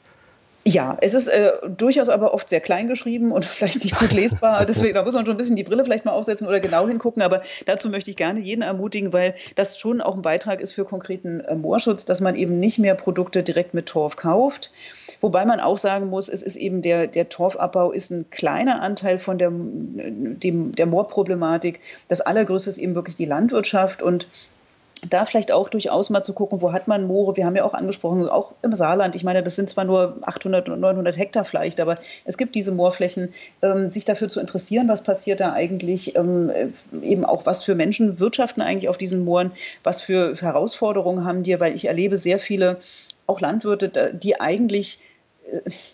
Ja, 0.66 0.98
es 1.00 1.14
ist 1.14 1.28
äh, 1.28 1.52
durchaus 1.74 2.10
aber 2.10 2.34
oft 2.34 2.50
sehr 2.50 2.60
klein 2.60 2.86
geschrieben 2.86 3.32
und 3.32 3.44
vielleicht 3.46 3.82
nicht 3.82 3.98
gut 3.98 4.12
lesbar. 4.12 4.64
Deswegen 4.68 4.94
da 4.94 5.04
muss 5.04 5.14
man 5.14 5.24
schon 5.24 5.34
ein 5.34 5.38
bisschen 5.38 5.56
die 5.56 5.64
Brille 5.64 5.84
vielleicht 5.84 6.04
mal 6.04 6.12
aufsetzen 6.12 6.46
oder 6.46 6.60
genau 6.60 6.86
hingucken. 6.86 7.22
Aber 7.22 7.42
dazu 7.64 7.88
möchte 7.88 8.10
ich 8.10 8.16
gerne 8.16 8.40
jeden 8.40 8.62
ermutigen, 8.62 9.12
weil 9.12 9.34
das 9.54 9.78
schon 9.78 10.00
auch 10.02 10.14
ein 10.14 10.22
Beitrag 10.22 10.60
ist 10.60 10.72
für 10.72 10.84
konkreten 10.84 11.40
äh, 11.40 11.54
Moorschutz, 11.54 12.04
dass 12.04 12.20
man 12.20 12.36
eben 12.36 12.60
nicht 12.60 12.78
mehr 12.78 12.94
Produkte 12.94 13.42
direkt 13.42 13.72
mit 13.72 13.86
Torf 13.86 14.16
kauft. 14.16 14.70
Wobei 15.22 15.46
man 15.46 15.60
auch 15.60 15.78
sagen 15.78 16.08
muss, 16.08 16.28
es 16.28 16.42
ist 16.42 16.56
eben 16.56 16.82
der, 16.82 17.06
der 17.06 17.30
Torfabbau 17.30 17.92
ist 17.92 18.10
ein 18.10 18.28
kleiner 18.30 18.82
Anteil 18.82 19.18
von 19.18 19.38
der, 19.38 19.50
dem, 19.50 20.74
der 20.74 20.86
Moorproblematik. 20.86 21.80
Das 22.08 22.20
allergrößte 22.20 22.68
ist 22.68 22.78
eben 22.78 22.94
wirklich 22.94 23.16
die 23.16 23.24
Landwirtschaft 23.24 24.02
und 24.02 24.26
da 25.08 25.24
vielleicht 25.24 25.52
auch 25.52 25.68
durchaus 25.68 26.10
mal 26.10 26.22
zu 26.22 26.32
gucken, 26.32 26.62
wo 26.62 26.72
hat 26.72 26.88
man 26.88 27.06
Moore? 27.06 27.36
Wir 27.36 27.46
haben 27.46 27.56
ja 27.56 27.64
auch 27.64 27.74
angesprochen, 27.74 28.28
auch 28.28 28.52
im 28.62 28.74
Saarland. 28.74 29.14
Ich 29.14 29.24
meine, 29.24 29.42
das 29.42 29.56
sind 29.56 29.70
zwar 29.70 29.84
nur 29.84 30.18
800 30.22 30.68
und 30.68 30.80
900 30.80 31.16
Hektar 31.16 31.44
vielleicht, 31.44 31.80
aber 31.80 31.98
es 32.24 32.36
gibt 32.36 32.54
diese 32.54 32.72
Moorflächen. 32.72 33.32
Ähm, 33.62 33.88
sich 33.88 34.04
dafür 34.04 34.28
zu 34.28 34.40
interessieren, 34.40 34.88
was 34.88 35.02
passiert 35.02 35.40
da 35.40 35.52
eigentlich, 35.52 36.16
ähm, 36.16 36.50
eben 37.02 37.24
auch 37.24 37.46
was 37.46 37.64
für 37.64 37.74
Menschen 37.74 38.18
wirtschaften 38.18 38.62
eigentlich 38.62 38.88
auf 38.88 38.98
diesen 38.98 39.24
Mooren, 39.24 39.52
was 39.82 40.00
für 40.02 40.34
Herausforderungen 40.36 41.24
haben 41.24 41.42
die, 41.42 41.58
weil 41.60 41.74
ich 41.74 41.86
erlebe 41.86 42.18
sehr 42.18 42.38
viele 42.38 42.78
auch 43.26 43.40
Landwirte, 43.40 44.12
die 44.14 44.40
eigentlich 44.40 45.00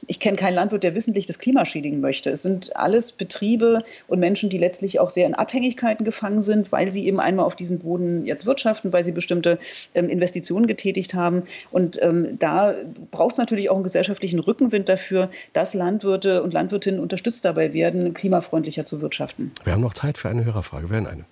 ich 0.07 0.20
kenne 0.20 0.36
keinen 0.36 0.55
Landwirt, 0.55 0.82
der 0.82 0.94
wissentlich 0.94 1.26
das 1.26 1.38
Klima 1.38 1.64
schädigen 1.64 2.01
möchte. 2.01 2.30
Es 2.30 2.42
sind 2.42 2.76
alles 2.76 3.12
Betriebe 3.12 3.82
und 4.07 4.18
Menschen, 4.18 4.51
die 4.51 4.59
letztlich 4.59 5.01
auch 5.01 5.11
sehr 5.11 5.26
in 5.26 5.34
Abhängigkeiten 5.34 6.05
gefangen 6.05 6.40
sind, 6.42 6.72
weil 6.72 6.92
sie 6.92 7.07
eben 7.07 7.20
einmal 7.20 7.47
auf 7.47 7.57
diesem 7.57 7.78
Boden 7.78 8.26
jetzt 8.26 8.47
wirtschaften, 8.47 8.92
weil 8.92 9.05
sie 9.05 9.12
bestimmte 9.12 9.59
ähm, 9.94 10.09
Investitionen 10.09 10.66
getätigt 10.66 11.14
haben. 11.14 11.44
Und 11.70 12.01
ähm, 12.03 12.38
da 12.38 12.74
braucht 13.11 13.32
es 13.32 13.38
natürlich 13.38 13.70
auch 13.70 13.76
einen 13.76 13.84
gesellschaftlichen 13.84 14.40
Rückenwind 14.40 14.88
dafür, 14.88 15.30
dass 15.53 15.74
Landwirte 15.74 16.42
und 16.42 16.53
Landwirtinnen 16.53 17.01
unterstützt 17.01 17.44
dabei 17.44 17.72
werden, 17.72 18.14
klimafreundlicher 18.14 18.84
zu 18.84 19.01
wirtschaften. 19.01 19.53
Wir 19.64 19.72
haben 19.72 19.82
noch 19.82 19.94
Zeit 19.94 20.18
für 20.18 20.28
eine 20.28 20.44
Hörerfrage. 20.44 20.90
Wir 20.90 20.97
haben 20.99 21.07
eine. 21.07 21.24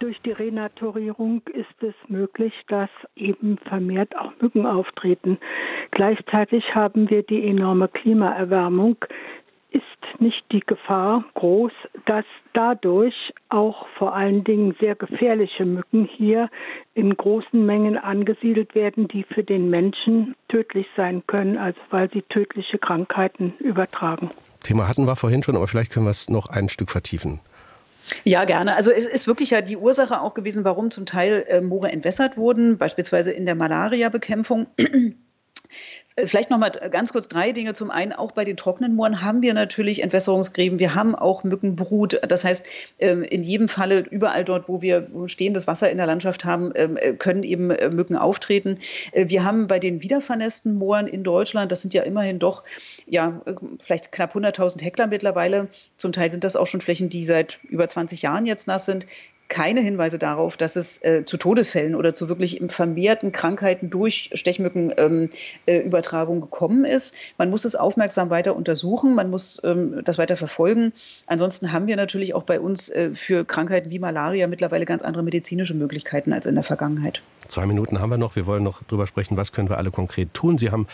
Durch 0.00 0.18
die 0.22 0.32
Renaturierung 0.32 1.42
ist 1.52 1.82
es 1.82 1.94
möglich, 2.08 2.54
dass 2.68 2.88
eben 3.16 3.58
vermehrt 3.68 4.16
auch 4.16 4.32
Mücken 4.40 4.64
auftreten. 4.64 5.38
Gleichzeitig 5.90 6.74
haben 6.74 7.10
wir 7.10 7.22
die 7.22 7.46
enorme 7.46 7.86
Klimaerwärmung. 7.86 8.96
Ist 9.70 9.82
nicht 10.18 10.42
die 10.52 10.60
Gefahr 10.60 11.24
groß, 11.34 11.72
dass 12.06 12.24
dadurch 12.54 13.14
auch 13.50 13.86
vor 13.98 14.14
allen 14.16 14.42
Dingen 14.42 14.74
sehr 14.80 14.94
gefährliche 14.94 15.66
Mücken 15.66 16.06
hier 16.06 16.48
in 16.94 17.14
großen 17.14 17.64
Mengen 17.64 17.98
angesiedelt 17.98 18.74
werden, 18.74 19.06
die 19.06 19.24
für 19.24 19.44
den 19.44 19.68
Menschen 19.68 20.34
tödlich 20.48 20.86
sein 20.96 21.22
können, 21.26 21.58
also 21.58 21.78
weil 21.90 22.10
sie 22.10 22.22
tödliche 22.22 22.78
Krankheiten 22.78 23.52
übertragen? 23.58 24.30
Thema 24.60 24.88
hatten 24.88 25.06
wir 25.06 25.14
vorhin 25.14 25.42
schon, 25.42 25.56
aber 25.56 25.68
vielleicht 25.68 25.92
können 25.92 26.06
wir 26.06 26.10
es 26.10 26.30
noch 26.30 26.48
ein 26.48 26.70
Stück 26.70 26.90
vertiefen. 26.90 27.40
Ja, 28.24 28.44
gerne. 28.44 28.76
Also 28.76 28.90
es 28.90 29.06
ist 29.06 29.26
wirklich 29.26 29.50
ja 29.50 29.60
die 29.60 29.76
Ursache 29.76 30.20
auch 30.20 30.34
gewesen, 30.34 30.64
warum 30.64 30.90
zum 30.90 31.06
Teil 31.06 31.44
äh, 31.48 31.60
Moore 31.60 31.92
entwässert 31.92 32.36
wurden, 32.36 32.78
beispielsweise 32.78 33.32
in 33.32 33.46
der 33.46 33.54
Malaria-Bekämpfung. 33.54 34.66
Äh, 36.16 36.26
vielleicht 36.26 36.50
noch 36.50 36.58
mal 36.58 36.70
ganz 36.70 37.12
kurz 37.12 37.28
drei 37.28 37.52
Dinge. 37.52 37.72
Zum 37.72 37.90
einen, 37.90 38.12
auch 38.12 38.32
bei 38.32 38.44
den 38.44 38.56
trockenen 38.56 38.94
Mooren 38.94 39.22
haben 39.22 39.42
wir 39.42 39.54
natürlich 39.54 40.02
Entwässerungsgräben. 40.02 40.78
Wir 40.78 40.94
haben 40.94 41.14
auch 41.14 41.44
Mückenbrut. 41.44 42.20
Das 42.28 42.44
heißt, 42.44 42.66
ähm, 42.98 43.22
in 43.22 43.42
jedem 43.42 43.68
Falle, 43.68 44.00
überall 44.00 44.44
dort, 44.44 44.68
wo 44.68 44.82
wir 44.82 45.08
stehendes 45.26 45.66
Wasser 45.66 45.90
in 45.90 45.96
der 45.96 46.06
Landschaft 46.06 46.44
haben, 46.44 46.72
ähm, 46.74 46.96
äh, 46.96 47.14
können 47.14 47.42
eben 47.42 47.70
äh, 47.70 47.90
Mücken 47.90 48.16
auftreten. 48.16 48.78
Wir 49.12 49.44
haben 49.44 49.66
bei 49.66 49.78
den 49.78 50.02
wiedervernässten 50.02 50.74
Mooren 50.74 51.06
in 51.06 51.24
Deutschland, 51.24 51.72
das 51.72 51.82
sind 51.82 51.94
ja 51.94 52.02
immerhin 52.02 52.38
doch, 52.38 52.64
ja, 53.06 53.40
vielleicht 53.78 54.12
knapp 54.12 54.34
100.000 54.34 54.82
Hektar 54.82 55.06
mittlerweile. 55.06 55.68
Zum 55.96 56.12
Teil 56.12 56.30
sind 56.30 56.44
das 56.44 56.56
auch 56.56 56.66
schon 56.66 56.80
Flächen, 56.80 57.08
die 57.08 57.24
seit 57.24 57.60
über 57.68 57.86
20 57.86 58.22
Jahren 58.22 58.46
jetzt 58.46 58.66
nass 58.66 58.84
sind 58.84 59.06
keine 59.50 59.80
Hinweise 59.80 60.18
darauf, 60.18 60.56
dass 60.56 60.76
es 60.76 61.04
äh, 61.04 61.26
zu 61.26 61.36
Todesfällen 61.36 61.94
oder 61.94 62.14
zu 62.14 62.30
wirklich 62.30 62.62
vermehrten 62.68 63.32
Krankheiten 63.32 63.90
durch 63.90 64.30
Stechmückenübertragung 64.32 66.36
ähm, 66.36 66.42
äh, 66.42 66.46
gekommen 66.46 66.86
ist. 66.86 67.14
Man 67.36 67.50
muss 67.50 67.66
es 67.66 67.74
aufmerksam 67.74 68.30
weiter 68.30 68.54
untersuchen, 68.56 69.14
man 69.14 69.28
muss 69.28 69.60
ähm, 69.64 70.00
das 70.04 70.16
weiter 70.18 70.36
verfolgen. 70.36 70.92
Ansonsten 71.26 71.72
haben 71.72 71.88
wir 71.88 71.96
natürlich 71.96 72.34
auch 72.34 72.44
bei 72.44 72.60
uns 72.60 72.88
äh, 72.88 73.10
für 73.12 73.44
Krankheiten 73.44 73.90
wie 73.90 73.98
Malaria 73.98 74.46
mittlerweile 74.46 74.86
ganz 74.86 75.02
andere 75.02 75.24
medizinische 75.24 75.74
Möglichkeiten 75.74 76.32
als 76.32 76.46
in 76.46 76.54
der 76.54 76.64
Vergangenheit. 76.64 77.20
Zwei 77.48 77.66
Minuten 77.66 78.00
haben 78.00 78.10
wir 78.10 78.18
noch. 78.18 78.36
Wir 78.36 78.46
wollen 78.46 78.62
noch 78.62 78.84
darüber 78.84 79.08
sprechen, 79.08 79.36
was 79.36 79.52
können 79.52 79.68
wir 79.68 79.78
alle 79.78 79.90
konkret 79.90 80.32
tun. 80.32 80.58
Sie 80.58 80.70
haben 80.70 80.86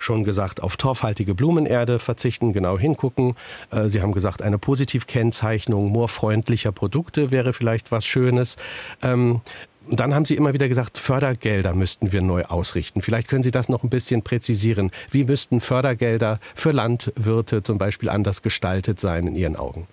schon 0.00 0.24
gesagt, 0.24 0.62
auf 0.62 0.76
torfhaltige 0.76 1.34
Blumenerde 1.34 1.98
verzichten, 1.98 2.52
genau 2.52 2.78
hingucken. 2.78 3.36
Äh, 3.70 3.88
Sie 3.88 4.02
haben 4.02 4.12
gesagt, 4.12 4.42
eine 4.42 4.58
Positivkennzeichnung 4.58 5.90
moorfreundlicher 5.90 6.72
Produkte 6.72 7.30
wäre 7.30 7.52
vielleicht 7.52 7.92
was 7.92 8.04
Schönes. 8.04 8.56
Ähm, 9.02 9.40
Und 9.88 9.98
dann 9.98 10.14
haben 10.14 10.24
Sie 10.24 10.36
immer 10.36 10.52
wieder 10.52 10.68
gesagt, 10.68 10.98
Fördergelder 10.98 11.74
müssten 11.74 12.12
wir 12.12 12.22
neu 12.22 12.44
ausrichten. 12.44 13.00
Vielleicht 13.00 13.28
können 13.28 13.42
Sie 13.42 13.50
das 13.50 13.68
noch 13.68 13.82
ein 13.82 13.90
bisschen 13.90 14.22
präzisieren. 14.22 14.90
Wie 15.10 15.24
müssten 15.24 15.60
Fördergelder 15.60 16.38
für 16.54 16.70
Landwirte 16.70 17.62
zum 17.62 17.78
Beispiel 17.78 18.08
anders 18.08 18.42
gestaltet 18.42 19.00
sein 19.00 19.26
in 19.26 19.34
Ihren 19.34 19.56
Augen? 19.56 19.86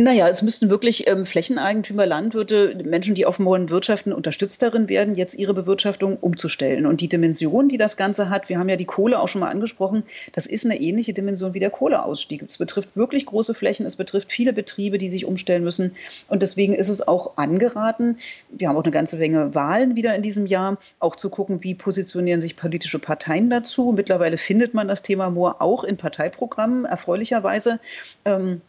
Naja, 0.00 0.28
es 0.28 0.42
müssten 0.42 0.70
wirklich 0.70 1.08
ähm, 1.08 1.26
Flächeneigentümer, 1.26 2.06
Landwirte, 2.06 2.80
Menschen, 2.84 3.16
die 3.16 3.26
auf 3.26 3.40
Mooren 3.40 3.68
wirtschaften, 3.68 4.12
unterstützt 4.12 4.62
darin 4.62 4.88
werden, 4.88 5.16
jetzt 5.16 5.34
ihre 5.34 5.54
Bewirtschaftung 5.54 6.18
umzustellen. 6.18 6.86
Und 6.86 7.00
die 7.00 7.08
Dimension, 7.08 7.66
die 7.66 7.78
das 7.78 7.96
Ganze 7.96 8.30
hat, 8.30 8.48
wir 8.48 8.60
haben 8.60 8.68
ja 8.68 8.76
die 8.76 8.84
Kohle 8.84 9.18
auch 9.18 9.26
schon 9.26 9.40
mal 9.40 9.50
angesprochen, 9.50 10.04
das 10.30 10.46
ist 10.46 10.64
eine 10.64 10.80
ähnliche 10.80 11.14
Dimension 11.14 11.52
wie 11.52 11.58
der 11.58 11.70
Kohleausstieg. 11.70 12.42
Es 12.42 12.58
betrifft 12.58 12.94
wirklich 12.94 13.26
große 13.26 13.54
Flächen, 13.54 13.86
es 13.86 13.96
betrifft 13.96 14.30
viele 14.30 14.52
Betriebe, 14.52 14.98
die 14.98 15.08
sich 15.08 15.24
umstellen 15.24 15.64
müssen. 15.64 15.96
Und 16.28 16.42
deswegen 16.42 16.76
ist 16.76 16.90
es 16.90 17.08
auch 17.08 17.36
angeraten, 17.36 18.18
wir 18.50 18.68
haben 18.68 18.76
auch 18.76 18.84
eine 18.84 18.92
ganze 18.92 19.16
Menge 19.16 19.52
Wahlen 19.56 19.96
wieder 19.96 20.14
in 20.14 20.22
diesem 20.22 20.46
Jahr, 20.46 20.78
auch 21.00 21.16
zu 21.16 21.28
gucken, 21.28 21.64
wie 21.64 21.74
positionieren 21.74 22.40
sich 22.40 22.54
politische 22.54 23.00
Parteien 23.00 23.50
dazu. 23.50 23.92
Mittlerweile 23.96 24.38
findet 24.38 24.74
man 24.74 24.86
das 24.86 25.02
Thema 25.02 25.28
Moor 25.28 25.60
auch 25.60 25.82
in 25.82 25.96
Parteiprogrammen, 25.96 26.84
erfreulicherweise. 26.84 27.80
Ähm, 28.24 28.60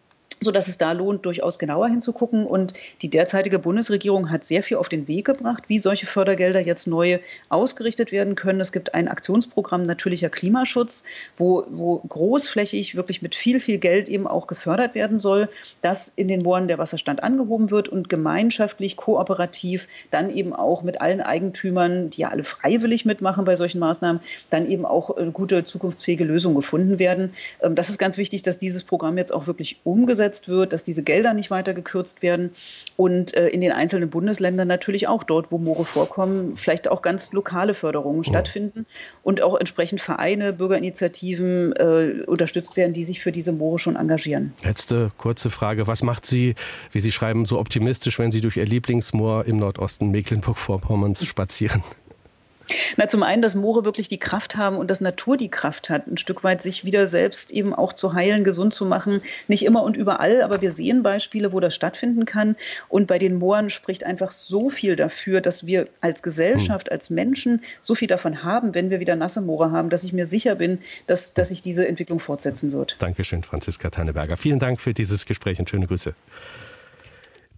sodass 0.42 0.68
es 0.68 0.78
da 0.78 0.92
lohnt, 0.92 1.26
durchaus 1.26 1.60
genauer 1.60 1.88
hinzugucken. 1.90 2.46
Und 2.46 2.74
die 3.02 3.10
derzeitige 3.10 3.60
Bundesregierung 3.60 4.32
hat 4.32 4.44
sehr 4.44 4.64
viel 4.64 4.78
auf 4.78 4.90
den 4.90 5.08
Weg 5.08 5.26
gebracht, 5.26 5.64
wie 5.68 5.80
solche 5.80 6.06
Fördergelder 6.06 6.60
jetzt 6.60 6.88
neu 6.88 7.20
ausgerichtet 7.50 8.12
werden 8.12 8.36
können. 8.36 8.60
Es 8.60 8.72
gibt 8.72 8.94
ein 8.94 9.08
Aktionsprogramm 9.08 9.82
Natürlicher 9.82 10.30
Klimaschutz, 10.30 11.04
wo, 11.38 11.66
wo 11.70 11.98
großflächig 11.98 12.96
wirklich 12.96 13.22
mit 13.22 13.36
viel, 13.36 13.60
viel 13.60 13.80
Geld 13.80 14.10
eben 14.10 14.28
auch 14.28 14.48
gefördert 14.48 14.96
werden 14.96 15.20
soll, 15.20 15.50
dass 15.82 16.08
in 16.08 16.28
den 16.28 16.42
Mooren 16.42 16.68
der 16.68 16.78
Wasserstand 16.78 17.24
angehoben 17.24 17.72
wird 17.72 17.90
und 17.90 18.10
gemeinschaftlich, 18.10 18.96
kooperativ 18.96 19.88
dann 20.12 20.30
eben 20.30 20.54
auch 20.54 20.84
mit 20.84 21.02
allen 21.02 21.22
Eigentümern, 21.22 22.10
die 22.10 22.22
ja 22.22 22.30
alle 22.30 22.44
freiwillig 22.44 23.06
mitmachen 23.06 23.46
bei 23.46 23.56
solchen 23.56 23.80
Maßnahmen, 23.80 24.22
dann 24.50 24.66
eben 24.66 24.86
auch 24.86 25.18
äh, 25.18 25.26
gute 25.32 25.66
zukunftsfähige 25.66 26.24
Lösungen 26.24 26.56
gefunden 26.56 27.00
werden. 27.00 27.34
Ähm, 27.62 27.76
das 27.76 27.90
ist 27.90 27.98
ganz 27.98 28.18
wichtig, 28.18 28.42
dass 28.42 28.58
dieses 28.58 28.84
Programm 28.84 29.18
jetzt 29.18 29.34
auch 29.34 29.48
wirklich 29.48 29.80
umgesetzt 29.84 30.29
umgesetzt 30.30 30.48
wird, 30.48 30.74
dass 30.74 30.84
diese 30.84 31.04
Gelder 31.04 31.34
nicht 31.34 31.50
weiter 31.50 31.74
gekürzt 31.74 32.22
werden 32.22 32.52
und 32.98 33.34
äh, 33.34 33.48
in 33.48 33.62
den 33.62 33.72
einzelnen 33.72 34.10
Bundesländern 34.10 34.68
natürlich 34.68 35.08
auch 35.08 35.24
dort, 35.24 35.52
wo 35.52 35.58
Moore 35.58 35.86
vorkommen, 35.86 36.56
vielleicht 36.56 36.88
auch 36.88 37.02
ganz 37.02 37.34
lokale 37.34 37.74
Förderungen 37.74 38.20
oh. 38.20 38.24
stattfinden 38.24 38.86
und 39.24 39.42
auch 39.42 39.60
entsprechend 39.60 40.02
Vereine, 40.02 40.54
Bürgerinitiativen 40.54 41.74
äh, 41.74 42.24
unterstützt 42.28 42.78
werden, 42.78 42.94
die 42.94 43.04
sich 43.04 43.22
für 43.22 43.32
diese 43.32 43.52
Moore 43.52 43.80
schon 43.80 43.96
engagieren. 43.96 44.54
Letzte 44.64 45.12
kurze 45.18 45.50
Frage. 45.50 45.88
Was 45.88 46.04
macht 46.04 46.26
Sie, 46.26 46.56
wie 46.92 47.00
Sie 47.00 47.12
schreiben, 47.12 47.46
so 47.46 47.58
optimistisch, 47.60 48.20
wenn 48.20 48.32
Sie 48.32 48.42
durch 48.42 48.58
Ihr 48.58 48.66
Lieblingsmoor 48.66 49.46
im 49.46 49.58
Nordosten 49.58 50.12
Mecklenburg-Vorpommerns 50.12 51.26
spazieren? 51.26 51.84
Na, 52.98 53.08
zum 53.08 53.24
einen, 53.24 53.42
dass 53.42 53.56
Moore 53.56 53.86
wirklich 53.86 54.08
die 54.08 54.20
Kraft 54.20 54.56
haben 54.56 54.78
und 54.78 54.90
dass 54.92 55.02
Natur 55.02 55.38
die 55.38 55.50
Kraft 55.50 55.90
hat, 55.90 56.08
ein 56.08 56.18
Stück 56.18 56.44
weit 56.44 56.62
sich 56.62 56.86
wieder 56.86 57.08
selbst 57.08 57.52
eben 57.52 57.74
auch 57.74 57.94
zu 57.94 58.14
heilen, 58.14 58.44
gesund 58.44 58.74
zu 58.74 58.86
machen. 58.86 59.22
Nicht 59.48 59.66
immer 59.66 59.84
und 59.84 59.98
überall, 59.98 60.42
aber 60.42 60.62
wir 60.62 60.72
sehen 60.72 61.04
Beispiele, 61.04 61.54
wo 61.54 61.60
das 61.60 61.76
stattfinden 61.76 62.26
kann. 62.26 62.56
Und 62.88 63.08
bei 63.08 63.18
den 63.18 63.36
Mooren 63.36 63.70
spricht 63.70 64.06
einfach 64.06 64.32
so 64.32 64.70
viel 64.70 64.96
dafür, 64.96 65.42
dass 65.42 65.66
wir 65.66 65.88
als 66.02 66.24
Gesellschaft, 66.24 66.88
hm. 66.88 66.94
als 66.94 67.10
Menschen 67.10 67.62
so 67.82 67.96
viel 67.96 68.08
davon 68.08 68.44
haben, 68.44 68.74
wenn 68.74 68.90
wir 68.90 69.00
wieder 69.00 69.16
nasse 69.16 69.42
Moore 69.42 69.72
haben, 69.72 69.90
dass 69.90 70.04
ich 70.04 70.14
mir 70.14 70.26
sicher 70.26 70.56
bin, 70.56 70.80
dass, 71.08 71.34
dass 71.34 71.50
sich 71.50 71.62
diese 71.62 71.88
Entwicklung 71.88 72.20
fortsetzen 72.20 72.72
wird. 72.72 72.96
Dankeschön, 73.00 73.44
Franziska 73.44 73.90
Tanneberger. 73.90 74.38
Vielen 74.38 74.60
Dank 74.60 74.80
für 74.80 74.94
dieses 74.94 75.26
Gespräch 75.26 75.60
und 75.60 75.70
schöne 75.70 75.88
Grüße. 75.88 76.14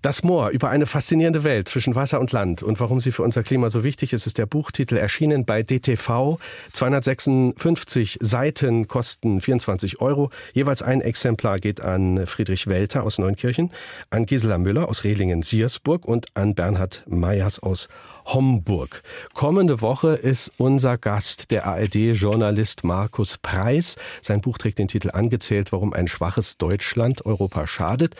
Das 0.02 0.24
Moor 0.24 0.50
über 0.50 0.70
eine 0.70 0.88
faszinierende 0.88 1.44
Welt 1.44 1.68
zwischen 1.68 1.94
Wasser 1.94 2.20
und 2.20 2.32
Land 2.32 2.64
und 2.64 2.80
warum 2.80 3.00
sie 3.00 3.12
für 3.12 3.22
unser 3.22 3.44
Klima 3.44 3.70
so 3.70 3.84
wichtig 3.84 4.14
ist, 4.14 4.26
ist 4.26 4.40
der 4.40 4.48
Buchtitel 4.48 4.98
erschienen 4.98 5.46
bei 5.46 5.62
DTV. 5.62 6.40
256 6.74 8.18
Seiten 8.20 8.88
kosten 8.88 9.42
24 9.42 10.02
Euro. 10.02 10.32
Jeweils 10.54 10.82
ein 10.82 11.02
Exemplar 11.02 11.60
geht 11.60 11.82
an 11.82 12.26
Friedrich 12.26 12.66
Welter 12.66 13.04
aus 13.04 13.20
Neunkirchen, 13.20 13.70
an 14.10 14.26
Gisela 14.26 14.58
Müller 14.58 14.90
aus 14.90 15.04
Rehlingen-Siersburg 15.04 16.04
und 16.06 16.26
an 16.34 16.56
Bernhard 16.56 17.04
Meyers 17.06 17.60
aus 17.60 17.88
Homburg. 18.26 19.04
Kommende 19.34 19.82
Woche 19.82 20.10
ist 20.16 20.52
unser 20.58 20.98
Gast 20.98 21.52
der 21.52 21.66
ARD-Journalist 21.66 22.84
Markus 22.84 23.38
Preis. 23.38 23.98
Sein 24.22 24.42
Buch 24.42 24.58
trägt 24.58 24.80
den 24.80 24.88
Titel 24.88 25.12
Angezählt, 25.12 25.72
warum 25.72 25.94
ein 25.94 26.08
schwaches 26.08 26.58
Deutschland 26.58 27.26
Europa 27.26 27.68
schadet. 27.68 28.16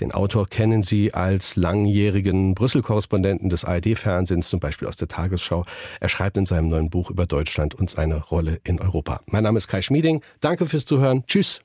Den 0.00 0.12
Autor 0.12 0.46
kennen 0.46 0.82
Sie 0.82 1.14
als 1.14 1.56
langjährigen 1.56 2.54
Brüssel-Korrespondenten 2.54 3.48
des 3.48 3.64
ARD-Fernsehens, 3.64 4.48
zum 4.48 4.60
Beispiel 4.60 4.88
aus 4.88 4.96
der 4.96 5.08
Tagesschau. 5.08 5.64
Er 6.00 6.08
schreibt 6.08 6.36
in 6.36 6.46
seinem 6.46 6.68
neuen 6.68 6.90
Buch 6.90 7.10
über 7.10 7.26
Deutschland 7.26 7.74
und 7.74 7.90
seine 7.90 8.16
Rolle 8.16 8.60
in 8.64 8.80
Europa. 8.80 9.20
Mein 9.26 9.44
Name 9.44 9.58
ist 9.58 9.68
Kai 9.68 9.82
Schmieding. 9.82 10.22
Danke 10.40 10.66
fürs 10.66 10.84
Zuhören. 10.84 11.24
Tschüss. 11.26 11.62